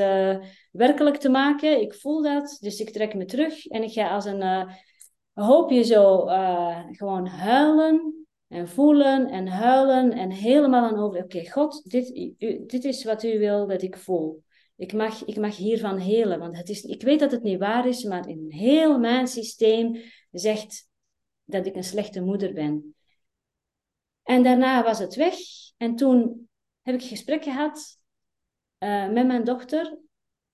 werkelijk 0.71 1.17
te 1.17 1.29
maken. 1.29 1.81
Ik 1.81 1.95
voel 1.95 2.23
dat, 2.23 2.57
dus 2.61 2.81
ik 2.81 2.91
trek 2.91 3.15
me 3.15 3.25
terug. 3.25 3.67
En 3.67 3.83
ik 3.83 3.93
ga 3.93 4.15
als 4.15 4.25
een 4.25 4.69
hoopje 5.33 5.83
zo 5.83 6.27
gewoon 6.91 7.27
huilen 7.27 8.27
en 8.49 8.69
voelen 8.69 9.29
en 9.29 9.47
huilen. 9.47 10.13
En 10.13 10.31
helemaal 10.31 10.85
aan 10.85 10.99
over, 10.99 11.23
oké, 11.23 11.51
God, 11.51 11.91
dit, 11.91 12.35
dit 12.71 12.85
is 12.85 13.05
wat 13.05 13.23
u 13.23 13.39
wil 13.39 13.67
dat 13.67 13.83
ik 13.83 13.97
voel. 13.97 14.44
Ik 14.77 14.93
mag, 14.93 15.25
ik 15.25 15.37
mag 15.37 15.57
hiervan 15.57 15.99
helen, 15.99 16.39
want 16.39 16.57
het 16.57 16.69
is, 16.69 16.83
ik 16.83 17.03
weet 17.03 17.21
dat 17.21 17.31
het 17.31 17.43
niet 17.43 17.59
waar 17.59 17.89
is, 17.89 18.05
maar 18.05 18.29
in 18.29 18.51
heel 18.51 18.99
mijn 18.99 19.27
systeem 19.27 20.03
zegt 20.31 20.89
dat 21.45 21.67
ik 21.67 21.75
een 21.75 21.85
slechte 21.85 22.21
moeder 22.21 22.53
ben. 22.53 22.95
En 24.23 24.43
daarna 24.43 24.83
was 24.83 24.99
het 24.99 25.15
weg 25.15 25.35
en 25.77 25.97
toen 25.97 26.49
heb 26.83 26.95
ik 26.95 27.03
gesprek 27.03 27.43
gehad 27.43 27.99
uh, 28.79 29.09
met 29.11 29.27
mijn 29.27 29.45
dochter. 29.45 29.99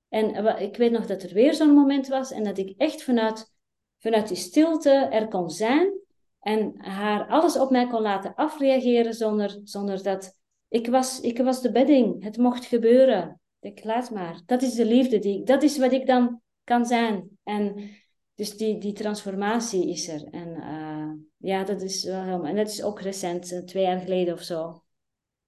En 0.09 0.59
ik 0.59 0.77
weet 0.77 0.91
nog 0.91 1.07
dat 1.07 1.23
er 1.23 1.35
weer 1.35 1.55
zo'n 1.55 1.75
moment 1.75 2.07
was 2.09 2.31
en 2.31 2.45
dat 2.45 2.59
ik 2.59 2.75
echt 2.77 3.03
vanuit, 3.03 3.53
vanuit 3.99 4.29
die 4.29 4.37
stilte 4.37 4.91
er 4.91 5.29
kon 5.29 5.51
zijn 5.51 6.01
en 6.41 6.75
haar 6.77 7.27
alles 7.29 7.59
op 7.59 7.71
mij 7.71 7.87
kon 7.87 8.03
laten 8.03 8.35
afreageren 8.35 9.15
zonder, 9.15 9.61
zonder 9.65 10.03
dat 10.03 10.39
ik 10.69 10.87
was, 10.87 11.21
ik 11.21 11.39
was 11.39 11.63
de 11.63 11.73
bedding. 11.73 12.23
Het 12.25 12.37
mocht 12.37 12.65
gebeuren. 12.65 13.41
Ik 13.61 13.85
laat 13.85 14.11
maar. 14.11 14.41
Dat 14.47 14.63
is 14.63 14.75
de 14.75 14.87
liefde. 14.87 15.19
Die, 15.19 15.45
dat 15.45 15.63
is 15.63 15.79
wat 15.79 15.93
ik 15.93 16.07
dan 16.07 16.41
kan 16.65 16.87
zijn. 16.87 17.29
En 17.45 17.91
dus 18.35 18.57
die, 18.57 18.79
die 18.79 18.93
transformatie 18.93 19.91
is 19.91 20.09
er. 20.09 20.25
En 20.31 20.49
uh, 20.49 21.51
ja, 21.51 21.65
dat 21.65 21.83
is 21.83 22.05
wel 22.05 22.23
helemaal. 22.23 22.47
En 22.47 22.57
dat 22.57 22.69
is 22.69 22.83
ook 22.83 23.01
recent, 23.01 23.53
eh, 23.53 23.59
twee 23.59 23.83
jaar 23.83 24.01
geleden 24.01 24.35
of 24.35 24.43
zo. 24.43 24.83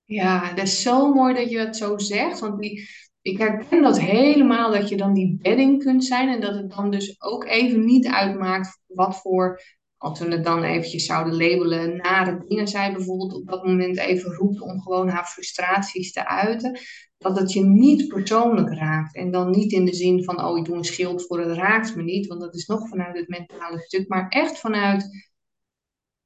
Ja, 0.05 0.55
dat 0.55 0.66
is 0.66 0.83
zo 0.83 1.14
mooi 1.14 1.35
dat 1.35 1.51
je 1.51 1.57
dat 1.57 1.77
zo 1.77 1.98
zegt. 1.98 2.40
Want 2.40 2.61
die, 2.61 2.88
ik 3.22 3.38
herken 3.38 3.83
dat 3.83 4.01
helemaal, 4.01 4.70
dat 4.70 4.88
je 4.88 4.96
dan 4.96 5.14
die 5.14 5.38
bedding 5.42 5.83
kunt 5.83 6.05
zijn. 6.05 6.29
En 6.29 6.40
dat 6.40 6.55
het 6.55 6.70
dan 6.70 6.90
dus 6.90 7.22
ook 7.22 7.44
even 7.44 7.85
niet 7.85 8.07
uitmaakt 8.07 8.81
wat 8.87 9.16
voor 9.16 9.61
als 10.03 10.20
we 10.20 10.31
het 10.31 10.44
dan 10.44 10.62
eventjes 10.62 11.07
zouden 11.07 11.37
labelen, 11.37 11.96
nare 11.96 12.44
dingen 12.46 12.68
zij 12.68 12.92
bijvoorbeeld 12.92 13.35
op 13.35 13.46
dat 13.46 13.64
moment 13.64 13.98
even 13.98 14.33
roept 14.33 14.61
om 14.61 14.81
gewoon 14.81 15.09
haar 15.09 15.25
frustraties 15.25 16.12
te 16.12 16.27
uiten, 16.29 16.79
dat 17.22 17.38
het 17.38 17.52
je 17.52 17.64
niet 17.64 18.08
persoonlijk 18.08 18.74
raakt. 18.74 19.16
En 19.16 19.30
dan 19.30 19.50
niet 19.50 19.72
in 19.72 19.85
de 19.85 19.94
zin 19.94 20.24
van, 20.24 20.44
oh, 20.44 20.58
ik 20.58 20.64
doe 20.64 20.76
een 20.76 20.85
schild 20.85 21.26
voor 21.26 21.40
het 21.40 21.56
raakt 21.56 21.96
me 21.96 22.02
niet, 22.02 22.26
want 22.26 22.40
dat 22.40 22.54
is 22.54 22.66
nog 22.66 22.88
vanuit 22.88 23.18
het 23.18 23.28
mentale 23.28 23.78
stuk, 23.80 24.08
maar 24.08 24.28
echt 24.28 24.58
vanuit 24.58 25.30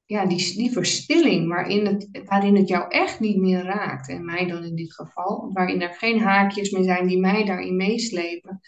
ja, 0.06 0.26
die, 0.26 0.56
die 0.56 0.72
verstilling 0.72 1.48
waarin 1.48 1.86
het, 1.86 2.08
waarin 2.24 2.56
het 2.56 2.68
jou 2.68 2.90
echt 2.90 3.20
niet 3.20 3.36
meer 3.36 3.62
raakt. 3.62 4.08
En 4.08 4.24
mij 4.24 4.46
dan 4.46 4.64
in 4.64 4.76
dit 4.76 4.94
geval, 4.94 5.50
waarin 5.52 5.82
er 5.82 5.94
geen 5.94 6.20
haakjes 6.20 6.70
meer 6.70 6.84
zijn 6.84 7.06
die 7.06 7.18
mij 7.18 7.44
daarin 7.44 7.76
meeslepen. 7.76 8.60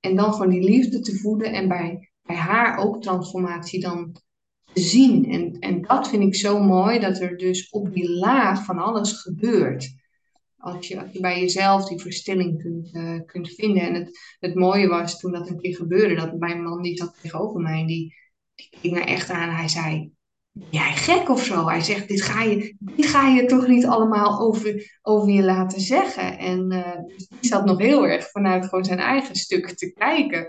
En 0.00 0.16
dan 0.16 0.32
gewoon 0.32 0.50
die 0.50 0.64
liefde 0.64 1.00
te 1.00 1.18
voeden 1.18 1.52
en 1.52 1.68
bij, 1.68 2.10
bij 2.22 2.36
haar 2.36 2.78
ook 2.78 3.02
transformatie 3.02 3.80
dan 3.80 4.16
te 4.72 4.80
zien. 4.80 5.30
En, 5.30 5.58
en 5.58 5.82
dat 5.82 6.08
vind 6.08 6.22
ik 6.22 6.34
zo 6.34 6.62
mooi, 6.62 6.98
dat 6.98 7.20
er 7.20 7.36
dus 7.36 7.70
op 7.70 7.92
die 7.92 8.10
laag 8.10 8.64
van 8.64 8.78
alles 8.78 9.12
gebeurt. 9.12 10.01
Als 10.62 10.88
je, 10.88 11.00
als 11.02 11.12
je 11.12 11.20
bij 11.20 11.40
jezelf 11.40 11.88
die 11.88 12.00
verstilling 12.00 12.62
kunt, 12.62 12.94
uh, 12.94 13.20
kunt 13.26 13.48
vinden. 13.48 13.82
En 13.82 13.94
het, 13.94 14.18
het 14.38 14.54
mooie 14.54 14.88
was 14.88 15.18
toen 15.18 15.32
dat 15.32 15.48
een 15.48 15.60
keer 15.60 15.76
gebeurde, 15.76 16.14
dat 16.14 16.38
mijn 16.38 16.62
man 16.62 16.82
die 16.82 16.96
zat 16.96 17.14
tegenover 17.22 17.60
mij, 17.60 17.86
die, 17.86 18.14
die 18.54 18.68
keek 18.80 18.92
me 18.92 19.00
echt 19.00 19.30
aan 19.30 19.48
hij 19.48 19.68
zei, 19.68 20.12
jij 20.70 20.92
gek 20.92 21.28
of 21.28 21.44
zo? 21.44 21.68
Hij 21.68 21.80
zegt, 21.80 22.08
dit 22.08 22.22
ga 22.22 22.42
je, 22.42 22.76
dit 22.78 23.06
ga 23.06 23.28
je 23.28 23.44
toch 23.44 23.66
niet 23.66 23.86
allemaal 23.86 24.40
over, 24.40 24.98
over 25.02 25.30
je 25.30 25.42
laten 25.42 25.80
zeggen? 25.80 26.38
En 26.38 26.72
uh, 26.72 26.96
die 27.40 27.50
zat 27.50 27.64
nog 27.64 27.78
heel 27.78 28.06
erg 28.06 28.30
vanuit 28.30 28.64
gewoon 28.64 28.84
zijn 28.84 28.98
eigen 28.98 29.36
stuk 29.36 29.68
te 29.70 29.92
kijken. 29.92 30.48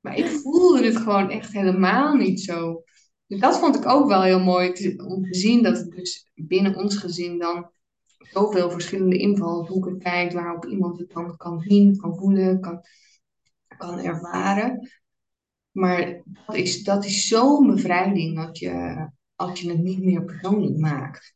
Maar 0.00 0.16
ik 0.16 0.26
voelde 0.26 0.84
het 0.84 0.96
gewoon 0.96 1.30
echt 1.30 1.52
helemaal 1.52 2.14
niet 2.14 2.40
zo. 2.40 2.82
Dus 3.26 3.40
dat 3.40 3.58
vond 3.58 3.76
ik 3.76 3.86
ook 3.86 4.08
wel 4.08 4.22
heel 4.22 4.40
mooi 4.40 4.96
om 4.96 5.22
te 5.22 5.34
zien 5.38 5.62
dat 5.62 5.76
het 5.76 5.90
dus 5.90 6.30
binnen 6.34 6.76
ons 6.76 6.96
gezin 6.96 7.38
dan 7.38 7.70
zoveel 8.18 8.70
verschillende 8.70 9.18
invalshoeken 9.18 9.98
kijkt 9.98 10.32
waarop 10.32 10.66
iemand 10.66 10.98
het 10.98 11.10
dan 11.10 11.36
kan 11.36 11.60
zien, 11.60 11.96
kan 11.96 12.16
voelen, 12.16 12.60
kan, 12.60 12.82
kan 13.76 13.98
ervaren. 13.98 14.90
Maar 15.70 16.22
dat 16.46 16.56
is, 16.56 16.82
dat 16.82 17.04
is 17.04 17.28
zo'n 17.28 17.66
bevrijding 17.66 18.38
als 18.38 18.58
je, 18.58 19.08
als 19.34 19.60
je 19.60 19.70
het 19.70 19.82
niet 19.82 20.02
meer 20.02 20.24
persoonlijk 20.24 20.76
maakt. 20.76 21.34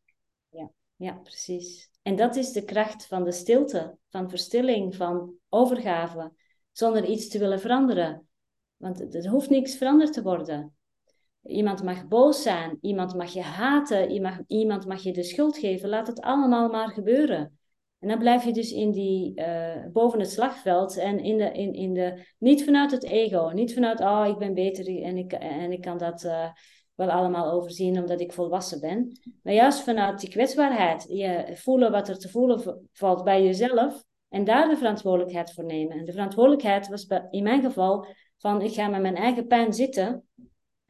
Ja, 0.48 0.70
ja, 0.96 1.12
precies. 1.12 1.90
En 2.02 2.16
dat 2.16 2.36
is 2.36 2.52
de 2.52 2.64
kracht 2.64 3.06
van 3.06 3.24
de 3.24 3.32
stilte, 3.32 3.98
van 4.08 4.30
verstilling, 4.30 4.96
van 4.96 5.34
overgave, 5.48 6.32
zonder 6.72 7.04
iets 7.04 7.28
te 7.28 7.38
willen 7.38 7.60
veranderen. 7.60 8.28
Want 8.76 9.14
er 9.14 9.28
hoeft 9.28 9.50
niks 9.50 9.76
veranderd 9.76 10.12
te 10.12 10.22
worden. 10.22 10.74
Iemand 11.42 11.82
mag 11.82 12.08
boos 12.08 12.42
zijn, 12.42 12.78
iemand 12.80 13.14
mag 13.14 13.32
je 13.32 13.42
haten, 13.42 14.10
iemand, 14.10 14.42
iemand 14.46 14.86
mag 14.86 15.02
je 15.02 15.12
de 15.12 15.22
schuld 15.22 15.58
geven. 15.58 15.88
Laat 15.88 16.06
het 16.06 16.20
allemaal 16.20 16.68
maar 16.68 16.88
gebeuren. 16.88 17.58
En 17.98 18.08
dan 18.08 18.18
blijf 18.18 18.44
je 18.44 18.52
dus 18.52 18.72
in 18.72 18.90
die, 18.90 19.40
uh, 19.40 19.86
boven 19.92 20.20
het 20.20 20.30
slagveld 20.30 20.96
en 20.96 21.18
in 21.18 21.38
de, 21.38 21.52
in, 21.52 21.72
in 21.72 21.94
de, 21.94 22.26
niet 22.38 22.64
vanuit 22.64 22.90
het 22.90 23.04
ego, 23.04 23.50
niet 23.50 23.74
vanuit, 23.74 24.00
oh, 24.00 24.24
ik 24.28 24.38
ben 24.38 24.54
beter 24.54 25.02
en 25.02 25.16
ik, 25.16 25.32
en 25.32 25.72
ik 25.72 25.80
kan 25.80 25.98
dat 25.98 26.24
uh, 26.24 26.48
wel 26.94 27.10
allemaal 27.10 27.50
overzien 27.50 27.98
omdat 27.98 28.20
ik 28.20 28.32
volwassen 28.32 28.80
ben. 28.80 29.20
Maar 29.42 29.54
juist 29.54 29.80
vanuit 29.80 30.20
die 30.20 30.30
kwetsbaarheid, 30.30 31.06
je 31.08 31.50
voelen 31.54 31.90
wat 31.90 32.08
er 32.08 32.18
te 32.18 32.28
voelen 32.28 32.88
valt 32.92 33.24
bij 33.24 33.44
jezelf 33.44 34.04
en 34.28 34.44
daar 34.44 34.68
de 34.68 34.76
verantwoordelijkheid 34.76 35.52
voor 35.52 35.64
nemen. 35.64 35.98
En 35.98 36.04
de 36.04 36.12
verantwoordelijkheid 36.12 36.88
was 36.88 37.06
in 37.30 37.42
mijn 37.42 37.62
geval 37.62 38.06
van, 38.38 38.62
ik 38.62 38.72
ga 38.72 38.88
met 38.88 39.00
mijn 39.00 39.16
eigen 39.16 39.46
pijn 39.46 39.72
zitten 39.72 40.28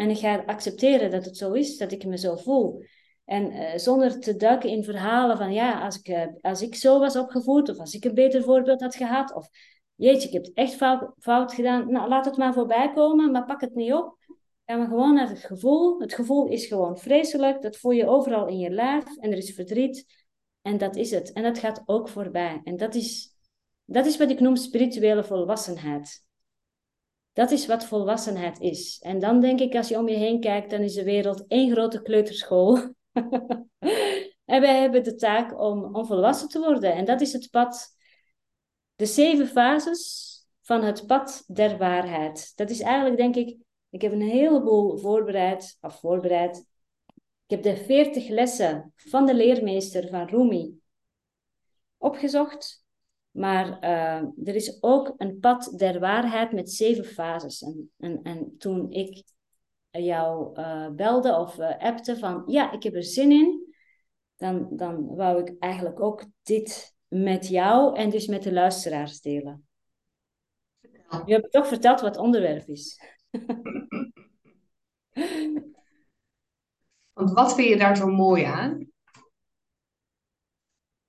en 0.01 0.11
ik 0.11 0.19
ga 0.19 0.43
accepteren 0.47 1.11
dat 1.11 1.25
het 1.25 1.37
zo 1.37 1.53
is, 1.53 1.77
dat 1.77 1.93
ik 1.93 2.05
me 2.05 2.19
zo 2.19 2.37
voel. 2.37 2.83
En 3.25 3.53
uh, 3.53 3.77
zonder 3.77 4.21
te 4.21 4.37
duiken 4.37 4.71
in 4.71 4.85
verhalen 4.85 5.37
van 5.37 5.53
ja, 5.53 5.85
als 5.85 5.99
ik, 5.99 6.09
uh, 6.09 6.27
als 6.41 6.63
ik 6.63 6.75
zo 6.75 6.99
was 6.99 7.17
opgevoed, 7.17 7.69
of 7.69 7.79
als 7.79 7.95
ik 7.95 8.05
een 8.05 8.15
beter 8.15 8.43
voorbeeld 8.43 8.81
had 8.81 8.95
gehad, 8.97 9.35
of 9.35 9.49
jeetje, 9.95 10.27
ik 10.27 10.33
heb 10.33 10.45
het 10.45 10.55
echt 10.55 10.75
fout, 10.75 11.13
fout 11.19 11.55
gedaan. 11.55 11.93
Nou, 11.93 12.09
laat 12.09 12.25
het 12.25 12.37
maar 12.37 12.53
voorbij 12.53 12.93
komen, 12.93 13.31
maar 13.31 13.45
pak 13.45 13.61
het 13.61 13.75
niet 13.75 13.93
op. 13.93 14.17
Gaan 14.65 14.81
we 14.81 14.87
gewoon 14.87 15.15
naar 15.15 15.29
het 15.29 15.45
gevoel. 15.45 16.01
Het 16.01 16.15
gevoel 16.15 16.47
is 16.47 16.67
gewoon 16.67 16.99
vreselijk, 16.99 17.63
dat 17.63 17.77
voel 17.77 17.93
je 17.93 18.07
overal 18.07 18.47
in 18.47 18.59
je 18.59 18.71
lijf 18.71 19.17
en 19.17 19.31
er 19.31 19.39
is 19.39 19.55
verdriet. 19.55 20.29
En 20.63 20.79
dat 20.79 20.97
is 20.97 21.11
het. 21.11 21.33
En 21.33 21.43
dat 21.43 21.59
gaat 21.59 21.83
ook 21.87 22.09
voorbij. 22.09 22.61
En 22.65 22.77
dat 22.77 22.95
is, 22.95 23.37
dat 23.85 24.07
is 24.07 24.17
wat 24.17 24.31
ik 24.31 24.41
noem 24.41 24.57
spirituele 24.57 25.25
volwassenheid. 25.25 26.29
Dat 27.33 27.51
is 27.51 27.67
wat 27.67 27.85
volwassenheid 27.85 28.61
is. 28.61 28.99
En 28.99 29.19
dan 29.19 29.41
denk 29.41 29.61
ik, 29.61 29.75
als 29.75 29.89
je 29.89 29.99
om 29.99 30.09
je 30.09 30.17
heen 30.17 30.41
kijkt, 30.41 30.71
dan 30.71 30.81
is 30.81 30.95
de 30.95 31.05
wereld 31.05 31.45
één 31.47 31.71
grote 31.71 32.03
kleuterschool. 32.03 32.77
en 34.45 34.61
wij 34.61 34.81
hebben 34.81 35.05
de 35.05 35.15
taak 35.15 35.61
om, 35.61 36.07
volwassen 36.07 36.49
te 36.49 36.59
worden. 36.59 36.95
En 36.95 37.05
dat 37.05 37.21
is 37.21 37.33
het 37.33 37.51
pad, 37.51 37.97
de 38.95 39.07
zeven 39.07 39.47
fases 39.47 40.29
van 40.63 40.83
het 40.83 41.07
pad 41.07 41.45
der 41.47 41.79
waarheid. 41.79 42.53
Dat 42.57 42.71
is 42.71 42.81
eigenlijk, 42.81 43.17
denk 43.17 43.37
ik, 43.37 43.57
ik 43.91 44.03
heb 44.03 44.13
een 44.13 44.23
heleboel 44.23 44.97
voorbereid, 44.97 45.79
of 45.81 46.01
voorbereid. 46.01 46.65
Ik 47.47 47.63
heb 47.63 47.63
de 47.63 47.85
veertig 47.85 48.29
lessen 48.29 48.93
van 48.97 49.27
de 49.27 49.35
leermeester 49.35 50.09
van 50.09 50.29
Rumi 50.29 50.81
opgezocht. 51.99 52.80
Maar 53.31 53.67
uh, 53.85 54.49
er 54.49 54.55
is 54.55 54.83
ook 54.83 55.15
een 55.17 55.39
pad 55.39 55.73
der 55.77 56.01
waarheid 56.01 56.53
met 56.53 56.71
zeven 56.71 57.05
fases. 57.05 57.63
En, 57.63 57.91
en, 57.99 58.23
en 58.23 58.55
toen 58.59 58.91
ik 58.91 59.25
jou 59.91 60.61
uh, 60.61 60.89
belde 60.89 61.37
of 61.37 61.59
uh, 61.59 61.79
appte 61.79 62.19
van 62.19 62.43
ja, 62.47 62.73
ik 62.73 62.83
heb 62.83 62.95
er 62.95 63.05
zin 63.05 63.31
in, 63.31 63.75
dan, 64.37 64.69
dan 64.77 65.15
wou 65.15 65.41
ik 65.41 65.57
eigenlijk 65.59 66.01
ook 66.01 66.25
dit 66.43 66.97
met 67.09 67.49
jou 67.49 67.97
en 67.97 68.11
dus 68.11 68.27
met 68.27 68.43
de 68.43 68.53
luisteraars 68.53 69.21
delen. 69.21 69.65
Je 71.25 71.33
hebt 71.33 71.53
toch 71.53 71.67
verteld 71.67 72.01
wat 72.01 72.15
het 72.15 72.25
onderwerp 72.25 72.69
is. 72.69 73.01
Want 77.13 77.33
wat 77.33 77.55
vind 77.55 77.69
je 77.69 77.77
daar 77.77 77.97
zo 77.97 78.07
mooi 78.07 78.43
aan? 78.43 78.89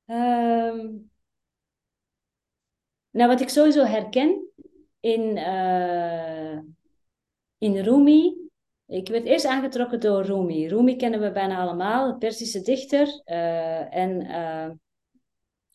Um, 0.06 1.11
nou, 3.12 3.30
wat 3.30 3.42
ik 3.42 3.50
sowieso 3.50 3.84
herken 3.84 4.50
in, 5.00 5.38
uh, 5.38 6.60
in 7.58 7.78
Rumi. 7.78 8.50
Ik 8.86 9.08
werd 9.08 9.26
eerst 9.26 9.46
aangetrokken 9.46 10.00
door 10.00 10.24
Rumi. 10.24 10.68
Rumi 10.68 10.96
kennen 10.96 11.22
we 11.22 11.32
bijna 11.32 11.62
allemaal, 11.62 12.10
een 12.10 12.18
Persische 12.18 12.62
dichter. 12.62 13.22
Uh, 13.26 13.96
en, 13.96 14.22
uh, 14.22 14.70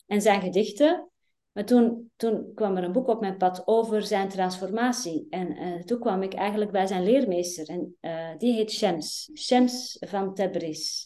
en 0.05 0.21
zijn 0.21 0.41
gedichten. 0.41 1.09
Maar 1.51 1.65
toen, 1.65 2.11
toen 2.15 2.51
kwam 2.55 2.77
er 2.77 2.83
een 2.83 2.91
boek 2.91 3.07
op 3.07 3.21
mijn 3.21 3.37
pad 3.37 3.61
over 3.65 4.03
zijn 4.03 4.29
transformatie. 4.29 5.27
En 5.29 5.85
toen 5.85 5.99
kwam 5.99 6.21
ik 6.21 6.33
eigenlijk 6.33 6.71
bij 6.71 6.87
zijn 6.87 7.03
leermeester. 7.03 7.67
En 7.67 7.95
die 8.37 8.53
heet 8.53 8.71
Shems. 8.71 9.31
Shems 9.33 9.97
van 9.99 10.33
Tabriz. 10.33 11.05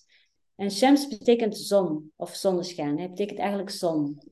En 0.55 0.71
Shems 0.71 1.07
betekent 1.07 1.57
zon 1.57 2.11
of 2.15 2.35
zonneschijn. 2.35 2.97
Hij 2.97 3.09
betekent 3.09 3.39
eigenlijk 3.39 3.69
zon. 3.69 4.30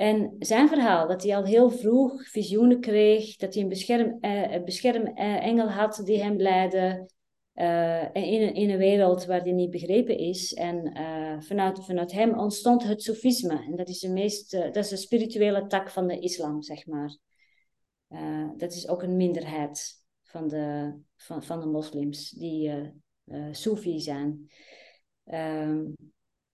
En 0.00 0.36
zijn 0.38 0.68
verhaal, 0.68 1.08
dat 1.08 1.22
hij 1.22 1.36
al 1.36 1.44
heel 1.44 1.70
vroeg 1.70 2.28
visioenen 2.28 2.80
kreeg, 2.80 3.36
dat 3.36 3.54
hij 3.54 3.62
een 3.62 3.68
bescherm, 3.68 4.18
uh, 4.20 4.64
beschermengel 4.64 5.68
had 5.68 6.02
die 6.04 6.22
hem 6.22 6.36
leidde, 6.36 7.10
uh, 7.54 8.04
in, 8.12 8.42
een, 8.42 8.54
in 8.54 8.70
een 8.70 8.78
wereld 8.78 9.24
waar 9.24 9.44
die 9.44 9.52
niet 9.52 9.70
begrepen 9.70 10.18
is. 10.18 10.54
En 10.54 10.98
uh, 10.98 11.40
vanuit, 11.40 11.84
vanuit 11.84 12.12
hem 12.12 12.38
ontstond 12.38 12.82
het 12.82 13.02
Soefisme. 13.02 13.64
En 13.64 13.76
dat 13.76 13.88
is 13.88 13.98
de 13.98 14.08
meest, 14.08 14.50
dat 14.50 14.76
is 14.76 14.88
de 14.88 14.96
spirituele 14.96 15.66
tak 15.66 15.90
van 15.90 16.06
de 16.06 16.18
islam, 16.18 16.62
zeg 16.62 16.86
maar. 16.86 17.16
dat 18.56 18.72
is 18.72 18.88
ook 18.88 19.02
een 19.02 19.16
minderheid 19.16 20.04
van 20.22 20.48
de, 20.48 20.94
van, 21.16 21.42
van 21.42 21.60
de 21.60 21.66
moslims 21.66 22.30
die 22.30 22.92
Soefi 23.50 24.00
zijn. 24.00 24.50
Ehm, 25.24 25.84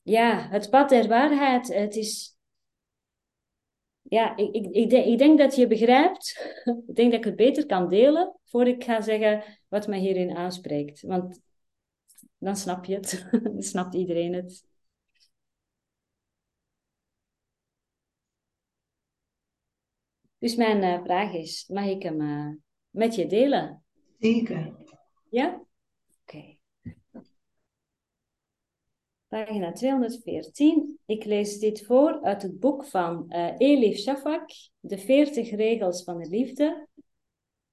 ja, 0.02 0.48
het 0.48 0.70
pad 0.70 0.88
der 0.88 1.08
waarheid, 1.08 1.74
het 1.74 1.96
is... 1.96 2.35
Ja, 4.08 4.36
ik, 4.36 4.54
ik, 4.54 4.66
ik, 4.66 4.90
denk, 4.90 5.06
ik 5.06 5.18
denk 5.18 5.38
dat 5.38 5.56
je 5.56 5.66
begrijpt. 5.66 6.54
ik 6.86 6.96
denk 6.96 7.10
dat 7.10 7.20
ik 7.20 7.24
het 7.24 7.36
beter 7.36 7.66
kan 7.66 7.88
delen, 7.88 8.38
voor 8.44 8.66
ik 8.66 8.84
ga 8.84 9.00
zeggen 9.00 9.44
wat 9.68 9.86
mij 9.86 9.98
hierin 9.98 10.36
aanspreekt. 10.36 11.00
Want 11.00 11.40
dan 12.38 12.56
snap 12.56 12.84
je 12.84 12.94
het. 12.94 13.28
dan 13.42 13.62
snapt 13.62 13.94
iedereen 13.94 14.34
het. 14.34 14.64
Dus 20.38 20.56
mijn 20.56 20.82
uh, 20.82 21.04
vraag 21.04 21.32
is, 21.32 21.66
mag 21.68 21.86
ik 21.86 22.02
hem 22.02 22.20
uh, 22.20 22.54
met 22.90 23.14
je 23.14 23.26
delen? 23.26 23.84
Zeker. 24.18 24.74
Ja? 25.30 25.46
Oké. 25.46 25.64
Okay. 26.22 26.58
Pagina 29.28 29.72
214. 29.72 30.98
Ik 31.06 31.24
lees 31.24 31.58
dit 31.58 31.84
voor 31.84 32.22
uit 32.22 32.42
het 32.42 32.60
boek 32.60 32.84
van 32.84 33.24
uh, 33.28 33.54
Elif 33.58 33.98
Shafak, 33.98 34.50
De 34.80 34.98
40 34.98 35.50
regels 35.50 36.04
van 36.04 36.18
de 36.18 36.28
liefde. 36.28 36.88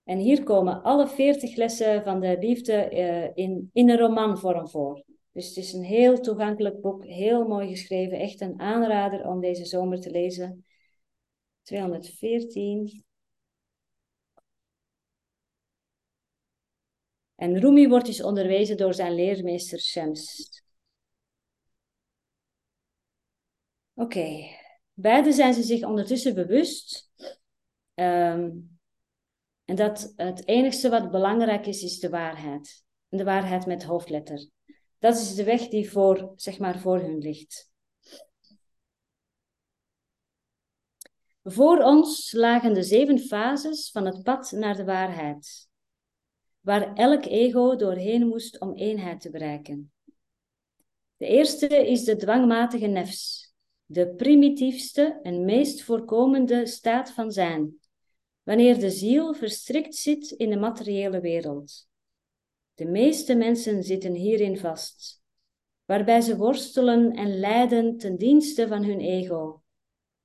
En 0.03 0.17
hier 0.17 0.43
komen 0.43 0.83
alle 0.83 1.07
veertig 1.07 1.55
lessen 1.55 2.03
van 2.03 2.19
de 2.19 2.37
liefde 2.39 2.89
uh, 2.91 3.43
in, 3.45 3.69
in 3.73 3.89
een 3.89 3.97
romanvorm 3.97 4.69
voor. 4.69 5.03
Dus 5.31 5.47
het 5.47 5.57
is 5.57 5.73
een 5.73 5.83
heel 5.83 6.19
toegankelijk 6.19 6.81
boek, 6.81 7.05
heel 7.05 7.47
mooi 7.47 7.67
geschreven. 7.67 8.19
Echt 8.19 8.41
een 8.41 8.59
aanrader 8.59 9.27
om 9.27 9.39
deze 9.39 9.65
zomer 9.65 9.99
te 9.99 10.11
lezen. 10.11 10.65
214. 11.61 13.03
En 17.35 17.59
Rumi 17.59 17.87
wordt 17.87 18.05
dus 18.05 18.23
onderwezen 18.23 18.77
door 18.77 18.93
zijn 18.93 19.15
leermeester 19.15 19.79
Shams. 19.79 20.62
Oké, 23.93 24.47
beide 24.93 25.31
zijn 25.31 25.53
ze 25.53 25.63
zich 25.63 25.83
ondertussen 25.83 26.35
bewust 26.35 27.11
um, 27.95 28.73
en 29.65 29.75
dat 29.75 30.13
het 30.15 30.47
enigste 30.47 30.89
wat 30.89 31.11
belangrijk 31.11 31.65
is, 31.65 31.83
is 31.83 31.99
de 31.99 32.09
waarheid. 32.09 32.83
En 33.09 33.17
de 33.17 33.23
waarheid 33.23 33.65
met 33.65 33.83
hoofdletter. 33.83 34.49
Dat 34.99 35.15
is 35.15 35.35
de 35.35 35.43
weg 35.43 35.67
die 35.67 35.91
voor, 35.91 36.33
zeg 36.35 36.59
maar, 36.59 36.79
voor 36.79 36.99
hun 36.99 37.17
ligt. 37.17 37.71
Voor 41.43 41.77
ons 41.77 42.31
lagen 42.31 42.73
de 42.73 42.83
zeven 42.83 43.19
fases 43.19 43.91
van 43.91 44.05
het 44.05 44.23
pad 44.23 44.51
naar 44.51 44.75
de 44.75 44.83
waarheid, 44.83 45.69
waar 46.59 46.93
elk 46.93 47.25
ego 47.25 47.75
doorheen 47.75 48.27
moest 48.27 48.59
om 48.59 48.73
eenheid 48.73 49.21
te 49.21 49.29
bereiken. 49.29 49.91
De 51.17 51.25
eerste 51.25 51.67
is 51.87 52.03
de 52.03 52.15
dwangmatige 52.15 52.87
nefs, 52.87 53.42
de 53.93 54.07
primitiefste 54.07 55.19
en 55.23 55.45
meest 55.45 55.83
voorkomende 55.83 56.65
staat 56.65 57.11
van 57.11 57.31
zijn, 57.31 57.79
wanneer 58.43 58.79
de 58.79 58.89
ziel 58.89 59.33
verstrikt 59.33 59.95
zit 59.95 60.31
in 60.31 60.49
de 60.49 60.57
materiële 60.57 61.19
wereld. 61.19 61.87
De 62.73 62.85
meeste 62.85 63.35
mensen 63.35 63.83
zitten 63.83 64.13
hierin 64.13 64.57
vast, 64.57 65.21
waarbij 65.85 66.21
ze 66.21 66.37
worstelen 66.37 67.11
en 67.11 67.39
lijden 67.39 67.97
ten 67.97 68.17
dienste 68.17 68.67
van 68.67 68.83
hun 68.83 68.99
ego, 68.99 69.63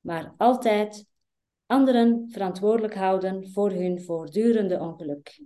maar 0.01 0.35
altijd 0.37 1.07
anderen 1.67 2.29
verantwoordelijk 2.31 2.95
houden 2.95 3.51
voor 3.51 3.71
hun 3.71 4.03
voortdurende 4.03 4.79
ongeluk. 4.79 5.41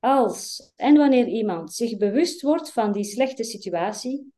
Als 0.00 0.72
en 0.76 0.96
wanneer 0.96 1.26
iemand 1.26 1.72
zich 1.72 1.96
bewust 1.96 2.42
wordt 2.42 2.72
van 2.72 2.92
die 2.92 3.04
slechte 3.04 3.44
situatie 3.44 4.32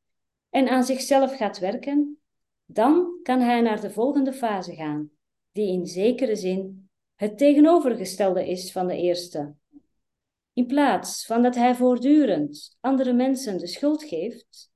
en 0.50 0.68
aan 0.68 0.84
zichzelf 0.84 1.36
gaat 1.36 1.58
werken, 1.58 2.20
dan 2.64 3.18
kan 3.22 3.40
hij 3.40 3.61
naar 3.61 3.80
de 3.80 3.90
volgende 3.90 4.32
fase 4.32 4.74
gaan, 4.74 5.11
die 5.52 5.72
in 5.72 5.86
zekere 5.86 6.36
zin 6.36 6.88
het 7.14 7.38
tegenovergestelde 7.38 8.48
is 8.48 8.72
van 8.72 8.86
de 8.86 8.96
eerste. 8.96 9.54
In 10.52 10.66
plaats 10.66 11.26
van 11.26 11.42
dat 11.42 11.54
hij 11.54 11.74
voortdurend 11.74 12.76
andere 12.80 13.12
mensen 13.12 13.58
de 13.58 13.66
schuld 13.66 14.04
geeft, 14.04 14.70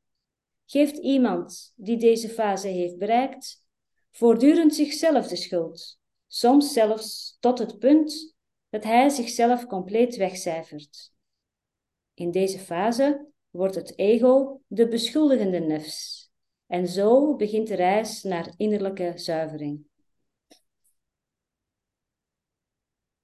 geeft 0.66 0.96
iemand 0.96 1.72
die 1.76 1.96
deze 1.96 2.28
fase 2.28 2.68
heeft 2.68 2.98
bereikt 2.98 3.62
voortdurend 4.10 4.74
zichzelf 4.74 5.26
de 5.26 5.36
schuld, 5.36 5.98
soms 6.26 6.72
zelfs 6.72 7.36
tot 7.40 7.58
het 7.58 7.78
punt 7.78 8.33
dat 8.74 8.84
hij 8.84 9.08
zichzelf 9.08 9.66
compleet 9.66 10.16
wegcijfert. 10.16 11.12
In 12.14 12.30
deze 12.30 12.58
fase 12.58 13.26
wordt 13.50 13.74
het 13.74 13.98
ego 13.98 14.60
de 14.66 14.88
beschuldigende 14.88 15.58
nefs 15.60 16.30
en 16.66 16.88
zo 16.88 17.36
begint 17.36 17.68
de 17.68 17.74
reis 17.74 18.22
naar 18.22 18.54
innerlijke 18.56 19.12
zuivering. 19.14 19.86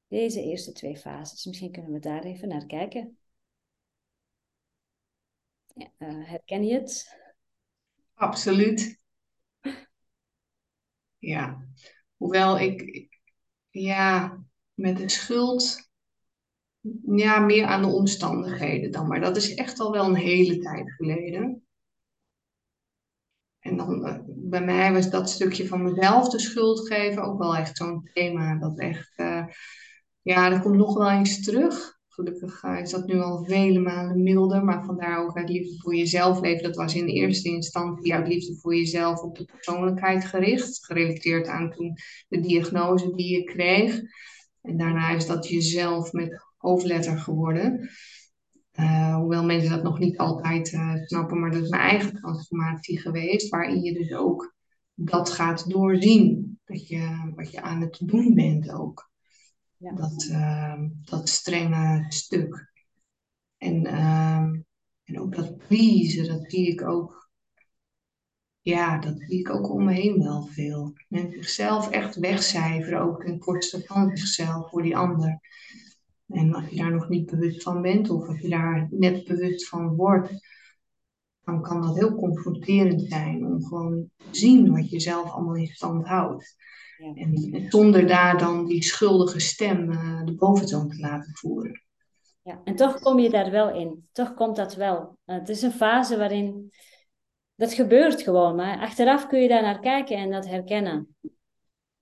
Deze 0.08 0.42
eerste 0.42 0.72
twee 0.72 0.96
fases, 0.96 1.44
misschien 1.44 1.72
kunnen 1.72 1.92
we 1.92 1.98
daar 1.98 2.24
even 2.24 2.48
naar 2.48 2.66
kijken. 2.66 3.18
Ja, 5.74 5.90
uh, 5.98 6.28
herken 6.28 6.64
je 6.64 6.74
het? 6.74 7.18
Absoluut. 8.14 9.02
Ja, 11.18 11.68
hoewel 12.16 12.58
ik, 12.58 13.08
ja, 13.70 14.38
met 14.80 14.96
de 14.96 15.08
schuld 15.08 15.90
ja, 17.02 17.38
meer 17.38 17.64
aan 17.64 17.82
de 17.82 17.88
omstandigheden 17.88 18.90
dan. 18.90 19.06
Maar 19.06 19.20
dat 19.20 19.36
is 19.36 19.54
echt 19.54 19.80
al 19.80 19.92
wel 19.92 20.04
een 20.04 20.14
hele 20.14 20.58
tijd 20.58 20.92
geleden. 20.92 21.64
En 23.60 23.76
dan, 23.76 24.06
eh, 24.06 24.18
bij 24.26 24.64
mij 24.64 24.92
was 24.92 25.10
dat 25.10 25.30
stukje 25.30 25.66
van 25.66 25.82
mezelf 25.82 26.28
de 26.28 26.40
schuld 26.40 26.86
geven 26.86 27.22
ook 27.22 27.38
wel 27.38 27.56
echt 27.56 27.76
zo'n 27.76 28.10
thema. 28.12 28.58
Dat 28.58 28.78
echt, 28.78 29.12
eh, 29.16 29.44
ja, 30.22 30.48
dat 30.48 30.60
komt 30.60 30.76
nog 30.76 30.98
wel 30.98 31.10
eens 31.10 31.44
terug. 31.44 31.98
Gelukkig 32.08 32.62
uh, 32.62 32.80
is 32.80 32.90
dat 32.90 33.06
nu 33.06 33.20
al 33.20 33.44
vele 33.44 33.78
maanden 33.78 34.22
milder, 34.22 34.64
maar 34.64 34.84
vandaar 34.84 35.18
ook 35.18 35.36
uit 35.36 35.48
liefde 35.48 35.78
voor 35.78 35.94
jezelf 35.94 36.40
leven. 36.40 36.62
Dat 36.62 36.76
was 36.76 36.94
in 36.94 37.06
eerste 37.06 37.48
instantie 37.48 38.14
uit 38.14 38.28
liefde 38.28 38.56
voor 38.56 38.76
jezelf 38.76 39.22
op 39.22 39.36
de 39.36 39.44
persoonlijkheid 39.44 40.24
gericht. 40.24 40.84
Gerelateerd 40.84 41.46
aan 41.46 41.70
toen 41.70 41.96
de 42.28 42.40
diagnose 42.40 43.14
die 43.14 43.36
je 43.36 43.44
kreeg. 43.44 44.02
En 44.62 44.76
daarna 44.76 45.10
is 45.10 45.26
dat 45.26 45.48
jezelf 45.48 46.12
met 46.12 46.44
hoofdletter 46.56 47.18
geworden. 47.18 47.90
Uh, 48.74 49.16
hoewel 49.16 49.44
mensen 49.44 49.70
dat 49.70 49.82
nog 49.82 49.98
niet 49.98 50.18
altijd 50.18 50.72
uh, 50.72 50.94
snappen, 50.94 51.40
maar 51.40 51.50
dat 51.50 51.62
is 51.62 51.68
mijn 51.68 51.82
eigen 51.82 52.12
transformatie 52.12 53.00
geweest, 53.00 53.48
waarin 53.48 53.82
je 53.82 53.92
dus 53.92 54.12
ook 54.12 54.54
dat 54.94 55.30
gaat 55.30 55.70
doorzien. 55.70 56.58
Dat 56.64 56.88
je, 56.88 57.32
wat 57.34 57.50
je 57.50 57.62
aan 57.62 57.80
het 57.80 58.00
doen 58.04 58.34
bent 58.34 58.70
ook. 58.70 59.10
Ja. 59.76 59.92
Dat, 59.92 60.28
uh, 60.30 60.82
dat 61.02 61.28
strenge 61.28 62.04
stuk. 62.08 62.72
En, 63.56 63.86
en 65.04 65.20
ook 65.20 65.34
dat 65.34 65.56
pleasen, 65.56 66.26
dat 66.26 66.50
zie 66.50 66.68
ik 66.68 66.82
ook. 66.82 67.19
Ja, 68.62 68.98
dat 68.98 69.14
zie 69.18 69.38
ik 69.38 69.50
ook 69.50 69.70
om 69.70 69.84
me 69.84 69.92
heen 69.92 70.22
wel 70.22 70.42
veel. 70.42 70.92
Men 71.08 71.30
zichzelf 71.30 71.90
echt 71.90 72.16
wegcijferen, 72.16 73.00
ook 73.00 73.24
ten 73.24 73.38
koste 73.38 73.82
van 73.84 74.16
zichzelf 74.16 74.70
voor 74.70 74.82
die 74.82 74.96
ander. 74.96 75.40
En 76.28 76.54
als 76.54 76.68
je 76.68 76.76
daar 76.76 76.92
nog 76.92 77.08
niet 77.08 77.30
bewust 77.30 77.62
van 77.62 77.82
bent, 77.82 78.10
of 78.10 78.28
als 78.28 78.40
je 78.40 78.48
daar 78.48 78.88
net 78.90 79.24
bewust 79.24 79.68
van 79.68 79.94
wordt, 79.94 80.48
dan 81.44 81.62
kan 81.62 81.82
dat 81.82 81.98
heel 81.98 82.14
confronterend 82.14 83.02
zijn 83.02 83.46
om 83.46 83.64
gewoon 83.64 84.10
te 84.16 84.38
zien 84.38 84.70
wat 84.72 84.90
je 84.90 85.00
zelf 85.00 85.30
allemaal 85.30 85.56
in 85.56 85.66
stand 85.66 86.06
houdt. 86.06 86.56
Ja. 86.98 87.14
En, 87.14 87.66
zonder 87.68 88.06
daar 88.06 88.38
dan 88.38 88.66
die 88.66 88.82
schuldige 88.82 89.40
stem 89.40 89.90
uh, 89.90 90.24
de 90.24 90.34
boventoon 90.34 90.88
te 90.88 90.98
laten 90.98 91.34
voeren. 91.34 91.82
Ja, 92.42 92.60
en 92.64 92.76
toch 92.76 93.00
kom 93.00 93.18
je 93.18 93.30
daar 93.30 93.50
wel 93.50 93.74
in. 93.74 94.08
Toch 94.12 94.34
komt 94.34 94.56
dat 94.56 94.74
wel. 94.74 95.18
Uh, 95.26 95.38
het 95.38 95.48
is 95.48 95.62
een 95.62 95.72
fase 95.72 96.16
waarin 96.16 96.72
dat 97.60 97.72
gebeurt 97.72 98.22
gewoon. 98.22 98.56
Maar 98.56 98.78
achteraf 98.78 99.26
kun 99.26 99.40
je 99.40 99.48
daar 99.48 99.62
naar 99.62 99.80
kijken 99.80 100.16
en 100.16 100.30
dat 100.30 100.46
herkennen. 100.46 101.16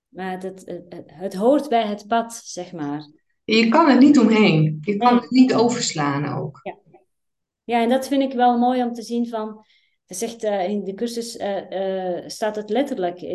Maar 0.07 0.31
het, 0.31 0.43
het, 0.43 1.03
het 1.05 1.33
hoort 1.33 1.69
bij 1.69 1.85
het 1.87 2.07
pad, 2.07 2.33
zeg 2.33 2.71
maar. 2.71 3.09
Je 3.43 3.67
kan 3.67 3.89
er 3.89 3.97
niet 3.97 4.19
omheen. 4.19 4.77
Je 4.81 4.97
kan 4.97 5.15
het 5.15 5.29
niet 5.29 5.53
overslaan 5.53 6.37
ook. 6.37 6.59
Ja. 6.63 6.77
ja, 7.63 7.81
en 7.81 7.89
dat 7.89 8.07
vind 8.07 8.21
ik 8.21 8.33
wel 8.33 8.57
mooi 8.57 8.83
om 8.83 8.93
te 8.93 9.01
zien 9.01 9.27
van... 9.27 9.65
Zegt 10.05 10.43
uh, 10.43 10.69
in 10.69 10.83
de 10.83 10.93
cursus 10.93 11.35
uh, 11.35 11.69
uh, 11.69 12.23
staat 12.27 12.55
het 12.55 12.69
letterlijk. 12.69 13.17
Je, 13.17 13.27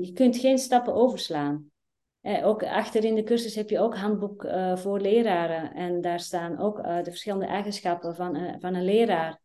je, 0.00 0.12
kunt 0.12 0.36
geen 0.36 0.58
stappen 0.58 0.94
overslaan. 0.94 1.70
ook 2.22 2.62
achter 2.62 3.04
in 3.04 3.14
de 3.14 3.22
cursus 3.22 3.54
heb 3.54 3.70
je 3.70 3.80
ook 3.80 3.96
handboek 3.96 4.46
voor 4.74 5.00
leraren. 5.00 5.74
En 5.74 6.00
daar 6.00 6.20
staan 6.20 6.58
ook 6.58 6.76
de 6.82 7.10
verschillende 7.10 7.46
eigenschappen 7.46 8.14
van, 8.14 8.56
van 8.60 8.74
een 8.74 8.84
leraar. 8.84 9.40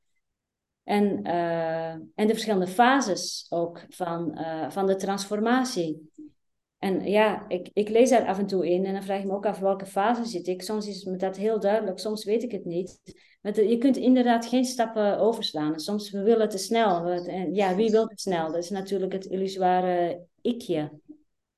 En, 0.84 1.24
en 2.16 2.28
de 2.28 2.34
verschillende 2.34 2.68
fases 2.68 3.46
ook 3.50 3.86
van, 3.90 4.38
van 4.70 4.88
de 4.88 4.96
transformatie. 4.96 6.12
En 6.84 7.06
ja, 7.06 7.46
ik, 7.48 7.70
ik 7.74 7.90
lees 7.90 8.10
daar 8.10 8.26
af 8.26 8.40
en 8.40 8.48
toe 8.48 8.70
in 8.70 8.86
en 8.86 8.94
dan 8.94 9.04
vraag 9.04 9.20
ik 9.20 9.26
me 9.26 9.34
ook 9.34 9.46
af 9.46 9.60
welke 9.60 9.86
fase 9.86 10.26
zit 10.26 10.48
ik. 10.48 10.62
Soms 10.62 10.88
is 10.88 11.04
me 11.04 11.16
dat 11.16 11.38
heel 11.38 11.60
duidelijk, 11.60 12.00
soms 12.00 12.24
weet 12.24 12.44
ik 12.44 12.52
het 12.52 12.66
niet. 12.66 13.00
Maar 13.42 13.64
je 13.64 13.78
kunt 13.78 13.98
inderdaad 13.98 14.46
geen 14.46 14.66
stappen 14.66 15.20
overslaan. 15.20 15.80
Soms 15.80 16.12
we 16.12 16.22
willen 16.22 16.50
te 16.50 16.58
snel. 16.58 17.08
En 17.08 17.54
ja, 17.54 17.76
wie 17.76 17.92
wil 17.92 18.08
te 18.08 18.14
snel? 18.16 18.48
Dat 18.52 18.64
is 18.64 18.70
natuurlijk 18.70 19.14
het 19.14 19.26
illusoire 19.26 20.26
ikje. 20.42 20.92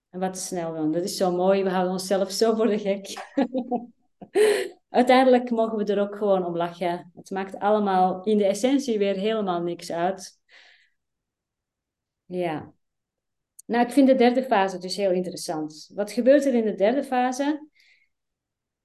En 0.09 0.19
wat 0.19 0.33
te 0.33 0.39
snel 0.39 0.71
wil. 0.71 0.91
Dat 0.91 1.03
is 1.03 1.17
zo 1.17 1.31
mooi, 1.31 1.63
we 1.63 1.69
houden 1.69 1.91
onszelf 1.91 2.31
zo 2.31 2.55
voor 2.55 2.67
de 2.67 2.79
gek. 2.79 3.13
Uiteindelijk 4.95 5.49
mogen 5.49 5.77
we 5.77 5.93
er 5.93 6.01
ook 6.01 6.15
gewoon 6.15 6.45
om 6.45 6.57
lachen. 6.57 7.11
Het 7.15 7.29
maakt 7.29 7.59
allemaal 7.59 8.23
in 8.23 8.37
de 8.37 8.45
essentie 8.45 8.97
weer 8.97 9.15
helemaal 9.15 9.61
niks 9.61 9.91
uit. 9.91 10.39
Ja. 12.25 12.73
Nou, 13.65 13.85
ik 13.85 13.91
vind 13.91 14.07
de 14.07 14.15
derde 14.15 14.43
fase 14.43 14.77
dus 14.77 14.95
heel 14.95 15.11
interessant. 15.11 15.91
Wat 15.93 16.11
gebeurt 16.11 16.45
er 16.45 16.53
in 16.53 16.65
de 16.65 16.75
derde 16.75 17.03
fase? 17.03 17.67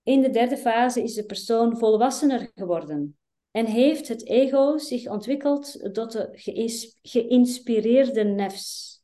In 0.02 0.20
de 0.20 0.30
derde 0.30 0.56
fase 0.56 1.02
is 1.02 1.14
de 1.14 1.24
persoon 1.24 1.78
volwassener 1.78 2.50
geworden 2.54 3.18
en 3.50 3.66
heeft 3.66 4.08
het 4.08 4.26
ego 4.26 4.78
zich 4.78 5.06
ontwikkeld 5.06 5.94
tot 5.94 6.12
de 6.12 6.28
geïnspireerde 7.02 8.24
nefs. 8.24 9.02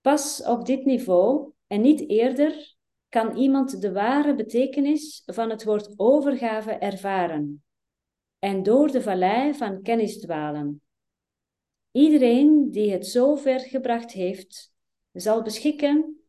Pas 0.00 0.42
op 0.42 0.66
dit 0.66 0.84
niveau 0.84 1.52
en 1.66 1.80
niet 1.80 2.08
eerder 2.08 2.73
kan 3.14 3.36
iemand 3.36 3.80
de 3.80 3.92
ware 3.92 4.34
betekenis 4.34 5.22
van 5.26 5.50
het 5.50 5.64
woord 5.64 5.94
overgave 5.96 6.70
ervaren 6.70 7.64
en 8.38 8.62
door 8.62 8.90
de 8.90 9.02
vallei 9.02 9.54
van 9.54 9.82
kennis 9.82 10.20
dwalen. 10.20 10.82
Iedereen 11.90 12.70
die 12.70 12.90
het 12.90 13.06
zo 13.06 13.34
ver 13.34 13.60
gebracht 13.60 14.12
heeft, 14.12 14.72
zal 15.12 15.42
beschikken 15.42 16.24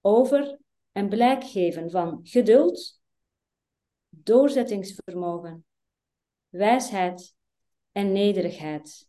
over 0.00 0.58
en 0.92 1.08
blijk 1.08 1.44
geven 1.44 1.90
van 1.90 2.20
geduld, 2.22 3.00
doorzettingsvermogen, 4.08 5.64
wijsheid 6.48 7.34
en 7.92 8.12
nederigheid. 8.12 9.08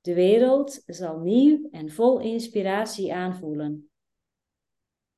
De 0.00 0.14
wereld 0.14 0.82
zal 0.86 1.18
nieuw 1.18 1.68
en 1.70 1.90
vol 1.90 2.18
inspiratie 2.18 3.14
aanvoelen. 3.14 3.90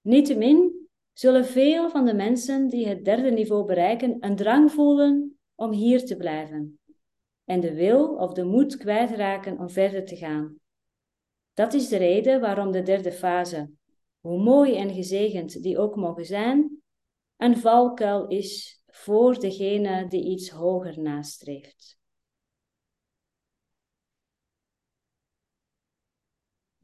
Niettemin 0.01 0.82
zullen 1.13 1.45
veel 1.45 1.91
van 1.91 2.05
de 2.05 2.15
mensen 2.15 2.69
die 2.69 2.89
het 2.89 3.05
derde 3.05 3.31
niveau 3.31 3.67
bereiken 3.67 4.17
een 4.21 4.37
drang 4.37 4.73
voelen 4.73 5.39
om 5.55 5.73
hier 5.73 6.05
te 6.05 6.17
blijven 6.17 6.81
en 7.45 7.61
de 7.61 7.75
wil 7.75 8.15
of 8.15 8.33
de 8.33 8.45
moed 8.45 8.77
kwijtraken 8.77 9.59
om 9.59 9.71
verder 9.71 10.05
te 10.05 10.17
gaan. 10.17 10.61
Dat 11.53 11.73
is 11.73 11.89
de 11.89 11.97
reden 11.97 12.41
waarom 12.41 12.71
de 12.71 12.83
derde 12.83 13.13
fase, 13.13 13.71
hoe 14.21 14.43
mooi 14.43 14.77
en 14.77 14.95
gezegend 14.95 15.63
die 15.63 15.79
ook 15.79 15.97
mogen 15.97 16.25
zijn, 16.25 16.83
een 17.37 17.57
valkuil 17.57 18.27
is 18.27 18.83
voor 18.87 19.39
degene 19.39 20.09
die 20.09 20.25
iets 20.25 20.51
hoger 20.51 21.01
nastreeft. 21.01 21.99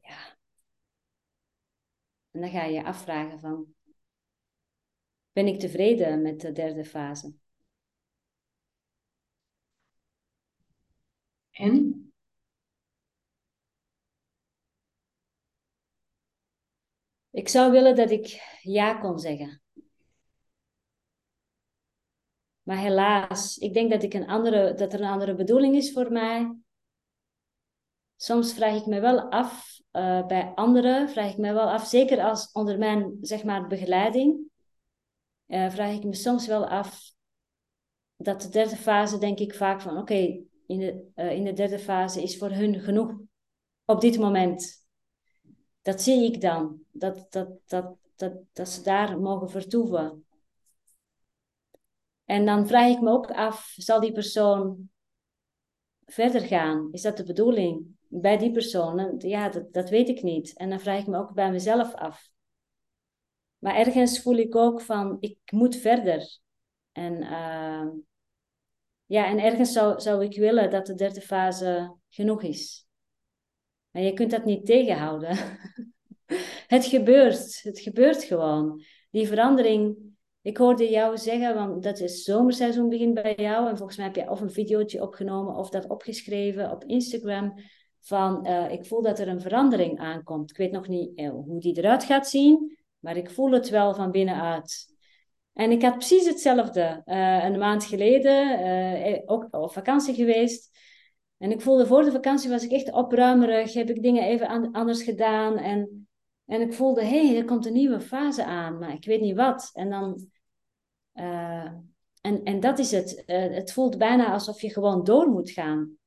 Ja. 0.01 0.37
En 2.31 2.41
dan 2.41 2.49
ga 2.49 2.63
je 2.63 2.73
je 2.73 2.83
afvragen 2.83 3.39
van, 3.39 3.75
ben 5.39 5.47
ik 5.47 5.59
tevreden 5.59 6.21
met 6.21 6.41
de 6.41 6.51
derde 6.51 6.85
fase? 6.85 7.33
En? 11.51 12.11
Ik 17.31 17.47
zou 17.47 17.71
willen 17.71 17.95
dat 17.95 18.11
ik 18.11 18.57
ja 18.61 18.93
kon 18.93 19.19
zeggen. 19.19 19.61
Maar 22.63 22.77
helaas, 22.77 23.57
ik 23.57 23.73
denk 23.73 23.91
dat, 23.91 24.03
ik 24.03 24.13
een 24.13 24.27
andere, 24.27 24.73
dat 24.73 24.93
er 24.93 25.01
een 25.01 25.09
andere 25.09 25.35
bedoeling 25.35 25.75
is 25.75 25.91
voor 25.91 26.11
mij. 26.11 26.55
Soms 28.15 28.53
vraag 28.53 28.75
ik 28.75 28.85
me 28.85 28.99
wel 28.99 29.31
af, 29.31 29.79
uh, 29.91 30.25
bij 30.25 30.51
anderen 30.55 31.09
vraag 31.09 31.31
ik 31.31 31.37
me 31.37 31.53
wel 31.53 31.69
af, 31.69 31.85
zeker 31.85 32.23
als 32.23 32.51
onder 32.51 32.77
mijn 32.77 33.17
zeg 33.21 33.43
maar, 33.43 33.67
begeleiding, 33.67 34.49
uh, 35.49 35.69
vraag 35.69 35.93
ik 35.93 36.03
me 36.03 36.15
soms 36.15 36.47
wel 36.47 36.67
af 36.67 37.11
dat 38.15 38.41
de 38.41 38.49
derde 38.49 38.75
fase 38.75 39.17
denk 39.17 39.39
ik 39.39 39.53
vaak 39.53 39.81
van 39.81 39.97
oké, 39.97 40.43
in 40.65 40.79
de, 40.79 41.11
uh, 41.15 41.31
in 41.31 41.43
de 41.43 41.53
derde 41.53 41.79
fase 41.79 42.21
is 42.23 42.37
voor 42.37 42.49
hun 42.49 42.79
genoeg 42.79 43.13
op 43.85 44.01
dit 44.01 44.17
moment. 44.19 44.87
Dat 45.81 46.01
zie 46.01 46.23
ik 46.23 46.41
dan, 46.41 46.79
dat, 46.91 47.25
dat, 47.29 47.49
dat, 47.65 47.95
dat, 48.15 48.33
dat 48.53 48.69
ze 48.69 48.83
daar 48.83 49.19
mogen 49.19 49.49
vertoeven. 49.49 50.25
En 52.25 52.45
dan 52.45 52.67
vraag 52.67 52.89
ik 52.89 53.01
me 53.01 53.09
ook 53.09 53.31
af, 53.31 53.73
zal 53.75 53.99
die 53.99 54.11
persoon 54.11 54.89
verder 56.05 56.41
gaan? 56.41 56.87
Is 56.91 57.01
dat 57.01 57.17
de 57.17 57.23
bedoeling 57.23 57.85
bij 58.07 58.37
die 58.37 58.51
persoon? 58.51 59.15
Ja, 59.17 59.49
dat, 59.49 59.73
dat 59.73 59.89
weet 59.89 60.09
ik 60.09 60.21
niet. 60.21 60.53
En 60.53 60.69
dan 60.69 60.79
vraag 60.79 60.99
ik 60.99 61.07
me 61.07 61.17
ook 61.17 61.33
bij 61.33 61.51
mezelf 61.51 61.93
af. 61.93 62.29
Maar 63.59 63.75
ergens 63.75 64.21
voel 64.21 64.37
ik 64.37 64.55
ook 64.55 64.81
van, 64.81 65.17
ik 65.19 65.37
moet 65.51 65.75
verder. 65.75 66.37
En 66.91 67.13
uh, 67.21 67.87
ja, 69.05 69.25
en 69.25 69.39
ergens 69.39 69.71
zou, 69.71 69.99
zou 69.99 70.23
ik 70.23 70.37
willen 70.37 70.69
dat 70.69 70.85
de 70.85 70.95
derde 70.95 71.21
fase 71.21 71.95
genoeg 72.09 72.43
is. 72.43 72.87
Maar 73.91 74.01
je 74.01 74.13
kunt 74.13 74.31
dat 74.31 74.45
niet 74.45 74.65
tegenhouden. 74.65 75.37
het 76.67 76.85
gebeurt. 76.85 77.61
Het 77.63 77.79
gebeurt 77.79 78.23
gewoon. 78.23 78.83
Die 79.09 79.27
verandering 79.27 80.09
ik 80.41 80.57
hoorde 80.57 80.89
jou 80.89 81.17
zeggen, 81.17 81.55
want 81.55 81.83
dat 81.83 81.99
is 81.99 82.23
zomerseizoen 82.23 82.89
begint 82.89 83.13
bij 83.13 83.35
jou. 83.35 83.69
En 83.69 83.77
volgens 83.77 83.97
mij 83.97 84.05
heb 84.05 84.15
je 84.15 84.29
of 84.29 84.41
een 84.41 84.51
videootje 84.51 85.01
opgenomen 85.01 85.55
of 85.55 85.69
dat 85.69 85.87
opgeschreven 85.87 86.71
op 86.71 86.83
Instagram. 86.83 87.53
Van 87.99 88.47
uh, 88.47 88.71
ik 88.71 88.85
voel 88.85 89.01
dat 89.01 89.19
er 89.19 89.27
een 89.27 89.41
verandering 89.41 89.99
aankomt. 89.99 90.49
Ik 90.49 90.57
weet 90.57 90.71
nog 90.71 90.87
niet 90.87 91.19
uh, 91.19 91.29
hoe 91.29 91.59
die 91.59 91.77
eruit 91.77 92.03
gaat 92.03 92.29
zien, 92.29 92.77
maar 92.99 93.17
ik 93.17 93.29
voel 93.29 93.51
het 93.51 93.69
wel 93.69 93.93
van 93.95 94.11
binnenuit. 94.11 94.97
En 95.53 95.71
ik 95.71 95.81
had 95.81 95.97
precies 95.97 96.27
hetzelfde. 96.27 97.01
Uh, 97.05 97.43
een 97.43 97.57
maand 97.57 97.85
geleden, 97.85 99.23
ook 99.25 99.47
op 99.51 99.71
vakantie 99.71 100.13
geweest. 100.13 100.77
En 101.37 101.51
ik 101.51 101.61
voelde 101.61 101.87
voor 101.87 102.03
de 102.03 102.11
vakantie 102.11 102.49
was 102.49 102.63
ik 102.63 102.71
echt 102.71 102.91
opruimerig. 102.91 103.73
Heb 103.73 103.89
ik 103.89 104.01
dingen 104.01 104.23
even 104.23 104.71
anders 104.71 105.03
gedaan. 105.03 105.57
En, 105.57 106.07
en 106.45 106.61
ik 106.61 106.73
voelde, 106.73 107.03
hé, 107.03 107.27
hey, 107.27 107.37
er 107.37 107.45
komt 107.45 107.65
een 107.65 107.73
nieuwe 107.73 108.01
fase 108.01 108.45
aan. 108.45 108.77
Maar 108.77 108.93
ik 108.93 109.05
weet 109.05 109.21
niet 109.21 109.35
wat. 109.35 109.69
En 109.73 109.89
dan... 109.89 110.27
En, 112.21 112.43
en 112.43 112.59
dat 112.59 112.79
is 112.79 112.91
het. 112.91 113.23
Het 113.25 113.73
voelt 113.73 113.97
bijna 113.97 114.31
alsof 114.31 114.61
je 114.61 114.73
gewoon 114.73 115.03
door 115.03 115.27
moet 115.27 115.51
gaan. 115.51 115.97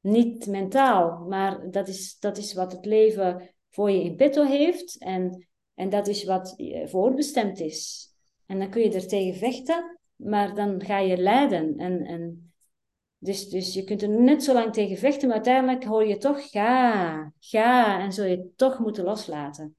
Niet 0.00 0.46
mentaal, 0.46 1.26
maar 1.28 1.70
dat 1.70 1.88
is, 1.88 2.18
dat 2.18 2.38
is 2.38 2.54
wat 2.54 2.72
het 2.72 2.84
leven 2.84 3.54
voor 3.70 3.90
je 3.90 4.02
in 4.02 4.16
petto 4.16 4.44
heeft. 4.44 4.98
En, 4.98 5.46
en 5.76 5.88
dat 5.88 6.06
is 6.06 6.24
wat 6.24 6.56
voorbestemd 6.84 7.60
is. 7.60 8.08
En 8.46 8.58
dan 8.58 8.70
kun 8.70 8.82
je 8.82 8.92
er 8.92 9.08
tegen 9.08 9.34
vechten, 9.34 9.98
maar 10.16 10.54
dan 10.54 10.84
ga 10.84 10.98
je 10.98 11.16
lijden. 11.16 11.76
En, 11.76 12.04
en 12.04 12.52
dus, 13.18 13.48
dus 13.48 13.74
je 13.74 13.84
kunt 13.84 14.02
er 14.02 14.08
net 14.08 14.44
zo 14.44 14.52
lang 14.52 14.72
tegen 14.72 14.96
vechten, 14.96 15.28
maar 15.28 15.36
uiteindelijk 15.36 15.84
hoor 15.84 16.06
je 16.06 16.16
toch 16.16 16.50
ga, 16.50 17.32
ga 17.40 18.00
en 18.00 18.12
zul 18.12 18.24
je 18.24 18.52
toch 18.56 18.78
moeten 18.78 19.04
loslaten. 19.04 19.76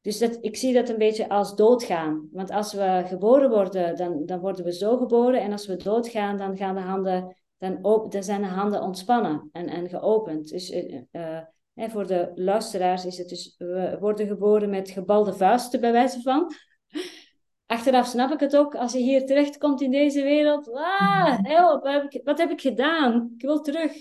Dus 0.00 0.18
dat, 0.18 0.38
ik 0.40 0.56
zie 0.56 0.74
dat 0.74 0.88
een 0.88 0.98
beetje 0.98 1.28
als 1.28 1.54
doodgaan. 1.54 2.28
Want 2.32 2.50
als 2.50 2.72
we 2.72 3.02
geboren 3.06 3.50
worden, 3.50 3.96
dan, 3.96 4.26
dan 4.26 4.40
worden 4.40 4.64
we 4.64 4.72
zo 4.72 4.96
geboren. 4.96 5.40
En 5.40 5.52
als 5.52 5.66
we 5.66 5.76
doodgaan, 5.76 6.36
dan, 6.36 6.56
gaan 6.56 6.74
de 6.74 6.80
handen, 6.80 7.36
dan, 7.58 7.84
op, 7.84 8.12
dan 8.12 8.22
zijn 8.22 8.42
de 8.42 8.48
handen 8.48 8.82
ontspannen 8.82 9.48
en, 9.52 9.68
en 9.68 9.88
geopend. 9.88 10.48
Dus 10.48 10.70
uh, 10.70 11.40
uh, 11.74 11.90
voor 11.90 12.06
de 12.06 12.32
luisteraars 12.34 13.04
is 13.04 13.18
het 13.18 13.28
dus, 13.28 13.54
we 13.58 13.96
worden 14.00 14.26
geboren 14.26 14.70
met 14.70 14.90
gebalde 14.90 15.32
vuisten, 15.32 15.80
bij 15.80 15.92
wijze 15.92 16.20
van 16.20 16.52
achteraf 17.72 18.06
snap 18.06 18.32
ik 18.32 18.40
het 18.40 18.56
ook. 18.56 18.74
Als 18.74 18.92
je 18.92 18.98
hier 18.98 19.26
terechtkomt 19.26 19.80
in 19.80 19.90
deze 19.90 20.22
wereld. 20.22 20.72
Ah, 20.72 21.38
help, 21.42 21.82
wat 21.82 21.92
heb, 21.92 22.12
ik, 22.12 22.20
wat 22.24 22.38
heb 22.38 22.50
ik 22.50 22.60
gedaan? 22.60 23.32
Ik 23.34 23.42
wil 23.42 23.60
terug. 23.60 23.92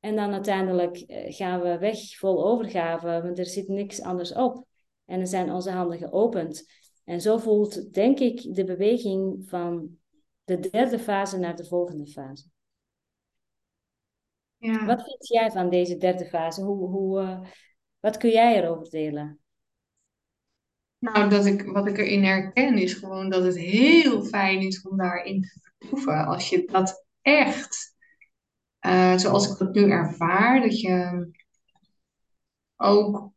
En 0.00 0.16
dan 0.16 0.32
uiteindelijk 0.32 0.96
eh, 0.96 1.34
gaan 1.34 1.60
we 1.60 1.78
weg 1.78 2.16
vol 2.16 2.46
overgave, 2.46 3.22
want 3.22 3.38
er 3.38 3.46
zit 3.46 3.68
niks 3.68 4.02
anders 4.02 4.32
op. 4.32 4.66
En 5.04 5.16
dan 5.18 5.26
zijn 5.26 5.52
onze 5.52 5.70
handen 5.70 5.98
geopend. 5.98 6.64
En 7.04 7.20
zo 7.20 7.36
voelt, 7.36 7.92
denk 7.92 8.18
ik, 8.18 8.54
de 8.54 8.64
beweging 8.64 9.48
van 9.48 9.98
de 10.44 10.58
derde 10.58 10.98
fase 10.98 11.38
naar 11.38 11.56
de 11.56 11.64
volgende 11.64 12.06
fase. 12.06 12.44
Ja. 14.58 14.86
Wat 14.86 15.04
vind 15.04 15.28
jij 15.28 15.50
van 15.50 15.70
deze 15.70 15.96
derde 15.96 16.24
fase? 16.24 16.62
Hoe, 16.62 16.88
hoe, 16.88 17.20
uh, 17.20 17.40
wat 18.00 18.16
kun 18.16 18.30
jij 18.30 18.62
erover 18.62 18.90
delen? 18.90 19.40
Nou, 20.98 21.30
dat 21.30 21.46
ik, 21.46 21.62
wat 21.62 21.86
ik 21.86 21.98
erin 21.98 22.24
herken 22.24 22.78
is 22.78 22.94
gewoon 22.94 23.30
dat 23.30 23.44
het 23.44 23.56
heel 23.56 24.24
fijn 24.24 24.60
is 24.60 24.82
om 24.82 24.96
daarin 24.96 25.42
te 25.42 25.60
vertoeven. 25.62 26.26
Als 26.26 26.48
je 26.48 26.64
dat 26.64 27.06
echt, 27.22 27.94
uh, 28.86 29.16
zoals 29.16 29.50
ik 29.50 29.58
dat 29.58 29.74
nu 29.74 29.90
ervaar, 29.90 30.60
dat 30.60 30.80
je 30.80 31.28
ook 32.76 33.32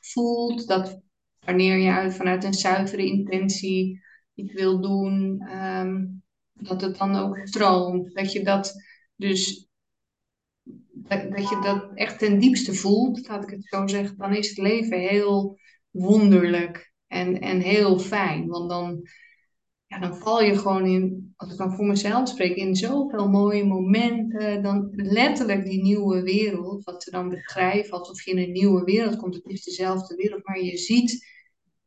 voelt 0.00 0.66
dat 0.66 1.00
wanneer 1.38 1.76
je 1.76 2.10
vanuit 2.10 2.44
een 2.44 2.54
zuivere 2.54 3.06
intentie 3.06 4.02
iets 4.34 4.52
wil 4.52 4.80
doen, 4.80 5.42
um, 5.56 6.22
dat 6.52 6.80
het 6.80 6.98
dan 6.98 7.16
ook 7.16 7.40
stroomt. 7.44 8.14
Dat 8.14 8.32
je 8.32 8.44
dat 8.44 8.74
dus 9.16 9.67
dat, 11.08 11.48
je 11.48 11.58
dat 11.62 11.90
echt 11.94 12.18
ten 12.18 12.38
diepste 12.38 12.74
voelt, 12.74 13.28
laat 13.28 13.42
ik 13.42 13.50
het 13.50 13.66
zo 13.66 13.86
zeggen, 13.86 14.16
dan 14.16 14.34
is 14.34 14.48
het 14.48 14.58
leven 14.58 14.98
heel 14.98 15.58
wonderlijk 15.90 16.92
en, 17.06 17.40
en 17.40 17.60
heel 17.60 17.98
fijn. 17.98 18.46
Want 18.46 18.70
dan, 18.70 19.08
ja, 19.86 19.98
dan 19.98 20.16
val 20.16 20.42
je 20.42 20.58
gewoon 20.58 20.86
in, 20.86 21.32
als 21.36 21.52
ik 21.52 21.58
dan 21.58 21.74
voor 21.74 21.86
mezelf 21.86 22.28
spreek, 22.28 22.56
in 22.56 22.76
zoveel 22.76 23.28
mooie 23.28 23.64
momenten. 23.64 24.62
Dan 24.62 24.90
letterlijk 24.92 25.64
die 25.64 25.82
nieuwe 25.82 26.22
wereld, 26.22 26.84
wat 26.84 27.02
ze 27.02 27.10
dan 27.10 27.28
beschrijven 27.28 27.98
alsof 27.98 28.22
je 28.22 28.30
in 28.30 28.38
een 28.38 28.52
nieuwe 28.52 28.84
wereld 28.84 29.16
komt. 29.16 29.34
Het 29.34 29.46
is 29.46 29.64
dezelfde 29.64 30.14
wereld, 30.14 30.46
maar 30.46 30.60
je 30.60 30.76
ziet 30.76 31.26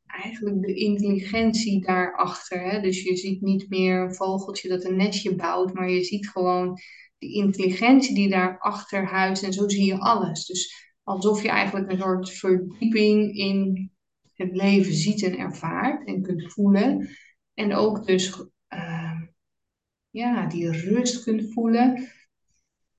eigenlijk 0.05 0.61
de 0.61 0.73
intelligentie 0.73 1.85
daarachter. 1.85 2.61
Hè? 2.61 2.81
Dus 2.81 3.03
je 3.03 3.15
ziet 3.15 3.41
niet 3.41 3.69
meer 3.69 4.01
een 4.01 4.15
vogeltje 4.15 4.69
dat 4.69 4.83
een 4.83 4.95
nestje 4.95 5.35
bouwt, 5.35 5.73
maar 5.73 5.89
je 5.89 6.03
ziet 6.03 6.29
gewoon 6.29 6.79
de 7.21 7.33
intelligentie 7.33 8.15
die 8.15 8.29
daarachter 8.29 9.05
huist. 9.05 9.43
En 9.43 9.53
zo 9.53 9.69
zie 9.69 9.85
je 9.85 9.99
alles. 9.99 10.45
Dus 10.45 10.91
alsof 11.03 11.41
je 11.41 11.49
eigenlijk 11.49 11.91
een 11.91 11.99
soort 11.99 12.29
verdieping 12.29 13.35
in 13.35 13.91
het 14.33 14.55
leven 14.55 14.93
ziet 14.93 15.23
en 15.23 15.37
ervaart 15.37 16.07
en 16.07 16.21
kunt 16.21 16.53
voelen. 16.53 17.09
En 17.53 17.73
ook 17.73 18.05
dus 18.05 18.43
uh, 18.73 19.21
ja, 20.09 20.47
die 20.47 20.71
rust 20.71 21.23
kunt 21.23 21.53
voelen. 21.53 22.07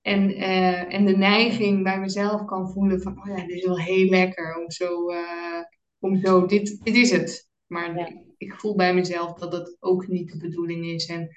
En, 0.01 0.31
uh, 0.31 0.95
en 0.95 1.07
de 1.07 1.17
neiging 1.17 1.83
bij 1.83 2.01
mezelf 2.01 2.45
kan 2.45 2.73
voelen 2.73 3.03
van, 3.03 3.21
oh 3.21 3.27
ja, 3.27 3.47
dit 3.47 3.57
is 3.57 3.65
wel 3.65 3.79
heel 3.79 4.09
lekker 4.09 4.57
om 4.63 4.71
zo, 4.71 5.11
uh, 5.11 5.63
om 5.99 6.21
zo 6.21 6.47
dit, 6.47 6.85
dit 6.85 6.95
is 6.95 7.11
het. 7.11 7.51
Maar 7.67 7.99
ja. 7.99 8.23
ik 8.37 8.55
voel 8.55 8.75
bij 8.75 8.95
mezelf 8.95 9.39
dat 9.39 9.51
dat 9.51 9.77
ook 9.81 10.07
niet 10.09 10.33
de 10.33 10.39
bedoeling 10.39 10.87
is. 10.87 11.07
En 11.07 11.37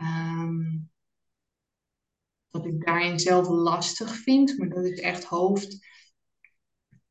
um, 0.00 0.90
dat 2.50 2.66
ik 2.66 2.84
daarin 2.84 3.18
zelf 3.18 3.48
lastig 3.48 4.16
vind, 4.16 4.58
maar 4.58 4.68
dat 4.68 4.84
is 4.84 5.00
echt 5.00 5.24
hoofd 5.24 5.86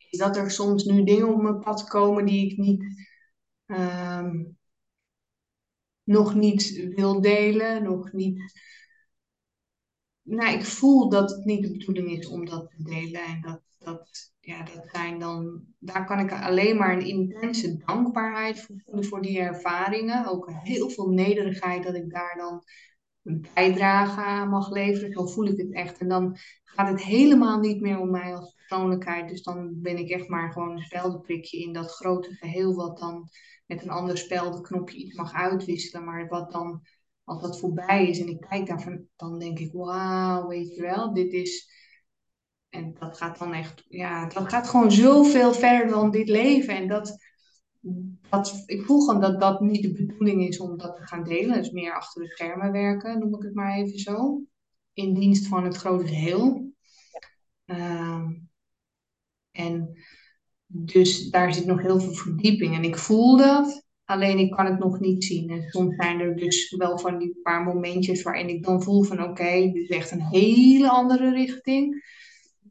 is 0.10 0.20
dat 0.20 0.38
er 0.38 0.52
soms 0.52 0.84
nu 0.84 1.04
dingen 1.04 1.34
op 1.34 1.42
mijn 1.42 1.60
pad 1.60 1.88
komen 1.88 2.26
die 2.26 2.52
ik 2.52 2.58
niet, 2.58 2.84
ehm, 3.66 4.44
nog 6.04 6.36
niet 6.36 6.92
wil 6.96 7.22
delen, 7.22 7.84
nog 7.84 8.12
niet. 8.12 8.42
Nou, 10.22 10.54
ik 10.58 10.66
voel 10.66 11.10
dat 11.10 11.30
het 11.30 11.46
niet 11.46 11.62
de 11.62 11.72
bedoeling 11.78 12.10
is 12.10 12.28
om 12.28 12.46
dat 12.46 12.70
te 12.70 12.84
delen. 12.84 13.22
En 13.26 13.42
dat, 13.42 13.62
dat, 13.78 14.32
ja, 14.40 14.64
dat 14.64 14.88
zijn 14.92 15.20
dan, 15.20 15.66
daar 15.80 16.06
kan 16.06 16.20
ik 16.20 16.32
alleen 16.32 16.78
maar 16.78 16.94
een 16.94 17.06
intense 17.06 17.78
dankbaarheid 17.78 18.62
voor 18.62 18.76
voelen 18.86 19.06
voor 19.06 19.22
die 19.22 19.40
ervaringen. 19.40 20.26
Ook 20.26 20.52
heel 20.52 20.90
veel 20.90 21.10
nederigheid 21.10 21.84
dat 21.84 21.96
ik 21.96 22.10
daar 22.10 22.36
dan 22.38 22.64
een 23.28 23.46
bijdrage 23.54 24.46
mag 24.46 24.72
leveren. 24.72 25.12
Zo 25.12 25.26
voel 25.26 25.46
ik 25.46 25.58
het 25.58 25.74
echt. 25.74 25.98
En 25.98 26.08
dan 26.08 26.38
gaat 26.64 26.90
het 26.90 27.04
helemaal 27.04 27.60
niet 27.60 27.82
meer 27.82 28.00
om 28.00 28.12
mij 28.12 28.36
als 28.36 28.54
persoonlijkheid. 28.56 29.30
Dus 29.30 29.44
dan 29.44 29.82
ben 29.82 29.98
ik 29.98 30.10
echt 30.10 30.28
maar 30.28 30.52
gewoon 30.52 30.72
een 30.72 30.84
speldenprikje 30.84 31.58
in 31.58 31.74
dat 31.74 31.92
grote 31.92 32.34
geheel, 32.34 32.76
wat 32.76 32.98
dan 32.98 33.30
met 33.66 33.84
een 33.84 33.90
ander 33.90 34.18
speldenknopje 34.18 34.98
iets 34.98 35.16
mag 35.16 35.34
uitwisselen. 35.34 36.06
Maar 36.06 36.28
wat 36.28 36.52
dan, 36.52 36.82
als 37.24 37.42
dat 37.42 37.60
voorbij 37.60 38.08
is 38.08 38.20
en 38.20 38.28
ik 38.28 38.46
kijk 38.50 38.68
daarvan, 38.68 39.06
dan 39.16 39.40
denk 39.40 39.60
ik, 39.60 39.74
wauw, 39.74 40.48
weet 40.48 40.76
je 40.76 40.82
wel, 40.82 41.14
dit 41.14 41.34
is. 41.34 41.76
En 42.70 42.94
dat 43.00 43.18
gaat 43.18 43.40
dan 43.40 43.54
echt, 43.54 43.86
ja, 43.88 44.28
dat 44.28 44.50
gaat 44.50 44.68
gewoon 44.68 44.92
zoveel 44.92 45.54
verder 45.54 45.88
dan 45.88 46.12
dit 46.12 46.30
leven. 46.30 46.76
En 46.76 46.88
dat, 46.88 47.18
ik 48.66 48.84
voel 48.86 49.00
gewoon 49.00 49.22
dat 49.22 49.40
dat 49.40 49.62
niet 49.62 49.82
de 49.82 49.92
bedoeling 49.92 50.48
is 50.48 50.60
om 50.60 50.78
dat 50.78 50.96
te 50.96 51.08
gaan 51.08 51.24
delen. 51.24 51.58
Dus 51.58 51.72
meer 51.72 51.94
achter 51.94 52.22
de 52.22 52.30
schermen 52.30 52.72
werken, 52.72 53.20
noem 53.20 53.36
ik 53.36 53.42
het 53.42 53.54
maar 53.54 53.78
even 53.78 54.00
zo. 54.00 54.42
In 54.94 55.14
dienst 55.14 55.48
van 55.48 55.64
het 55.64 55.76
grote 55.76 56.08
geheel. 56.08 56.72
Uh, 57.66 58.26
en 59.52 59.98
dus 60.68 61.30
daar 61.30 61.54
zit 61.54 61.66
nog 61.66 61.82
heel 61.82 62.00
veel 62.00 62.14
verdieping. 62.14 62.76
En 62.76 62.84
ik 62.84 62.98
voel 62.98 63.38
dat, 63.38 63.88
alleen 64.06 64.40
ik 64.40 64.52
kan 64.52 64.66
het 64.66 64.80
nog 64.80 65.00
niet 65.00 65.24
zien. 65.24 65.50
En 65.50 65.70
soms 65.70 65.96
zijn 65.96 66.20
er 66.20 66.36
dus 66.36 66.76
wel 66.78 66.98
van 66.98 67.18
die 67.18 67.40
paar 67.44 67.64
momentjes 67.64 68.22
waarin 68.22 68.50
ik 68.50 68.64
dan 68.64 68.84
voel 68.84 69.04
van 69.04 69.24
oké, 69.24 69.72
dit 69.72 69.90
is 69.90 69.90
echt 69.90 70.12
een 70.12 70.22
hele 70.22 70.90
andere 70.90 71.32
richting. 71.32 72.04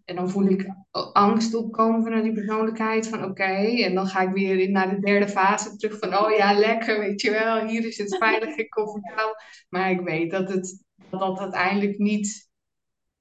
En 0.06 0.16
dan 0.16 0.30
voel 0.30 0.46
ik 0.46 0.66
angst 1.12 1.54
opkomen 1.54 2.02
vanuit 2.02 2.24
die 2.24 2.32
persoonlijkheid 2.32 3.08
van 3.08 3.24
oké. 3.24 3.82
en 3.82 3.94
dan 3.94 4.06
ga 4.06 4.20
ik 4.20 4.34
weer 4.34 4.70
naar 4.70 4.90
de 4.90 5.00
derde 5.00 5.28
fase 5.28 5.76
terug 5.76 5.98
van 5.98 6.16
oh 6.18 6.36
ja, 6.36 6.58
lekker, 6.58 6.98
weet 6.98 7.20
je 7.20 7.30
wel. 7.30 7.66
Hier 7.66 7.86
is 7.86 7.98
het 7.98 8.16
veilig 8.16 8.56
en 8.56 8.68
comfortabel. 8.68 9.34
Maar 9.68 9.90
ik 9.90 10.00
weet 10.00 10.30
dat 10.30 10.48
het 10.48 10.84
dat, 11.10 11.38
uiteindelijk 11.38 11.98
niet 11.98 12.50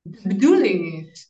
de 0.02 0.28
bedoeling 0.28 1.10
is. 1.10 1.30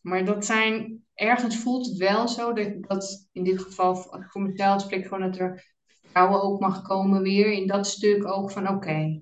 Maar 0.00 0.24
dat 0.24 0.44
zijn 0.44 1.04
ergens 1.14 1.56
voelt 1.56 1.86
het 1.86 1.96
wel 1.96 2.28
zo 2.28 2.52
dat, 2.52 2.82
dat 2.82 3.28
in 3.32 3.44
dit 3.44 3.60
geval, 3.60 3.96
voor 4.20 4.42
mezelf 4.42 4.82
spreek 4.82 5.06
gewoon 5.06 5.30
dat 5.30 5.38
er 5.38 5.74
vertrouwen 5.86 6.42
ook 6.42 6.60
mag 6.60 6.82
komen 6.82 7.22
weer 7.22 7.52
in 7.52 7.66
dat 7.66 7.86
stuk 7.86 8.26
ook 8.26 8.50
van 8.50 8.68
oké. 8.68 9.20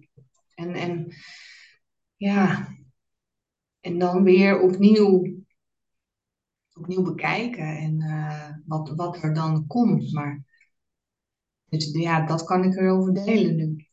En, 0.55 0.75
en 0.75 1.15
ja, 2.17 2.69
en 3.81 3.99
dan 3.99 4.23
weer 4.23 4.61
opnieuw, 4.61 5.36
opnieuw 6.77 7.03
bekijken 7.03 7.77
en 7.77 8.01
uh, 8.01 8.49
wat, 8.67 8.93
wat 8.95 9.23
er 9.23 9.35
dan 9.35 9.67
komt. 9.67 10.13
Maar 10.13 10.45
Dus 11.69 11.91
ja, 11.93 12.27
dat 12.27 12.45
kan 12.45 12.65
ik 12.65 12.77
erover 12.77 13.15
delen 13.15 13.57
nu. 13.57 13.87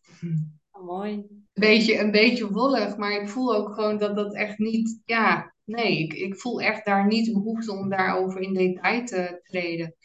Oh, 0.71 0.85
mooi. 0.85 1.13
Een 1.13 1.43
beetje, 1.53 1.99
een 1.99 2.11
beetje 2.11 2.51
wollig, 2.51 2.97
maar 2.97 3.21
ik 3.21 3.29
voel 3.29 3.55
ook 3.55 3.73
gewoon 3.73 3.97
dat 3.97 4.15
dat 4.15 4.35
echt 4.35 4.57
niet, 4.57 5.01
ja, 5.05 5.53
nee, 5.63 5.99
ik, 5.99 6.13
ik 6.13 6.35
voel 6.35 6.61
echt 6.61 6.85
daar 6.85 7.07
niet 7.07 7.33
behoefte 7.33 7.71
om 7.71 7.89
daarover 7.89 8.41
in 8.41 8.53
detail 8.53 9.05
te 9.05 9.39
treden. 9.43 9.95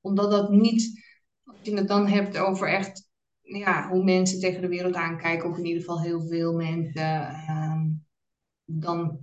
Omdat 0.00 0.30
dat 0.30 0.50
niet, 0.50 1.02
als 1.44 1.58
je 1.62 1.76
het 1.76 1.88
dan 1.88 2.06
hebt 2.06 2.38
over 2.38 2.68
echt, 2.68 3.08
ja, 3.40 3.88
hoe 3.88 4.04
mensen 4.04 4.40
tegen 4.40 4.60
de 4.60 4.68
wereld 4.68 4.94
aankijken, 4.94 5.50
of 5.50 5.58
in 5.58 5.64
ieder 5.64 5.80
geval 5.80 6.02
heel 6.02 6.20
veel 6.26 6.52
mensen, 6.52 7.28
ehm, 7.28 7.88
dan, 8.64 9.20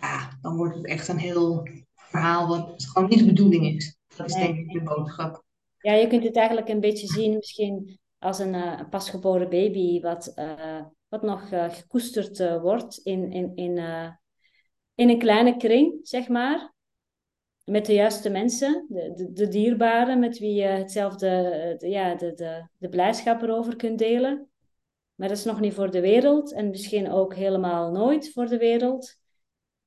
ja, 0.00 0.38
dan 0.42 0.56
wordt 0.56 0.76
het 0.76 0.86
echt 0.86 1.08
een 1.08 1.18
heel 1.18 1.68
verhaal 1.94 2.48
wat 2.48 2.84
gewoon 2.92 3.08
niet 3.08 3.18
de 3.18 3.24
bedoeling 3.24 3.66
is. 3.66 3.98
Dat 4.16 4.28
is 4.28 4.34
denk 4.34 4.58
ik 4.58 4.72
de 4.72 4.82
boodschap. 4.82 5.44
Ja, 5.78 5.92
je 5.92 6.06
kunt 6.06 6.24
het 6.24 6.36
eigenlijk 6.36 6.68
een 6.68 6.80
beetje 6.80 7.06
zien 7.06 7.34
misschien 7.34 7.98
als 8.18 8.38
een, 8.38 8.54
uh, 8.54 8.80
pasgeboren 8.90 9.48
baby 9.48 10.00
wat, 10.00 10.32
uh, 10.36 10.84
wat 11.08 11.22
nog 11.22 11.50
uh, 11.52 11.70
gekoesterd 11.70 12.60
wordt 12.60 12.96
in, 12.96 13.32
in, 13.32 13.52
in, 13.54 13.78
in 14.94 15.08
een 15.08 15.18
kleine 15.18 15.56
kring, 15.56 15.98
zeg 16.02 16.28
maar. 16.28 16.74
Met 17.64 17.86
de 17.86 17.94
juiste 17.94 18.30
mensen, 18.30 18.86
de, 18.88 19.12
de, 19.14 19.32
de 19.32 19.48
dierbaren 19.48 20.18
met 20.18 20.38
wie 20.38 20.54
je 20.54 20.66
hetzelfde, 20.66 21.28
de, 21.78 21.88
ja, 21.88 22.14
de, 22.14 22.32
de, 22.34 22.68
de 22.76 22.88
blijdschap 22.88 23.42
erover 23.42 23.76
kunt 23.76 23.98
delen. 23.98 24.50
Maar 25.14 25.28
dat 25.28 25.36
is 25.36 25.44
nog 25.44 25.60
niet 25.60 25.74
voor 25.74 25.90
de 25.90 26.00
wereld 26.00 26.52
en 26.52 26.70
misschien 26.70 27.10
ook 27.10 27.34
helemaal 27.34 27.90
nooit 27.90 28.32
voor 28.32 28.46
de 28.46 28.58
wereld. 28.58 29.19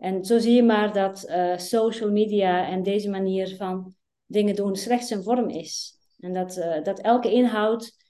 En 0.03 0.25
zo 0.25 0.39
zie 0.39 0.55
je 0.55 0.63
maar 0.63 0.93
dat 0.93 1.19
social 1.55 2.11
media 2.11 2.67
en 2.67 2.83
deze 2.83 3.09
manier 3.09 3.55
van 3.55 3.95
dingen 4.25 4.55
doen 4.55 4.75
slechts 4.75 5.09
een 5.09 5.23
vorm 5.23 5.49
is. 5.49 5.97
En 6.19 6.33
dat, 6.33 6.57
uh, 6.57 6.83
dat 6.83 6.99
elke 6.99 7.31
inhoud. 7.31 8.01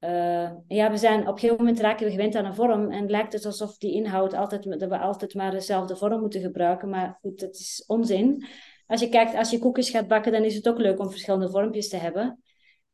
Uh, 0.00 0.50
ja, 0.66 0.90
we 0.90 0.96
zijn 0.96 1.20
op 1.20 1.26
een 1.26 1.38
gegeven 1.38 1.56
moment 1.56 1.80
raken 1.80 2.06
we 2.06 2.10
gewend 2.10 2.34
aan 2.34 2.44
een 2.44 2.54
vorm 2.54 2.90
en 2.90 3.10
lijkt 3.10 3.32
het 3.32 3.44
alsof 3.44 3.78
die 3.78 3.92
inhoud 3.92 4.34
altijd, 4.34 4.80
dat 4.80 4.88
we 4.88 4.98
altijd 4.98 5.34
maar 5.34 5.50
dezelfde 5.50 5.96
vorm 5.96 6.20
moeten 6.20 6.40
gebruiken. 6.40 6.88
Maar 6.88 7.18
goed, 7.20 7.40
dat 7.40 7.54
is 7.54 7.84
onzin. 7.86 8.46
Als 8.86 9.00
je 9.00 9.08
kijkt, 9.08 9.34
als 9.34 9.50
je 9.50 9.58
koekjes 9.58 9.90
gaat 9.90 10.08
bakken, 10.08 10.32
dan 10.32 10.44
is 10.44 10.54
het 10.54 10.68
ook 10.68 10.78
leuk 10.78 10.98
om 10.98 11.10
verschillende 11.10 11.50
vormpjes 11.50 11.88
te 11.88 11.96
hebben. 11.96 12.42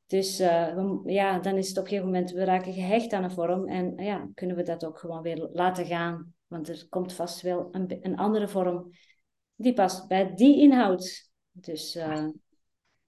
Dus 0.07 0.41
uh, 0.41 0.77
ja, 1.05 1.39
dan 1.39 1.57
is 1.57 1.69
het 1.69 1.79
op 1.79 1.83
een 1.83 1.89
gegeven 1.89 2.11
moment, 2.11 2.31
we 2.31 2.45
raken 2.45 2.73
gehecht 2.73 3.13
aan 3.13 3.25
een 3.25 3.31
vorm 3.31 3.69
en 3.69 3.93
ja, 3.97 4.29
kunnen 4.35 4.57
we 4.57 4.63
dat 4.63 4.85
ook 4.85 4.99
gewoon 4.99 5.23
weer 5.23 5.49
laten 5.53 5.87
gaan. 5.87 6.35
Want 6.49 6.69
er 6.69 6.87
komt 6.89 7.13
vast 7.13 7.41
wel 7.41 7.69
een, 7.73 7.99
een 8.01 8.17
andere 8.17 8.49
vorm 8.49 8.91
die 9.55 9.73
past 9.73 10.09
bij 10.09 10.35
die 10.35 10.61
inhoud. 10.61 11.31
Dus 11.53 11.97
uh, 11.97 12.29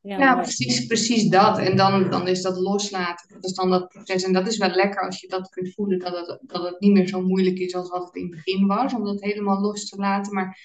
ja, 0.01 0.18
ja 0.18 0.34
precies, 0.34 0.86
precies 0.86 1.28
dat. 1.28 1.59
En 1.59 1.76
dan, 1.76 2.11
dan 2.11 2.28
is 2.28 2.43
dat 2.43 2.57
loslaten. 2.57 3.28
Dat 3.28 3.45
is 3.45 3.55
dan 3.55 3.70
dat 3.70 3.88
proces. 3.88 4.22
En 4.22 4.32
dat 4.32 4.47
is 4.47 4.57
wel 4.57 4.68
lekker 4.68 5.07
als 5.07 5.20
je 5.20 5.28
dat 5.28 5.49
kunt 5.49 5.74
voelen, 5.74 5.99
dat 5.99 6.26
het, 6.26 6.41
dat 6.43 6.62
het 6.64 6.80
niet 6.80 6.93
meer 6.93 7.09
zo 7.09 7.20
moeilijk 7.20 7.59
is 7.59 7.74
als 7.74 7.88
wat 7.88 8.05
het 8.05 8.14
in 8.14 8.22
het 8.22 8.30
begin 8.30 8.66
was, 8.66 8.95
om 8.95 9.05
dat 9.05 9.20
helemaal 9.20 9.61
los 9.61 9.88
te 9.88 9.97
laten. 9.97 10.34
Maar 10.34 10.59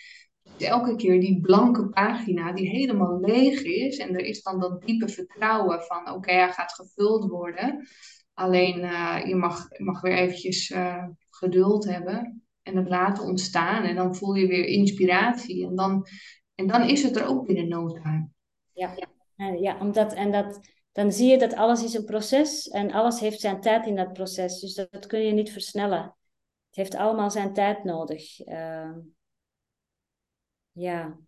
elke 0.58 0.96
keer 0.96 1.20
die 1.20 1.42
blanke 1.42 1.90
pagina 1.90 2.54
die 2.54 2.70
helemaal 2.70 3.20
leeg 3.20 3.62
is 3.64 3.98
en 3.98 4.14
er 4.14 4.26
is 4.26 4.42
dan 4.42 4.60
dat 4.60 4.82
diepe 4.86 5.08
vertrouwen 5.08 5.82
van 5.82 6.12
oké, 6.12 6.32
hij 6.32 6.52
gaat 6.52 6.74
gevuld 6.74 7.30
worden. 7.30 7.88
Alleen 8.34 8.80
uh, 8.80 9.22
je 9.26 9.36
mag, 9.36 9.68
mag 9.78 10.02
weer 10.02 10.18
eventjes 10.18 10.70
uh, 10.70 11.04
geduld 11.30 11.86
hebben 11.86 12.45
en 12.66 12.78
het 12.78 12.90
laten 12.90 13.24
ontstaan 13.24 13.84
en 13.84 13.96
dan 13.96 14.16
voel 14.16 14.34
je 14.34 14.48
weer 14.48 14.66
inspiratie 14.66 15.66
en 15.66 15.76
dan 15.76 16.08
en 16.56 16.68
dan 16.68 16.90
is 16.90 17.04
het 17.04 17.16
er 17.16 17.28
ook 17.28 17.46
binnen 17.46 17.68
no 17.68 17.88
time. 17.88 18.30
Ja, 18.74 18.96
ja 19.36 19.80
omdat, 19.80 20.14
en 20.14 20.32
dat, 20.32 20.60
dan 20.92 21.12
zie 21.12 21.30
je 21.30 21.38
dat 21.38 21.54
alles 21.54 21.84
is 21.84 21.94
een 21.94 22.06
proces 22.06 22.68
en 22.68 22.92
alles 22.92 23.20
heeft 23.20 23.40
zijn 23.40 23.62
tijd 23.62 23.86
in 23.86 23.96
dat 23.96 24.14
proces. 24.14 24.60
Dus 24.60 24.74
dat, 24.74 25.06
kun 25.06 25.20
je 25.20 25.32
niet 25.32 25.52
versnellen. 25.52 26.02
Het 26.68 26.76
heeft 26.76 26.96
allemaal 26.96 27.32
zijn 27.32 27.54
tijd 27.54 27.84
nodig. 27.84 28.48
Uh, 28.48 28.92
ja, 30.72 31.20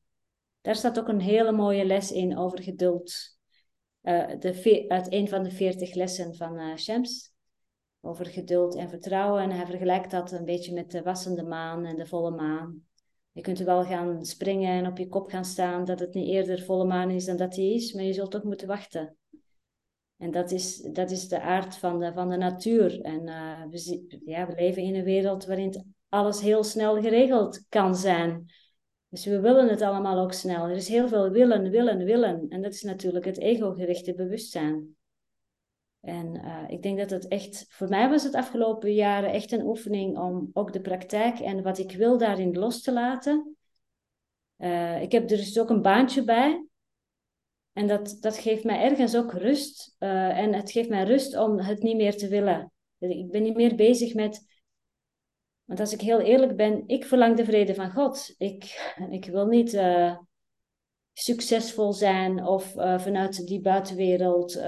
daar 0.62 0.76
staat 0.76 1.00
ook 1.00 1.08
een 1.08 1.22
hele 1.22 1.52
mooie 1.52 1.86
les 1.86 2.12
in 2.12 2.38
over 2.38 2.64
geduld. 2.64 3.14
Uh, 4.04 4.40
de, 4.40 4.86
uit 4.88 5.14
een 5.14 5.28
van 5.28 5.44
de 5.44 5.52
veertig 5.52 5.94
lessen 5.94 6.36
van 6.36 6.60
uh, 6.60 6.76
Shams. 6.76 7.36
Over 8.08 8.26
geduld 8.26 8.76
en 8.76 8.90
vertrouwen. 8.90 9.44
En 9.44 9.52
hij 9.52 9.66
vergelijkt 9.66 10.12
dat 10.12 10.32
een 10.32 10.46
beetje 10.46 10.74
met 10.74 10.92
de 10.92 11.02
wassende 11.02 11.44
maan 11.44 11.86
en 11.86 11.96
de 11.96 12.06
volle 12.06 12.32
maan. 12.32 12.82
Je 13.32 13.42
kunt 13.42 13.60
wel 13.60 13.84
gaan 13.84 14.26
springen 14.26 14.72
en 14.72 14.88
op 14.88 14.98
je 14.98 15.08
kop 15.08 15.30
gaan 15.30 15.46
staan 15.46 15.86
dat 15.86 16.00
het 16.00 16.14
niet 16.14 16.28
eerder 16.28 16.64
volle 16.64 16.86
maan 16.86 17.10
is 17.10 17.26
dan 17.26 17.38
dat 17.38 17.54
die 17.54 17.74
is, 17.74 17.94
maar 17.94 18.04
je 18.04 18.14
zult 18.14 18.32
toch 18.32 18.44
moeten 18.44 18.68
wachten. 18.68 19.18
En 20.18 20.32
dat 20.32 20.52
is, 20.52 20.78
dat 20.78 21.12
is 21.12 21.28
de 21.28 21.42
aard 21.42 21.78
van 21.78 22.00
de, 22.00 22.14
van 22.14 22.30
de 22.30 22.38
natuur. 22.38 23.02
En 23.02 23.28
uh, 23.28 23.64
we, 23.70 24.20
ja, 24.26 24.48
we 24.48 24.56
leven 24.56 24.84
in 24.84 24.96
een 24.96 25.04
wereld 25.04 25.46
waarin 25.46 25.96
alles 26.10 26.42
heel 26.42 26.64
snel 26.64 27.02
geregeld 27.02 27.66
kan 27.70 27.96
zijn. 27.96 28.52
Dus 29.10 29.26
we 29.26 29.40
willen 29.40 29.70
het 29.70 29.82
allemaal 29.82 30.20
ook 30.20 30.34
snel. 30.34 30.66
Er 30.68 30.76
is 30.76 30.88
heel 30.88 31.08
veel 31.08 31.30
willen, 31.30 31.70
willen, 31.70 32.04
willen. 32.04 32.46
En 32.50 32.62
dat 32.62 32.74
is 32.74 32.84
natuurlijk 32.84 33.26
het 33.26 33.38
ego-gerichte 33.38 34.14
bewustzijn. 34.14 34.97
En 36.08 36.36
uh, 36.36 36.64
ik 36.68 36.82
denk 36.82 36.98
dat 36.98 37.10
het 37.10 37.28
echt, 37.28 37.66
voor 37.70 37.88
mij 37.88 38.10
was 38.10 38.24
het 38.24 38.36
afgelopen 38.36 38.94
jaren 38.94 39.32
echt 39.32 39.52
een 39.52 39.66
oefening 39.66 40.18
om 40.18 40.50
ook 40.54 40.74
de 40.74 40.82
praktijk 40.82 41.40
en 41.40 41.64
wat 41.64 41.78
ik 41.78 41.92
wil 41.92 42.18
daarin 42.18 42.58
los 42.58 42.82
te 42.82 42.94
laten. 42.94 43.58
Uh, 44.58 45.02
ik 45.02 45.12
heb 45.12 45.22
er 45.22 45.38
dus 45.38 45.60
ook 45.60 45.70
een 45.70 45.82
baantje 45.82 46.24
bij. 46.24 46.66
En 47.74 47.88
dat, 47.88 48.18
dat 48.20 48.38
geeft 48.38 48.64
mij 48.64 48.82
ergens 48.82 49.16
ook 49.16 49.34
rust. 49.34 49.96
Uh, 50.00 50.38
en 50.38 50.54
het 50.54 50.72
geeft 50.72 50.90
mij 50.90 51.04
rust 51.04 51.38
om 51.38 51.60
het 51.60 51.82
niet 51.82 51.98
meer 51.98 52.18
te 52.18 52.28
willen. 52.28 52.72
Ik 52.98 53.32
ben 53.32 53.44
niet 53.44 53.56
meer 53.56 53.76
bezig 53.76 54.14
met. 54.14 54.46
Want 55.64 55.80
als 55.80 55.94
ik 55.94 56.02
heel 56.02 56.20
eerlijk 56.20 56.56
ben, 56.56 56.84
ik 56.86 57.06
verlang 57.06 57.38
de 57.38 57.46
vrede 57.46 57.76
van 57.76 57.92
God. 57.92 58.36
Ik, 58.38 58.94
ik 59.10 59.26
wil 59.26 59.46
niet 59.46 59.82
succesvol 61.14 61.94
zijn 61.94 62.46
of 62.46 62.72
vanuit 62.76 63.48
die 63.48 63.62
buitenwereld 63.62 64.62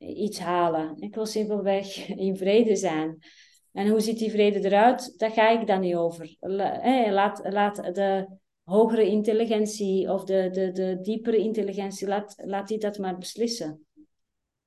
iets 0.00 0.38
halen. 0.38 0.96
Ik 0.98 1.14
wil 1.14 1.26
simpelweg 1.26 2.08
in 2.26 2.36
vrede 2.36 2.76
zijn. 2.76 3.18
En 3.72 3.88
hoe 3.88 4.00
ziet 4.00 4.18
die 4.18 4.30
vrede 4.30 4.64
eruit? 4.64 5.18
Daar 5.18 5.30
ga 5.30 5.48
ik 5.48 5.66
dan 5.66 5.80
niet 5.80 5.94
over. 5.94 6.36
Laat, 6.40 7.40
laat 7.52 7.76
de 7.76 8.26
hogere 8.64 9.06
intelligentie 9.06 10.12
of 10.12 10.24
de, 10.24 10.48
de, 10.52 10.72
de 10.72 10.98
diepere 11.02 11.36
intelligentie, 11.36 12.06
laat, 12.08 12.34
laat 12.44 12.68
die 12.68 12.78
dat 12.78 12.98
maar 12.98 13.18
beslissen. 13.18 13.86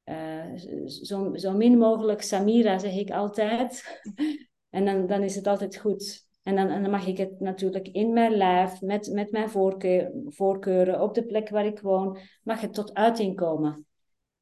Uh, 0.05 0.55
zo, 0.85 1.35
zo 1.35 1.51
min 1.51 1.77
mogelijk 1.77 2.21
Samira, 2.21 2.77
zeg 2.77 2.95
ik 2.95 3.11
altijd. 3.11 4.01
en 4.69 4.85
dan, 4.85 5.07
dan 5.07 5.23
is 5.23 5.35
het 5.35 5.47
altijd 5.47 5.77
goed. 5.77 6.27
En 6.43 6.55
dan, 6.55 6.69
en 6.69 6.81
dan 6.81 6.91
mag 6.91 7.07
ik 7.07 7.17
het 7.17 7.39
natuurlijk 7.39 7.87
in 7.87 8.13
mijn 8.13 8.35
lijf, 8.35 8.81
met, 8.81 9.11
met 9.13 9.31
mijn 9.31 9.49
voorkeur, 9.49 10.11
voorkeuren, 10.25 11.01
op 11.01 11.13
de 11.13 11.25
plek 11.25 11.49
waar 11.49 11.65
ik 11.65 11.79
woon, 11.79 12.17
mag 12.43 12.61
het 12.61 12.73
tot 12.73 12.93
uiting 12.93 13.35
komen. 13.35 13.85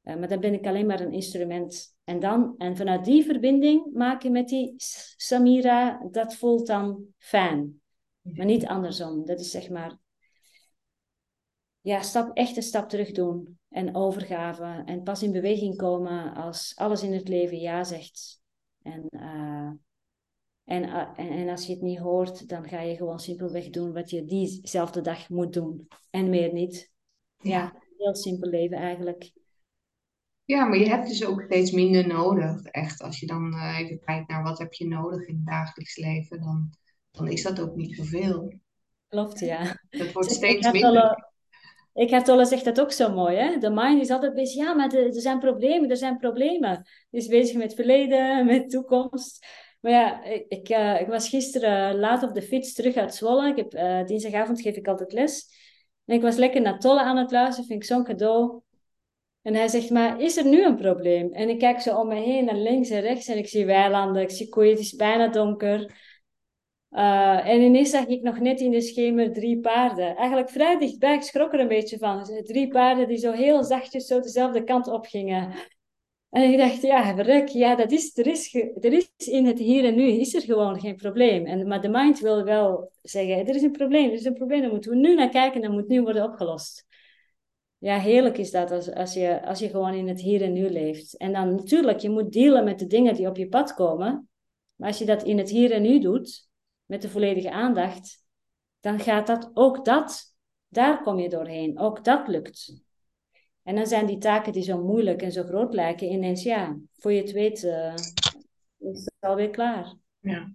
Uh, 0.02 0.16
maar 0.16 0.28
dan 0.28 0.40
ben 0.40 0.52
ik 0.52 0.66
alleen 0.66 0.86
maar 0.86 1.00
een 1.00 1.12
instrument. 1.12 1.96
En 2.04 2.20
dan, 2.20 2.54
en 2.58 2.76
vanuit 2.76 3.04
die 3.04 3.24
verbinding 3.24 3.92
maken 3.92 4.32
met 4.32 4.48
die 4.48 4.74
Samira, 5.16 6.06
dat 6.10 6.34
voelt 6.34 6.66
dan 6.66 7.04
fijn. 7.18 7.80
Maar 8.20 8.46
niet 8.46 8.66
andersom. 8.66 9.24
Dat 9.24 9.40
is 9.40 9.50
zeg 9.50 9.70
maar, 9.70 9.98
ja, 11.80 12.02
stap, 12.02 12.36
echt 12.36 12.56
een 12.56 12.62
stap 12.62 12.88
terug 12.88 13.10
doen. 13.10 13.58
En 13.68 13.94
overgave. 13.94 14.82
En 14.84 15.02
pas 15.02 15.22
in 15.22 15.32
beweging 15.32 15.76
komen 15.76 16.34
als 16.34 16.72
alles 16.76 17.02
in 17.02 17.12
het 17.12 17.28
leven 17.28 17.58
ja 17.58 17.84
zegt. 17.84 18.40
En 18.82 19.06
uh, 19.10 19.70
en, 20.64 20.84
eh, 20.84 21.08
en, 21.16 21.28
en, 21.28 21.48
als 21.48 21.66
je 21.66 21.72
het 21.72 21.82
niet 21.82 21.98
hoort, 21.98 22.48
dan 22.48 22.68
ga 22.68 22.80
je 22.80 22.96
gewoon 22.96 23.20
simpelweg 23.20 23.70
doen 23.70 23.92
wat 23.92 24.10
je 24.10 24.24
diezelfde 24.24 25.00
dag 25.00 25.28
moet 25.28 25.52
doen. 25.52 25.88
En 26.10 26.30
meer 26.30 26.52
niet. 26.52 26.92
Ja, 27.36 27.82
heel 27.98 28.14
simpel 28.14 28.50
leven 28.50 28.76
eigenlijk. 28.76 29.32
Ja, 30.44 30.64
maar 30.64 30.78
je 30.78 30.88
hebt 30.88 31.08
dus 31.08 31.24
ook 31.24 31.42
steeds 31.42 31.70
minder 31.70 32.06
nodig. 32.06 32.62
Echt, 32.62 33.02
als 33.02 33.20
je 33.20 33.26
dan 33.26 33.54
uh, 33.54 33.78
even 33.78 34.00
kijkt 34.00 34.28
naar 34.28 34.42
wat 34.42 34.58
heb 34.58 34.72
je 34.72 34.88
nodig 34.88 35.26
in 35.26 35.34
het 35.34 35.46
dagelijks 35.46 35.96
leven, 35.96 36.40
dan, 36.40 36.70
dan 37.10 37.28
is 37.28 37.42
dat 37.42 37.60
ook 37.60 37.74
niet 37.74 37.96
zoveel. 37.96 38.52
Klopt, 39.08 39.38
ja. 39.38 39.80
Dat 39.90 40.12
wordt 40.12 40.30
steeds 40.30 40.70
minder. 40.70 41.30
Ik 41.94 42.10
heb 42.10 42.24
Tolle 42.24 42.44
zegt 42.44 42.64
dat 42.64 42.80
ook 42.80 42.92
zo 42.92 43.12
mooi, 43.12 43.36
hè? 43.36 43.58
De 43.58 43.70
mind 43.70 44.00
is 44.00 44.10
altijd 44.10 44.34
bezig, 44.34 44.56
ja, 44.56 44.74
maar 44.74 44.94
er 44.94 45.20
zijn 45.20 45.38
problemen, 45.38 45.90
er 45.90 45.96
zijn 45.96 46.16
problemen. 46.16 46.86
Die 47.10 47.20
is 47.20 47.26
bezig 47.26 47.56
met 47.56 47.74
verleden, 47.74 48.46
met 48.46 48.70
toekomst. 48.70 49.46
Maar 49.80 49.92
ja, 49.92 50.24
ik, 50.48 50.68
uh, 50.68 51.00
ik 51.00 51.06
was 51.06 51.28
gisteren 51.28 51.98
laat 51.98 52.22
op 52.22 52.34
de 52.34 52.42
fiets 52.42 52.72
terug 52.72 52.96
uit 52.96 53.14
Zwolle. 53.14 53.48
Ik 53.48 53.56
heb, 53.56 53.74
uh, 53.74 54.06
dinsdagavond 54.06 54.60
geef 54.60 54.76
ik 54.76 54.88
altijd 54.88 55.12
les. 55.12 55.46
En 56.04 56.14
ik 56.14 56.22
was 56.22 56.36
lekker 56.36 56.60
naar 56.60 56.78
Tolle 56.78 57.02
aan 57.02 57.16
het 57.16 57.30
luisteren, 57.30 57.68
vind 57.68 57.82
ik 57.82 57.88
zo'n 57.88 58.04
cadeau. 58.04 58.62
En 59.42 59.54
hij 59.54 59.68
zegt, 59.68 59.90
maar 59.90 60.20
is 60.20 60.36
er 60.36 60.46
nu 60.46 60.64
een 60.64 60.76
probleem? 60.76 61.32
En 61.32 61.48
ik 61.48 61.58
kijk 61.58 61.80
zo 61.80 61.98
om 61.98 62.08
me 62.08 62.14
heen 62.14 62.44
naar 62.44 62.56
links 62.56 62.90
en 62.90 63.00
rechts 63.00 63.28
en 63.28 63.38
ik 63.38 63.48
zie 63.48 63.66
weilanden, 63.66 64.22
ik 64.22 64.30
zie 64.30 64.48
koeien, 64.48 64.70
het 64.70 64.80
is 64.80 64.94
bijna 64.94 65.28
donker. 65.28 66.00
Uh, 66.90 67.48
en 67.48 67.60
ineens 67.60 67.90
zag 67.90 68.06
ik 68.06 68.22
nog 68.22 68.38
net 68.38 68.60
in 68.60 68.70
de 68.70 68.80
schemer 68.80 69.32
drie 69.32 69.60
paarden. 69.60 70.16
Eigenlijk 70.16 70.50
vrij 70.50 70.78
dichtbij, 70.78 71.14
ik 71.14 71.22
schrok 71.22 71.52
er 71.52 71.60
een 71.60 71.68
beetje 71.68 71.98
van. 71.98 72.24
Drie 72.42 72.68
paarden 72.68 73.08
die 73.08 73.16
zo 73.16 73.32
heel 73.32 73.64
zachtjes 73.64 74.06
zo 74.06 74.20
dezelfde 74.20 74.64
kant 74.64 74.86
op 74.88 75.06
gingen. 75.06 75.52
En 76.30 76.52
ik 76.52 76.58
dacht, 76.58 76.82
ja, 76.82 77.14
verrek, 77.14 77.48
ja, 77.48 77.74
dat 77.76 77.92
is, 77.92 78.18
er, 78.18 78.26
is, 78.26 78.54
er 78.80 78.92
is 78.92 79.10
in 79.16 79.46
het 79.46 79.58
hier 79.58 79.84
en 79.84 79.94
nu 79.94 80.02
is 80.02 80.34
er 80.34 80.42
gewoon 80.42 80.80
geen 80.80 80.96
probleem. 80.96 81.46
En, 81.46 81.68
maar 81.68 81.80
de 81.80 81.88
mind 81.88 82.20
wil 82.20 82.44
wel 82.44 82.92
zeggen, 83.02 83.46
er 83.46 83.54
is 83.54 83.62
een 83.62 83.72
probleem, 83.72 84.06
er 84.06 84.12
is 84.12 84.24
een 84.24 84.34
probleem, 84.34 84.60
daar 84.60 84.70
moeten 84.70 84.90
we 84.90 84.96
nu 84.96 85.14
naar 85.14 85.28
kijken 85.28 85.54
en 85.54 85.68
dat 85.68 85.78
moet 85.78 85.88
nu 85.88 86.02
worden 86.02 86.24
opgelost. 86.24 86.86
Ja, 87.82 87.98
heerlijk 87.98 88.38
is 88.38 88.50
dat 88.50 88.70
als, 88.70 88.92
als, 88.92 89.14
je, 89.14 89.46
als 89.46 89.58
je 89.58 89.68
gewoon 89.68 89.94
in 89.94 90.08
het 90.08 90.20
hier 90.20 90.42
en 90.42 90.52
nu 90.52 90.70
leeft. 90.70 91.16
En 91.16 91.32
dan 91.32 91.54
natuurlijk, 91.54 91.98
je 91.98 92.10
moet 92.10 92.32
dealen 92.32 92.64
met 92.64 92.78
de 92.78 92.86
dingen 92.86 93.14
die 93.14 93.28
op 93.28 93.36
je 93.36 93.48
pad 93.48 93.74
komen. 93.74 94.28
Maar 94.74 94.88
als 94.88 94.98
je 94.98 95.04
dat 95.04 95.22
in 95.22 95.38
het 95.38 95.50
hier 95.50 95.72
en 95.72 95.82
nu 95.82 96.00
doet, 96.00 96.48
met 96.84 97.02
de 97.02 97.08
volledige 97.08 97.50
aandacht, 97.50 98.24
dan 98.80 99.00
gaat 99.00 99.26
dat, 99.26 99.50
ook 99.54 99.84
dat, 99.84 100.36
daar 100.68 101.02
kom 101.02 101.18
je 101.18 101.28
doorheen. 101.28 101.78
Ook 101.78 102.04
dat 102.04 102.28
lukt. 102.28 102.82
En 103.62 103.74
dan 103.74 103.86
zijn 103.86 104.06
die 104.06 104.18
taken 104.18 104.52
die 104.52 104.62
zo 104.62 104.84
moeilijk 104.84 105.22
en 105.22 105.32
zo 105.32 105.42
groot 105.42 105.74
lijken, 105.74 106.12
ineens 106.12 106.42
ja, 106.42 106.78
voor 106.92 107.12
je 107.12 107.20
het 107.20 107.32
weet, 107.32 107.62
uh, 107.62 107.94
is 108.78 109.04
het 109.04 109.14
alweer 109.20 109.50
klaar. 109.50 109.94
Ja. 110.18 110.52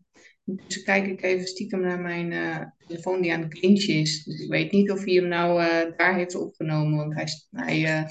Dus 0.49 0.83
kijk 0.83 1.07
ik 1.07 1.21
even 1.21 1.47
stiekem 1.47 1.81
naar 1.81 1.99
mijn 1.99 2.31
uh, 2.31 2.61
telefoon 2.87 3.21
die 3.21 3.33
aan 3.33 3.41
het 3.41 3.53
klintje 3.53 3.93
is. 3.93 4.23
Dus 4.23 4.39
ik 4.39 4.49
weet 4.49 4.71
niet 4.71 4.91
of 4.91 5.03
hij 5.03 5.13
hem 5.13 5.27
nou 5.27 5.61
uh, 5.61 5.97
daar 5.97 6.15
heeft 6.15 6.35
opgenomen, 6.35 6.97
want 6.97 7.13
hij, 7.13 7.27
hij 7.51 8.05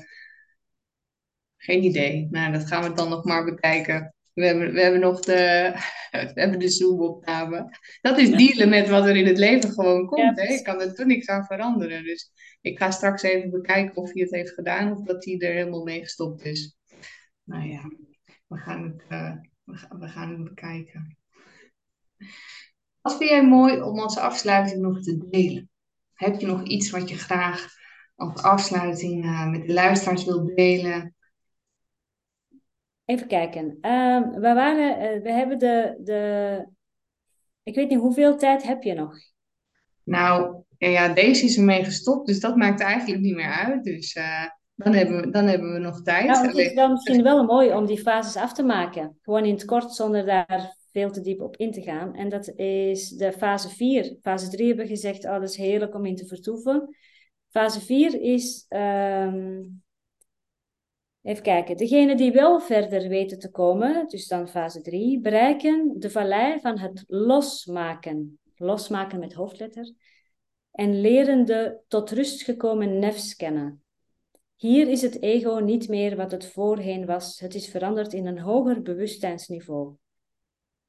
geen 1.56 1.84
idee. 1.84 2.28
Nou, 2.30 2.52
dat 2.52 2.66
gaan 2.66 2.82
we 2.82 2.92
dan 2.92 3.08
nog 3.08 3.24
maar 3.24 3.44
bekijken. 3.44 4.14
We 4.32 4.44
hebben, 4.44 4.72
we 4.72 4.80
hebben 4.80 5.00
nog 5.00 5.20
de, 5.20 5.72
we 6.34 6.40
hebben 6.40 6.58
de 6.58 6.68
Zoom-opname. 6.68 7.78
Dat 8.00 8.18
is 8.18 8.30
dealen 8.30 8.68
met 8.68 8.88
wat 8.88 9.06
er 9.06 9.16
in 9.16 9.26
het 9.26 9.38
leven 9.38 9.70
gewoon 9.70 10.06
komt. 10.06 10.40
hè? 10.40 10.54
Ik 10.54 10.64
kan 10.64 10.80
er 10.80 10.94
toen 10.94 11.06
niks 11.06 11.26
aan 11.26 11.44
veranderen. 11.44 12.04
Dus 12.04 12.30
ik 12.60 12.78
ga 12.78 12.90
straks 12.90 13.22
even 13.22 13.50
bekijken 13.50 13.96
of 13.96 14.12
hij 14.12 14.22
het 14.22 14.30
heeft 14.30 14.54
gedaan 14.54 14.92
of 14.92 15.02
dat 15.02 15.24
hij 15.24 15.38
er 15.38 15.54
helemaal 15.54 15.84
mee 15.84 16.00
gestopt 16.00 16.44
is. 16.44 16.76
Nou 17.44 17.68
ja, 17.68 17.90
we 18.46 18.56
gaan 18.56 18.82
het, 18.82 19.04
we 19.64 19.76
gaan, 19.76 19.98
we 19.98 20.08
gaan 20.08 20.30
het 20.30 20.44
bekijken. 20.44 21.16
Wat 23.00 23.16
vind 23.16 23.30
jij 23.30 23.46
mooi 23.46 23.80
om 23.80 23.98
als 23.98 24.18
afsluiting 24.18 24.80
nog 24.80 25.02
te 25.02 25.26
delen? 25.30 25.70
Heb 26.12 26.40
je 26.40 26.46
nog 26.46 26.62
iets 26.62 26.90
wat 26.90 27.08
je 27.08 27.16
graag 27.16 27.66
als 28.16 28.42
afsluiting 28.42 29.24
uh, 29.24 29.50
met 29.50 29.66
de 29.66 29.72
luisteraars 29.72 30.24
wilt 30.24 30.56
delen? 30.56 31.14
Even 33.04 33.26
kijken. 33.26 33.78
Uh, 33.80 34.20
we, 34.20 34.52
waren, 34.54 35.16
uh, 35.16 35.22
we 35.22 35.32
hebben 35.32 35.58
de, 35.58 36.00
de. 36.04 36.68
Ik 37.62 37.74
weet 37.74 37.88
niet, 37.88 37.98
hoeveel 37.98 38.36
tijd 38.36 38.62
heb 38.62 38.82
je 38.82 38.94
nog? 38.94 39.14
Nou, 40.02 40.62
ja, 40.78 41.08
deze 41.08 41.44
is 41.44 41.56
ermee 41.56 41.84
gestopt, 41.84 42.26
dus 42.26 42.40
dat 42.40 42.56
maakt 42.56 42.80
eigenlijk 42.80 43.20
niet 43.20 43.34
meer 43.34 43.52
uit. 43.52 43.84
Dus 43.84 44.14
uh, 44.14 44.44
dan, 44.74 44.94
hebben 44.94 45.20
we, 45.20 45.30
dan 45.30 45.46
hebben 45.46 45.72
we 45.72 45.78
nog 45.78 46.02
tijd. 46.02 46.26
Nou, 46.26 46.46
het 46.46 46.56
is 46.56 46.72
wel 46.72 46.88
misschien 46.88 47.22
wel 47.22 47.44
mooi 47.44 47.72
om 47.72 47.86
die 47.86 47.98
fases 47.98 48.42
af 48.42 48.52
te 48.52 48.62
maken. 48.62 49.18
Gewoon 49.22 49.44
in 49.44 49.54
het 49.54 49.64
kort, 49.64 49.94
zonder 49.94 50.26
daar 50.26 50.76
veel 50.96 51.10
te 51.10 51.20
diep 51.20 51.40
op 51.40 51.56
in 51.56 51.72
te 51.72 51.82
gaan. 51.82 52.14
En 52.14 52.28
dat 52.28 52.48
is 52.58 53.08
de 53.08 53.32
fase 53.32 53.68
4. 53.68 54.16
Fase 54.22 54.48
3 54.48 54.66
hebben 54.66 54.84
we 54.84 54.90
gezegd, 54.90 55.24
oh, 55.24 55.32
dat 55.32 55.48
is 55.48 55.56
heerlijk 55.56 55.94
om 55.94 56.06
in 56.06 56.16
te 56.16 56.26
vertoeven. 56.26 56.96
Fase 57.48 57.80
4 57.80 58.20
is 58.20 58.66
um, 58.68 59.82
Even 61.22 61.42
kijken. 61.42 61.76
Degenen 61.76 62.16
die 62.16 62.32
wel 62.32 62.60
verder 62.60 63.08
weten 63.08 63.38
te 63.38 63.50
komen, 63.50 64.08
dus 64.08 64.28
dan 64.28 64.48
fase 64.48 64.80
3, 64.80 65.20
bereiken 65.20 65.94
de 65.98 66.10
vallei 66.10 66.60
van 66.60 66.78
het 66.78 67.04
losmaken. 67.06 68.38
Losmaken 68.56 69.18
met 69.18 69.32
hoofdletter. 69.32 69.92
En 70.70 71.00
leren 71.00 71.44
de 71.44 71.78
tot 71.88 72.10
rust 72.10 72.42
gekomen 72.42 72.98
nefs 72.98 73.36
kennen. 73.36 73.82
Hier 74.56 74.88
is 74.88 75.02
het 75.02 75.22
ego 75.22 75.58
niet 75.58 75.88
meer 75.88 76.16
wat 76.16 76.30
het 76.30 76.46
voorheen 76.46 77.06
was. 77.06 77.40
Het 77.40 77.54
is 77.54 77.68
veranderd 77.68 78.12
in 78.12 78.26
een 78.26 78.38
hoger 78.38 78.82
bewustzijnsniveau. 78.82 79.94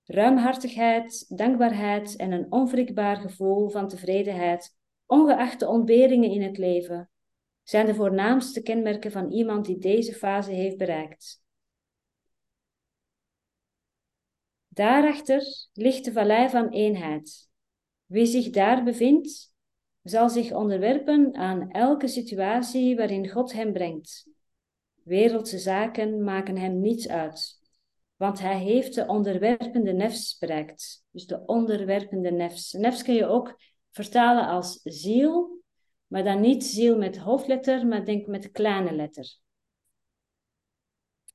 Ruimhartigheid, 0.08 1.38
dankbaarheid 1.38 2.16
en 2.16 2.32
een 2.32 2.52
onwrikbaar 2.52 3.16
gevoel 3.16 3.70
van 3.70 3.88
tevredenheid, 3.88 4.78
ongeacht 5.06 5.60
de 5.60 5.68
ontberingen 5.68 6.30
in 6.30 6.42
het 6.42 6.58
leven, 6.58 7.10
zijn 7.64 7.86
de 7.86 7.96
voornaamste 7.96 8.62
kenmerken 8.62 9.12
van 9.12 9.32
iemand 9.32 9.66
die 9.66 9.78
deze 9.78 10.14
fase 10.14 10.52
heeft 10.52 10.78
bereikt. 10.78 11.42
Daarachter 14.68 15.44
ligt 15.74 16.06
de 16.06 16.12
vallei 16.12 16.50
van 16.50 16.70
eenheid. 16.70 17.50
Wie 18.06 18.26
zich 18.26 18.50
daar 18.50 18.84
bevindt, 18.84 19.54
zal 20.04 20.30
zich 20.30 20.52
onderwerpen 20.52 21.36
aan 21.36 21.72
elke 21.72 22.08
situatie 22.08 22.96
waarin 22.96 23.30
God 23.30 23.54
hem 23.54 23.74
brengt. 23.74 24.30
Wereldse 25.04 25.58
zaken 25.58 26.24
maken 26.24 26.58
hem 26.58 26.80
niets 26.80 27.08
uit, 27.08 27.57
want 28.18 28.40
hij 28.40 28.58
heeft 28.58 28.96
de 28.96 29.08
onderwerpende 29.08 29.94
nefs 29.94 30.38
bereikt. 30.38 31.04
Dus 31.12 31.26
de 31.26 31.46
onderwerpende 31.46 32.32
nefs. 32.32 32.74
Nefs 32.74 33.04
kun 33.04 33.14
je 33.14 33.26
ook 33.26 33.60
vertalen 33.92 34.48
als 34.48 34.80
ziel 34.84 35.58
maar 36.08 36.24
dan 36.24 36.42
niet 36.42 36.64
ziel 36.64 36.98
met 36.98 37.18
hoofdletter, 37.18 37.88
maar 37.88 38.06
denk 38.06 38.28
met 38.28 38.52
kleine 38.52 38.92
letter. 38.92 39.38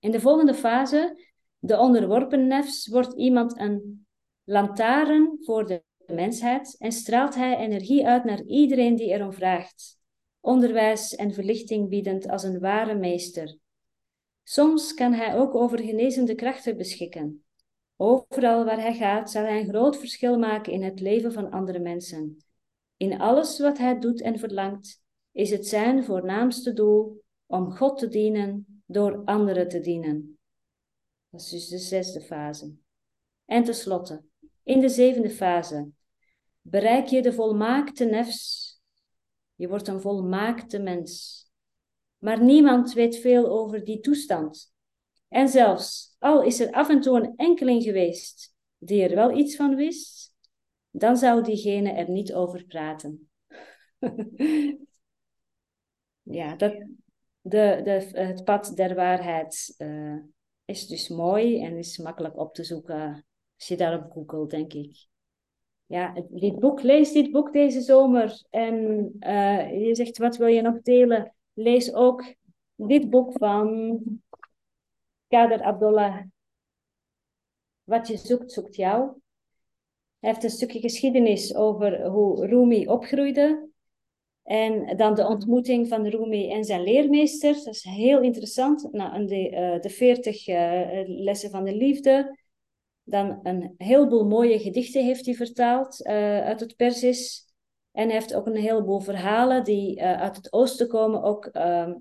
In 0.01 0.11
de 0.11 0.21
volgende 0.21 0.55
fase, 0.55 1.27
de 1.59 1.79
onderworpen 1.79 2.47
nefs, 2.47 2.89
wordt 2.89 3.15
iemand 3.15 3.59
een 3.59 4.07
lantaarn 4.45 5.39
voor 5.41 5.67
de 5.67 5.83
mensheid 6.07 6.77
en 6.79 6.93
straalt 6.93 7.35
hij 7.35 7.57
energie 7.57 8.07
uit 8.07 8.25
naar 8.25 8.43
iedereen 8.43 8.95
die 8.95 9.09
erom 9.09 9.33
vraagt, 9.33 9.99
onderwijs 10.41 11.15
en 11.15 11.35
verlichting 11.35 11.89
biedend 11.89 12.29
als 12.29 12.43
een 12.43 12.59
ware 12.59 12.95
meester. 12.95 13.57
Soms 14.43 14.95
kan 14.95 15.13
hij 15.13 15.37
ook 15.37 15.55
over 15.55 15.79
genezende 15.79 16.35
krachten 16.35 16.77
beschikken. 16.77 17.45
Overal 17.97 18.65
waar 18.65 18.81
hij 18.81 18.95
gaat, 18.95 19.31
zal 19.31 19.43
hij 19.43 19.61
een 19.61 19.69
groot 19.69 19.97
verschil 19.97 20.39
maken 20.39 20.73
in 20.73 20.83
het 20.83 21.01
leven 21.01 21.33
van 21.33 21.51
andere 21.51 21.79
mensen. 21.79 22.37
In 22.97 23.21
alles 23.21 23.59
wat 23.59 23.79
hij 23.79 23.99
doet 23.99 24.21
en 24.21 24.39
verlangt, 24.39 25.03
is 25.33 25.51
het 25.51 25.67
zijn 25.67 26.05
voornaamste 26.05 26.73
doel 26.73 27.23
om 27.47 27.77
God 27.77 27.99
te 27.99 28.09
dienen 28.09 28.83
door 28.87 29.23
anderen 29.25 29.69
te 29.69 29.81
dienen. 29.81 30.39
Dat 31.29 31.41
is 31.41 31.51
dus 31.51 31.69
de 31.69 31.79
zesde 31.79 32.21
fase. 32.21 32.75
En 33.45 33.65
tenslotte, 33.65 34.23
in 34.63 34.81
de 34.81 34.89
zevende 34.89 35.31
fase, 35.31 35.89
bereik 36.61 37.07
je 37.07 37.23
de 37.23 37.33
volmaakte 37.33 38.05
nefs. 38.05 38.71
Je 39.55 39.69
wordt 39.69 39.89
een 39.89 40.01
volmaakte 40.01 40.79
mens. 40.79 41.42
Maar 42.23 42.43
niemand 42.43 42.93
weet 42.93 43.19
veel 43.19 43.49
over 43.49 43.85
die 43.85 44.01
toestand. 44.01 44.75
En 45.29 45.49
zelfs 45.49 46.17
al 46.19 46.43
is 46.43 46.61
er 46.61 46.73
af 46.73 46.89
en 46.89 47.01
toe 47.01 47.17
een 47.17 47.33
enkeling 47.37 47.83
geweest 47.83 48.55
die 48.79 49.09
er 49.09 49.15
wel 49.15 49.37
iets 49.37 49.57
van 49.57 49.75
wist, 49.75 50.35
dan 50.91 51.17
zou 51.17 51.43
diegene 51.43 51.91
er 51.91 52.11
niet 52.11 52.35
over 52.35 52.65
praten. 52.65 53.31
ja, 56.39 56.57
dat, 56.57 56.87
de, 57.41 58.11
het 58.13 58.45
pad 58.45 58.73
der 58.75 58.95
waarheid 58.95 59.75
uh, 59.79 60.19
is 60.65 60.87
dus 60.87 61.09
mooi 61.09 61.63
en 61.63 61.77
is 61.77 61.99
makkelijk 61.99 62.39
op 62.39 62.55
te 62.55 62.65
zoeken 62.65 63.27
als 63.57 63.69
je 63.69 63.77
daarop 63.77 64.13
googelt, 64.13 64.51
denk 64.51 64.73
ik. 64.73 65.07
Ja, 65.87 66.25
dit 66.31 66.59
boek, 66.59 66.83
lees 66.83 67.13
dit 67.13 67.31
boek 67.31 67.53
deze 67.53 67.81
zomer 67.81 68.47
en 68.51 68.77
uh, 69.21 69.87
je 69.87 69.95
zegt 69.95 70.19
wat 70.19 70.37
wil 70.37 70.47
je 70.47 70.63
nog 70.63 70.81
delen? 70.81 71.35
Lees 71.53 71.95
ook 71.95 72.35
dit 72.75 73.11
boek 73.11 73.33
van 73.33 73.99
Kader 75.29 75.63
Abdullah. 75.63 76.23
Wat 77.85 78.09
je 78.09 78.17
zoekt, 78.17 78.53
zoekt 78.53 78.77
jou. 78.77 79.11
Hij 80.19 80.31
heeft 80.31 80.45
een 80.45 80.51
stukje 80.51 80.81
geschiedenis 80.81 81.55
over 81.55 82.07
hoe 82.07 82.47
Rumi 82.47 82.87
opgroeide. 82.87 83.71
En 84.43 84.97
dan 84.97 85.15
de 85.15 85.27
ontmoeting 85.27 85.89
van 85.89 86.07
Rumi 86.07 86.51
en 86.51 86.65
zijn 86.65 86.83
leermeester. 86.83 87.55
Dat 87.55 87.75
is 87.75 87.83
heel 87.83 88.21
interessant. 88.21 88.93
Nou, 88.93 89.27
de, 89.27 89.51
uh, 89.51 89.81
de 89.81 89.91
40 89.91 90.49
uh, 90.49 91.03
lessen 91.07 91.51
van 91.51 91.65
de 91.65 91.77
liefde. 91.77 92.39
Dan 93.03 93.41
een 93.43 93.75
heleboel 93.77 94.25
mooie 94.25 94.59
gedichten 94.59 95.05
heeft 95.05 95.27
hij 95.27 95.35
vertaald 95.35 96.07
uh, 96.07 96.13
uit 96.41 96.61
het 96.61 96.77
Persisch. 96.77 97.52
En 97.93 98.11
heeft 98.11 98.35
ook 98.35 98.47
een 98.47 98.57
heleboel 98.57 99.01
verhalen 99.01 99.65
die 99.65 100.03
uit 100.03 100.37
het 100.37 100.53
oosten 100.53 100.89
komen, 100.89 101.23
ook, 101.23 101.47
ehm, 101.47 101.93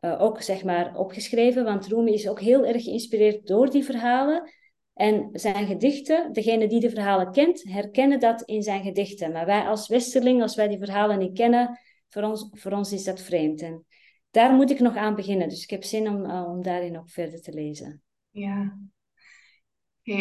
ook 0.00 0.42
zeg 0.42 0.64
maar 0.64 0.96
opgeschreven. 0.96 1.64
Want 1.64 1.86
Rumi 1.86 2.12
is 2.12 2.28
ook 2.28 2.40
heel 2.40 2.66
erg 2.66 2.82
geïnspireerd 2.82 3.46
door 3.46 3.70
die 3.70 3.84
verhalen. 3.84 4.50
En 4.94 5.28
zijn 5.32 5.66
gedichten, 5.66 6.32
degene 6.32 6.68
die 6.68 6.80
de 6.80 6.90
verhalen 6.90 7.32
kent, 7.32 7.62
herkennen 7.62 8.20
dat 8.20 8.42
in 8.42 8.62
zijn 8.62 8.82
gedichten. 8.82 9.32
Maar 9.32 9.46
wij 9.46 9.62
als 9.62 9.88
Westerling, 9.88 10.42
als 10.42 10.54
wij 10.54 10.68
die 10.68 10.78
verhalen 10.78 11.18
niet 11.18 11.36
kennen, 11.36 11.78
voor 12.08 12.22
ons, 12.22 12.48
voor 12.52 12.72
ons 12.72 12.92
is 12.92 13.04
dat 13.04 13.20
vreemd. 13.20 13.62
En 13.62 13.84
daar 14.30 14.52
moet 14.52 14.70
ik 14.70 14.80
nog 14.80 14.96
aan 14.96 15.14
beginnen. 15.14 15.48
Dus 15.48 15.62
ik 15.62 15.70
heb 15.70 15.84
zin 15.84 16.08
om, 16.08 16.24
uh, 16.24 16.48
om 16.48 16.62
daarin 16.62 16.98
ook 16.98 17.10
verder 17.10 17.40
te 17.40 17.52
lezen. 17.52 18.02
Ja. 18.30 18.78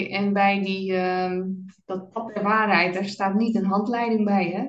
En 0.09 0.33
bij 0.33 0.61
die, 0.61 0.93
ehm, 0.93 1.49
dat 1.85 2.11
pad 2.11 2.33
der 2.33 2.43
waarheid, 2.43 2.93
daar 2.93 3.05
staat 3.05 3.35
niet 3.35 3.55
een 3.55 3.65
handleiding 3.65 4.25
bij, 4.25 4.49
hè? 4.49 4.67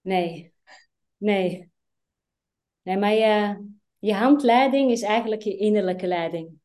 Nee, 0.00 0.52
nee. 1.16 1.70
Nee, 2.82 2.96
maar 2.96 3.12
je, 3.12 3.64
je 3.98 4.14
handleiding 4.14 4.90
is 4.90 5.02
eigenlijk 5.02 5.42
je 5.42 5.56
innerlijke 5.56 6.06
leiding. 6.06 6.58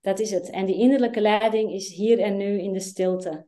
Dat 0.00 0.18
is 0.18 0.30
het. 0.30 0.50
En 0.50 0.66
die 0.66 0.78
innerlijke 0.78 1.20
leiding 1.20 1.72
is 1.72 1.94
hier 1.94 2.18
en 2.18 2.36
nu 2.36 2.60
in 2.60 2.72
de 2.72 2.80
stilte. 2.80 3.46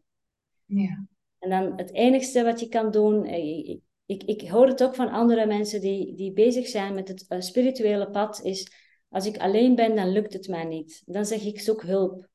Ja. 0.65 1.07
En 1.39 1.51
dan 1.51 1.73
het 1.77 1.93
enigste 1.93 2.45
wat 2.45 2.61
je 2.61 2.69
kan 2.69 2.91
doen, 2.91 3.25
eh, 3.25 3.69
ik, 3.69 3.81
ik, 4.07 4.23
ik 4.23 4.49
hoor 4.49 4.67
het 4.67 4.83
ook 4.83 4.95
van 4.95 5.09
andere 5.09 5.47
mensen 5.47 5.81
die, 5.81 6.15
die 6.15 6.33
bezig 6.33 6.67
zijn 6.67 6.95
met 6.95 7.09
het 7.09 7.25
uh, 7.29 7.41
spirituele 7.41 8.11
pad, 8.11 8.41
is 8.43 8.73
als 9.09 9.27
ik 9.27 9.39
alleen 9.39 9.75
ben, 9.75 9.97
dan 9.97 10.13
lukt 10.13 10.33
het 10.33 10.49
mij 10.49 10.65
niet. 10.65 11.03
Dan 11.07 11.27
zeg 11.27 11.43
ik, 11.43 11.61
zoek 11.61 11.83
hulp. 11.83 12.29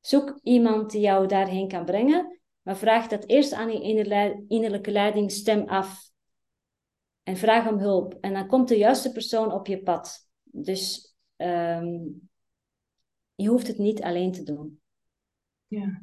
Zoek 0.00 0.38
iemand 0.42 0.90
die 0.90 1.00
jou 1.00 1.26
daarheen 1.26 1.68
kan 1.68 1.84
brengen, 1.84 2.40
maar 2.64 2.76
vraag 2.76 3.08
dat 3.08 3.26
eerst 3.26 3.52
aan 3.52 3.70
je 3.70 3.80
innerlijke 4.48 4.90
leiding, 4.90 5.30
stem 5.30 5.68
af. 5.68 6.12
En 7.22 7.36
vraag 7.36 7.68
om 7.68 7.78
hulp. 7.78 8.18
En 8.20 8.32
dan 8.32 8.46
komt 8.46 8.68
de 8.68 8.76
juiste 8.76 9.12
persoon 9.12 9.52
op 9.52 9.66
je 9.66 9.82
pad. 9.82 10.28
Dus 10.42 11.14
um, 11.36 12.28
je 13.34 13.48
hoeft 13.48 13.66
het 13.66 13.78
niet 13.78 14.02
alleen 14.02 14.32
te 14.32 14.42
doen. 14.42 14.80
Ja. 15.66 16.02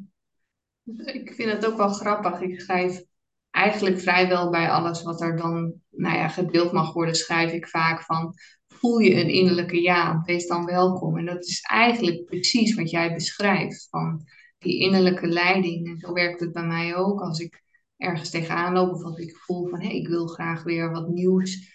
Ik 1.06 1.34
vind 1.34 1.52
het 1.52 1.66
ook 1.66 1.78
wel 1.78 1.90
grappig. 1.90 2.42
Ik 2.42 2.62
schrijf 2.62 3.04
eigenlijk 3.50 4.00
vrijwel 4.00 4.50
bij 4.50 4.70
alles 4.70 5.04
wat 5.04 5.22
er 5.22 5.38
dan 5.38 5.82
nou 5.90 6.18
ja, 6.18 6.28
gedeeld 6.28 6.72
mag 6.72 6.94
worden, 6.94 7.16
schrijf 7.16 7.52
ik 7.52 7.68
vaak 7.68 8.04
van 8.04 8.34
voel 8.68 9.00
je 9.00 9.16
een 9.16 9.30
innerlijke 9.30 9.82
ja, 9.82 10.22
wees 10.26 10.48
dan 10.48 10.66
welkom. 10.66 11.18
En 11.18 11.26
dat 11.26 11.46
is 11.46 11.62
eigenlijk 11.62 12.26
precies 12.26 12.76
wat 12.76 12.90
jij 12.90 13.14
beschrijft, 13.14 13.88
van 13.90 14.28
die 14.62 14.80
innerlijke 14.80 15.28
leiding. 15.28 15.88
En 15.88 15.98
zo 15.98 16.14
werkt 16.14 16.40
het 16.40 16.52
bij 16.52 16.66
mij 16.66 16.96
ook 16.96 17.22
als 17.22 17.40
ik 17.40 17.64
ergens 17.98 18.30
tegenaan 18.30 18.74
loop 18.74 18.94
of 18.94 19.04
als 19.04 19.18
ik 19.18 19.36
voel 19.36 19.68
van 19.68 19.80
hé, 19.80 19.88
hey, 19.88 19.96
ik 19.96 20.08
wil 20.08 20.28
graag 20.28 20.64
weer 20.64 20.92
wat 20.92 21.08
nieuws 21.08 21.70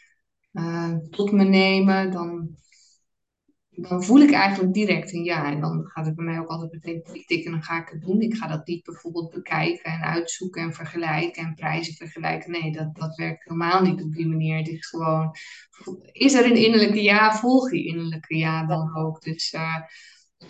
uh, 0.52 0.94
tot 1.10 1.32
me 1.32 1.44
nemen, 1.44 2.10
dan 2.10 2.56
dan 3.76 4.04
voel 4.04 4.20
ik 4.20 4.32
eigenlijk 4.32 4.74
direct 4.74 5.12
een 5.12 5.24
ja. 5.24 5.50
En 5.52 5.60
dan 5.60 5.84
gaat 5.84 6.06
het 6.06 6.14
bij 6.14 6.24
mij 6.24 6.38
ook 6.38 6.48
altijd 6.48 6.72
meteen 6.72 7.24
tik 7.26 7.44
en 7.44 7.50
dan 7.50 7.62
ga 7.62 7.82
ik 7.82 7.88
het 7.88 8.00
doen. 8.00 8.20
Ik 8.20 8.34
ga 8.34 8.46
dat 8.46 8.66
niet 8.66 8.84
bijvoorbeeld 8.84 9.30
bekijken 9.30 9.92
en 9.92 10.02
uitzoeken 10.02 10.62
en 10.62 10.72
vergelijken 10.72 11.42
en 11.42 11.54
prijzen 11.54 11.94
vergelijken. 11.94 12.50
Nee, 12.50 12.72
dat, 12.72 12.94
dat 12.94 13.16
werkt 13.16 13.44
helemaal 13.44 13.82
niet 13.82 14.02
op 14.02 14.12
die 14.12 14.26
manier. 14.26 14.56
Het 14.56 14.68
is 14.68 14.86
gewoon, 14.86 15.36
is 16.12 16.34
er 16.34 16.44
een 16.44 16.56
innerlijke 16.64 17.02
ja, 17.02 17.36
volg 17.36 17.70
die 17.70 17.86
innerlijke 17.86 18.36
ja 18.36 18.66
dan 18.66 18.96
ook. 18.96 19.22
Dus 19.22 19.52
uh, 19.52 19.76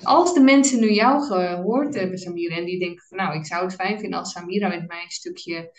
als 0.03 0.35
de 0.35 0.41
mensen 0.41 0.81
nu 0.81 0.93
jou 0.93 1.23
gehoord 1.23 1.95
hebben, 1.95 2.19
Samira, 2.19 2.57
en 2.57 2.65
die 2.65 2.79
denken 2.79 3.05
van 3.09 3.19
nou, 3.19 3.39
ik 3.39 3.47
zou 3.47 3.65
het 3.65 3.75
fijn 3.75 3.99
vinden 3.99 4.19
als 4.19 4.33
Samira 4.33 4.69
met 4.69 4.89
mij 4.89 5.03
een 5.03 5.11
stukje 5.11 5.71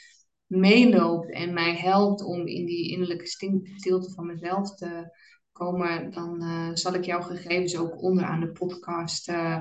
meeloopt 0.45 1.31
en 1.31 1.53
mij 1.53 1.75
helpt 1.75 2.23
om 2.23 2.47
in 2.47 2.65
die 2.65 2.91
innerlijke 2.91 3.27
stilte 3.75 4.11
van 4.11 4.25
mezelf 4.25 4.75
te 4.75 5.15
komen, 5.51 6.11
dan 6.11 6.43
uh, 6.43 6.69
zal 6.73 6.93
ik 6.93 7.05
jouw 7.05 7.21
gegevens 7.21 7.77
ook 7.77 8.01
onderaan 8.01 8.39
de 8.39 8.51
podcast 8.51 9.29
uh, 9.29 9.57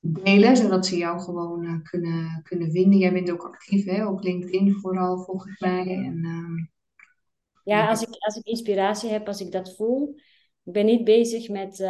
delen, 0.00 0.56
zodat 0.56 0.86
ze 0.86 0.96
jou 0.96 1.20
gewoon 1.20 1.64
uh, 1.64 1.82
kunnen, 1.82 2.40
kunnen 2.42 2.70
vinden. 2.70 2.98
Jij 2.98 3.12
bent 3.12 3.30
ook 3.30 3.42
actief 3.42 3.84
hè, 3.84 4.06
op 4.06 4.22
LinkedIn 4.22 4.74
vooral 4.74 5.24
volgens 5.24 5.60
mij. 5.60 5.86
En, 5.86 6.20
ehm, 6.24 6.54
ja, 7.64 7.88
als 7.88 8.02
ik, 8.02 8.08
als 8.18 8.36
ik 8.36 8.44
inspiratie 8.44 9.10
heb, 9.10 9.26
als 9.26 9.40
ik 9.40 9.52
dat 9.52 9.76
voel. 9.76 10.20
Ik 10.70 10.76
ben 10.76 10.86
niet 10.86 11.04
bezig 11.04 11.48
met 11.48 11.80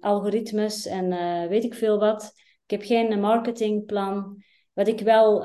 algoritmes 0.00 0.86
en 0.86 1.08
weet 1.48 1.64
ik 1.64 1.74
veel 1.74 1.98
wat. 1.98 2.32
Ik 2.64 2.70
heb 2.70 2.82
geen 2.82 3.20
marketingplan. 3.20 4.42
Wat 4.72 4.88
ik 4.88 5.00
wel 5.00 5.40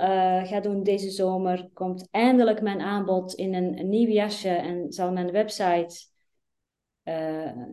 ga 0.45 0.59
doen 0.59 0.83
deze 0.83 1.09
zomer, 1.09 1.69
komt 1.73 2.07
eindelijk 2.11 2.61
mijn 2.61 2.81
aanbod 2.81 3.33
in 3.33 3.53
een, 3.53 3.89
nieuw 3.89 4.09
jasje 4.09 4.49
en 4.49 4.91
zal 4.91 5.11
mijn 5.11 5.31
website 5.31 6.05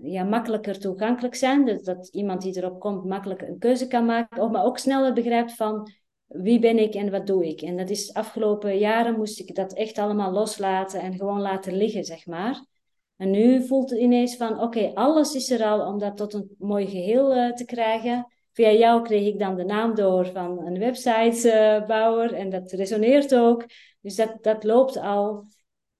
ja, 0.02 0.24
makkelijker 0.24 0.78
toegankelijk 0.78 1.34
zijn. 1.34 1.64
Dus 1.64 1.82
dat 1.82 2.08
iemand 2.08 2.42
die 2.42 2.56
erop 2.56 2.80
komt 2.80 3.04
makkelijker 3.04 3.48
een 3.48 3.58
keuze 3.58 3.86
kan 3.86 4.04
maken, 4.04 4.50
maar 4.50 4.64
ook 4.64 4.78
sneller 4.78 5.12
begrijpt 5.12 5.54
van 5.54 5.92
wie 6.26 6.58
ben 6.58 6.78
ik 6.78 6.94
en 6.94 7.10
wat 7.10 7.26
doe 7.26 7.46
ik. 7.46 7.60
En 7.60 7.76
dat 7.76 7.90
is 7.90 8.14
afgelopen 8.14 8.78
jaren 8.78 9.16
moest 9.16 9.40
ik 9.40 9.54
dat 9.54 9.74
echt 9.74 9.98
allemaal 9.98 10.32
loslaten 10.32 11.00
en 11.00 11.16
gewoon 11.16 11.40
laten 11.40 11.76
liggen, 11.76 12.04
zeg 12.04 12.26
maar. 12.26 12.74
En 13.16 13.30
nu 13.30 13.66
voelt 13.66 13.90
het 13.90 13.98
ineens 13.98 14.36
van, 14.36 14.60
oké, 14.60 14.90
alles 14.94 15.34
is 15.34 15.50
er 15.50 15.64
al 15.64 15.86
om 15.86 15.98
dat 15.98 16.16
tot 16.16 16.34
een 16.34 16.54
mooi 16.58 16.86
geheel 16.86 17.36
uh, 17.36 17.52
te 17.52 17.64
krijgen. 17.64 18.32
Via 18.52 18.70
jou 18.70 19.02
kreeg 19.02 19.26
ik 19.26 19.38
dan 19.38 19.56
de 19.56 19.64
naam 19.64 19.94
door 19.94 20.26
van 20.26 20.66
een 20.66 20.78
websitebouwer 20.78 22.32
en 22.32 22.50
dat 22.50 22.72
resoneert 22.72 23.34
ook. 23.34 23.64
Dus 24.00 24.16
dat, 24.16 24.36
dat 24.40 24.64
loopt 24.64 24.96
al. 24.96 25.44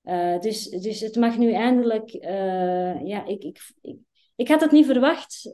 Uh, 0.05 0.39
dus, 0.41 0.69
dus 0.69 1.01
het 1.01 1.17
mag 1.17 1.39
nu 1.39 1.53
eindelijk, 1.53 2.15
uh, 2.15 3.07
ja, 3.07 3.25
ik, 3.27 3.45
ik, 3.45 3.59
ik, 3.81 3.99
ik, 4.37 4.49
had 4.49 4.61
het 4.61 4.71
niet 4.71 4.87
verwacht. 4.87 5.51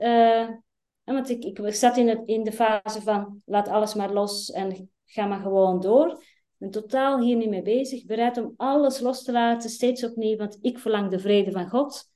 Want 1.05 1.29
ik, 1.31 1.45
ik 1.45 1.75
zat 1.75 1.97
in, 1.97 2.09
het, 2.09 2.23
in 2.25 2.45
de 2.45 2.53
fase 2.53 3.03
van 3.03 3.43
laat 3.45 3.69
alles 3.69 3.95
maar 3.95 4.13
los 4.13 4.51
en 4.51 4.91
ga 5.05 5.27
maar 5.27 5.41
gewoon 5.41 5.81
door. 5.81 6.23
Ben 6.63 6.71
totaal 6.71 7.21
hier 7.21 7.37
niet 7.37 7.49
mee 7.49 7.63
bezig. 7.63 8.05
Bereid 8.05 8.37
om 8.37 8.55
alles 8.57 9.01
los 9.01 9.23
te 9.23 9.33
laten, 9.33 9.71
steeds 9.71 10.05
opnieuw, 10.05 10.37
want 10.37 10.59
ik 10.61 10.79
verlang 10.79 11.11
de 11.11 11.19
vrede 11.19 11.51
van 11.51 11.69
God. 11.69 12.11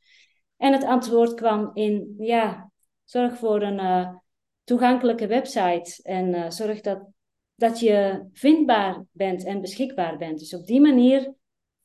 En 0.56 0.72
het 0.72 0.84
antwoord 0.84 1.34
kwam 1.34 1.70
in, 1.74 2.14
ja, 2.18 2.70
zorg 3.04 3.36
voor 3.36 3.62
een 3.62 4.20
toegankelijke 4.64 5.26
website 5.26 6.02
en 6.02 6.52
zorg 6.52 6.80
dat, 6.80 7.06
dat 7.54 7.80
je 7.80 8.26
vindbaar 8.32 9.04
bent 9.10 9.44
en 9.44 9.60
beschikbaar 9.60 10.16
bent. 10.16 10.38
Dus 10.38 10.54
op 10.54 10.66
die 10.66 10.80
manier 10.80 11.34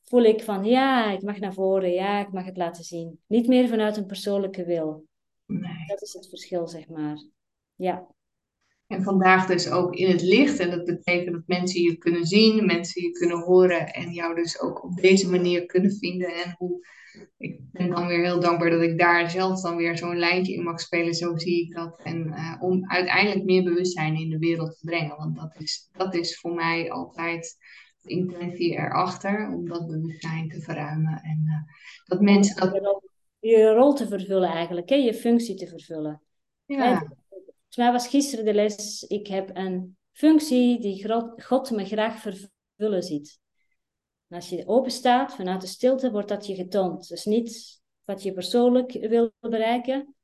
voel 0.02 0.22
ik 0.22 0.42
van 0.42 0.64
ja, 0.64 1.10
ik 1.10 1.22
mag 1.22 1.38
naar 1.38 1.54
voren, 1.54 1.92
ja, 1.92 2.20
ik 2.20 2.32
mag 2.32 2.44
het 2.44 2.56
laten 2.56 2.84
zien. 2.84 3.20
Niet 3.26 3.46
meer 3.46 3.68
vanuit 3.68 3.96
een 3.96 4.06
persoonlijke 4.06 4.64
wil. 4.64 5.06
Nee. 5.46 5.86
Dat 5.86 6.02
is 6.02 6.12
het 6.12 6.28
verschil, 6.28 6.66
zeg 6.68 6.88
maar. 6.88 7.24
Ja. 7.74 8.06
En 8.92 9.02
vandaag 9.02 9.46
dus 9.46 9.70
ook 9.70 9.94
in 9.94 10.10
het 10.10 10.22
licht. 10.22 10.58
En 10.58 10.70
dat 10.70 10.84
betekent 10.84 11.34
dat 11.34 11.42
mensen 11.46 11.82
je 11.82 11.96
kunnen 11.96 12.26
zien, 12.26 12.66
mensen 12.66 13.02
je 13.02 13.10
kunnen 13.10 13.38
horen 13.38 13.92
en 13.92 14.12
jou 14.12 14.34
dus 14.34 14.60
ook 14.60 14.84
op 14.84 14.96
deze 14.96 15.30
manier 15.30 15.66
kunnen 15.66 15.92
vinden. 15.92 16.34
En 16.34 16.54
hoe, 16.58 16.86
ik 17.38 17.60
ben 17.72 17.90
dan 17.90 18.06
weer 18.06 18.24
heel 18.24 18.40
dankbaar 18.40 18.70
dat 18.70 18.82
ik 18.82 18.98
daar 18.98 19.30
zelf 19.30 19.60
dan 19.60 19.76
weer 19.76 19.98
zo'n 19.98 20.18
lijntje 20.18 20.54
in 20.54 20.62
mag 20.62 20.80
spelen. 20.80 21.14
Zo 21.14 21.36
zie 21.36 21.66
ik 21.66 21.74
dat. 21.74 22.00
En 22.02 22.26
uh, 22.26 22.56
om 22.60 22.90
uiteindelijk 22.90 23.44
meer 23.44 23.62
bewustzijn 23.62 24.14
in 24.14 24.30
de 24.30 24.38
wereld 24.38 24.78
te 24.78 24.84
brengen. 24.84 25.16
Want 25.16 25.36
dat 25.36 25.54
is, 25.58 25.88
dat 25.92 26.14
is 26.14 26.40
voor 26.40 26.54
mij 26.54 26.90
altijd 26.90 27.56
intentie 28.02 28.72
erachter 28.72 29.48
om 29.52 29.68
dat 29.68 29.86
bewustzijn 29.86 30.48
te 30.48 30.60
verruimen. 30.60 31.20
En 31.22 31.42
uh, 31.46 31.74
dat 32.04 32.20
mensen 32.20 32.56
dat... 32.56 33.10
Je 33.38 33.72
rol 33.74 33.94
te 33.94 34.08
vervullen 34.08 34.50
eigenlijk, 34.50 34.88
hè? 34.88 34.94
je 34.94 35.14
functie 35.14 35.54
te 35.54 35.66
vervullen. 35.66 36.22
Ja. 36.64 37.20
Volgens 37.74 37.76
mij 37.76 37.92
was 37.92 38.08
gisteren 38.08 38.44
de 38.44 38.54
les, 38.54 39.02
ik 39.02 39.26
heb 39.26 39.56
een 39.56 39.96
functie 40.12 40.80
die 40.80 41.08
God 41.36 41.70
me 41.70 41.84
graag 41.84 42.20
vervullen 42.20 43.02
ziet. 43.02 43.40
En 44.28 44.36
als 44.36 44.48
je 44.48 44.66
open 44.66 44.90
staat 44.90 45.34
vanuit 45.34 45.60
de 45.60 45.66
stilte, 45.66 46.10
wordt 46.10 46.28
dat 46.28 46.46
je 46.46 46.54
getoond. 46.54 47.08
Dus 47.08 47.24
niet 47.24 47.80
wat 48.04 48.22
je 48.22 48.32
persoonlijk 48.32 48.92
wil 48.92 49.32
bereiken, 49.40 50.14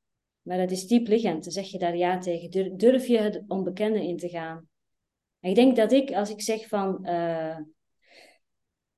maar 0.43 0.59
dat 0.59 0.71
is 0.71 0.87
diep 0.87 1.07
liggend. 1.07 1.45
Dan 1.45 1.53
zeg 1.53 1.67
je 1.67 1.79
daar 1.79 1.97
ja 1.97 2.19
tegen. 2.19 2.77
Durf 2.77 3.07
je 3.07 3.19
het 3.19 3.45
onbekende 3.47 4.07
in 4.07 4.17
te 4.17 4.29
gaan 4.29 4.69
ik 5.41 5.55
denk 5.55 5.77
dat 5.77 5.93
ik, 5.93 6.13
als 6.13 6.31
ik 6.31 6.43
zeg 6.43 6.69
van, 6.69 7.09
uh, 7.09 7.59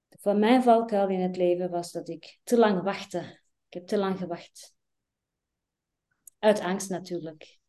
van 0.09 0.39
mijn 0.39 0.63
valkuil 0.63 1.09
in 1.09 1.21
het 1.21 1.37
leven 1.37 1.71
was 1.71 1.93
dat 1.93 2.09
ik 2.09 2.41
te 2.43 2.59
lang 2.59 2.83
wachtte. 2.83 3.41
Ik 3.67 3.75
heb 3.75 3.87
te 3.87 3.99
lang 3.99 4.19
gewacht. 4.19 4.75
Uit 6.39 6.61
angst 6.61 6.91
natuurlijk. 6.91 7.60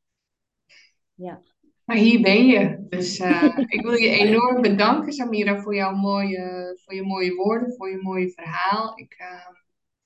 Ja. 1.14 1.42
Maar 1.86 1.98
hier 1.98 2.22
ben 2.22 2.46
je. 2.46 2.86
Dus 2.90 3.20
uh, 3.20 3.58
ik 3.76 3.82
wil 3.82 3.94
je 3.94 4.10
enorm 4.10 4.62
bedanken, 4.62 5.14
Samira, 5.14 5.62
voor 5.62 5.76
jouw 5.76 5.96
mooie, 5.96 6.74
voor 6.84 6.96
je 6.96 7.04
mooie 7.04 7.36
woorden, 7.36 7.74
voor 7.74 7.90
je 7.90 8.02
mooie 8.02 8.30
verhaal. 8.30 8.98
Ik, 9.00 9.16
uh, 9.20 9.56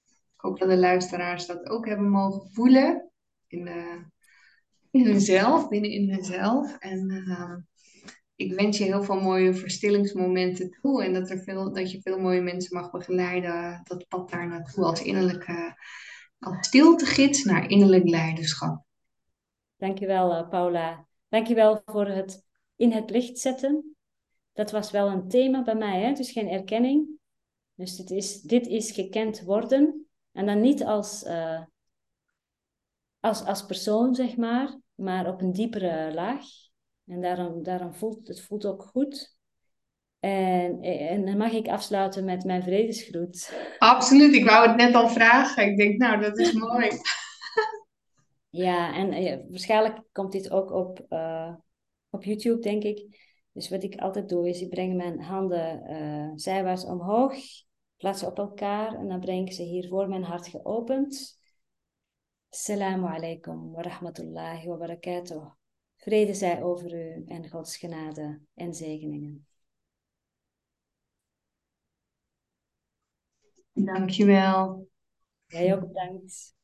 ik 0.05 0.41
hoop 0.41 0.59
dat 0.59 0.69
de 0.69 0.77
luisteraars 0.77 1.45
dat 1.45 1.69
ook 1.69 1.87
hebben 1.87 2.09
mogen 2.09 2.49
voelen 2.51 3.11
in, 3.47 3.69
in 4.91 5.05
hunzelf, 5.05 5.67
binnen 5.67 5.91
in 5.91 6.09
hunzelf. 6.09 6.77
En 6.77 7.25
ik 8.35 8.53
wens 8.53 8.77
je 8.77 8.83
heel 8.83 9.03
veel 9.03 9.21
mooie 9.21 9.53
verstillingsmomenten 9.53 10.69
toe. 10.81 11.03
En 11.03 11.13
dat, 11.13 11.29
er 11.29 11.43
veel, 11.43 11.73
dat 11.73 11.91
je 11.91 12.01
veel 12.01 12.19
mooie 12.19 12.41
mensen 12.41 12.77
mag 12.77 12.91
begeleiden. 12.91 13.81
Dat 13.83 14.07
pad 14.07 14.29
daar 14.29 14.47
naartoe 14.47 14.83
als 14.83 15.01
innerlijke 15.01 15.75
als 16.39 16.67
stiltegids 16.67 17.43
naar 17.43 17.69
innerlijk 17.69 18.09
leiderschap. 18.09 18.84
Dankjewel 19.85 20.31
uh, 20.31 20.49
Paula. 20.49 21.05
Dankjewel 21.29 21.81
voor 21.85 22.07
het 22.07 22.45
in 22.75 22.91
het 22.91 23.09
licht 23.09 23.39
zetten. 23.39 23.95
Dat 24.53 24.71
was 24.71 24.91
wel 24.91 25.07
een 25.07 25.27
thema 25.27 25.63
bij 25.63 25.75
mij, 25.75 26.01
hè? 26.01 26.13
dus 26.13 26.31
geen 26.31 26.49
erkenning. 26.49 27.07
Dus 27.75 27.95
dit 27.95 28.09
is, 28.09 28.41
dit 28.41 28.67
is 28.67 28.91
gekend 28.91 29.41
worden. 29.41 30.07
En 30.31 30.45
dan 30.45 30.61
niet 30.61 30.83
als, 30.83 31.23
uh, 31.23 31.61
als, 33.19 33.45
als 33.45 33.65
persoon, 33.65 34.15
zeg 34.15 34.37
maar, 34.37 34.79
maar 34.95 35.27
op 35.27 35.41
een 35.41 35.51
diepere 35.51 36.13
laag. 36.13 36.45
En 37.07 37.21
daarom, 37.21 37.63
daarom 37.63 37.93
voelt 37.93 38.27
het 38.27 38.41
voelt 38.41 38.65
ook 38.65 38.83
goed. 38.83 39.37
En, 40.19 40.81
en 40.81 41.25
dan 41.25 41.37
mag 41.37 41.51
ik 41.51 41.67
afsluiten 41.67 42.25
met 42.25 42.43
mijn 42.43 42.63
vredesgroet. 42.63 43.53
Absoluut, 43.77 44.35
ik 44.35 44.45
wou 44.45 44.67
het 44.67 44.77
net 44.77 44.95
al 44.95 45.09
vragen. 45.09 45.65
Ik 45.65 45.77
denk, 45.77 45.97
nou, 45.97 46.21
dat 46.21 46.37
is 46.37 46.53
mooi. 46.67 46.89
Ja, 48.55 48.93
en 48.93 49.23
uh, 49.23 49.49
waarschijnlijk 49.49 50.01
komt 50.11 50.31
dit 50.31 50.51
ook 50.51 50.71
op, 50.71 51.05
uh, 51.09 51.55
op 52.09 52.23
YouTube, 52.23 52.59
denk 52.59 52.83
ik. 52.83 53.23
Dus 53.51 53.69
wat 53.69 53.83
ik 53.83 53.95
altijd 53.95 54.29
doe, 54.29 54.49
is 54.49 54.61
ik 54.61 54.69
breng 54.69 54.95
mijn 54.95 55.21
handen 55.21 55.91
uh, 55.91 56.31
zijwaarts 56.35 56.85
omhoog, 56.85 57.35
plaats 57.97 58.19
ze 58.19 58.25
op 58.25 58.37
elkaar 58.37 58.95
en 58.95 59.07
dan 59.07 59.19
breng 59.19 59.47
ik 59.47 59.53
ze 59.53 59.63
hier 59.63 59.87
voor 59.87 60.07
mijn 60.07 60.23
hart 60.23 60.47
geopend. 60.47 61.39
Assalamu 62.49 63.05
alaikum 63.05 63.71
wa 63.71 63.81
rahmatullahi 63.81 64.67
wa 64.67 64.77
barakatuh. 64.77 65.51
Vrede 65.95 66.33
zij 66.33 66.63
over 66.63 66.93
u 66.93 67.23
en 67.27 67.49
Gods 67.49 67.77
genade 67.77 68.41
en 68.53 68.73
zegeningen. 68.73 69.47
Dankjewel. 73.73 74.87
Jij 75.45 75.75
ook 75.75 75.87
bedankt. 75.87 76.55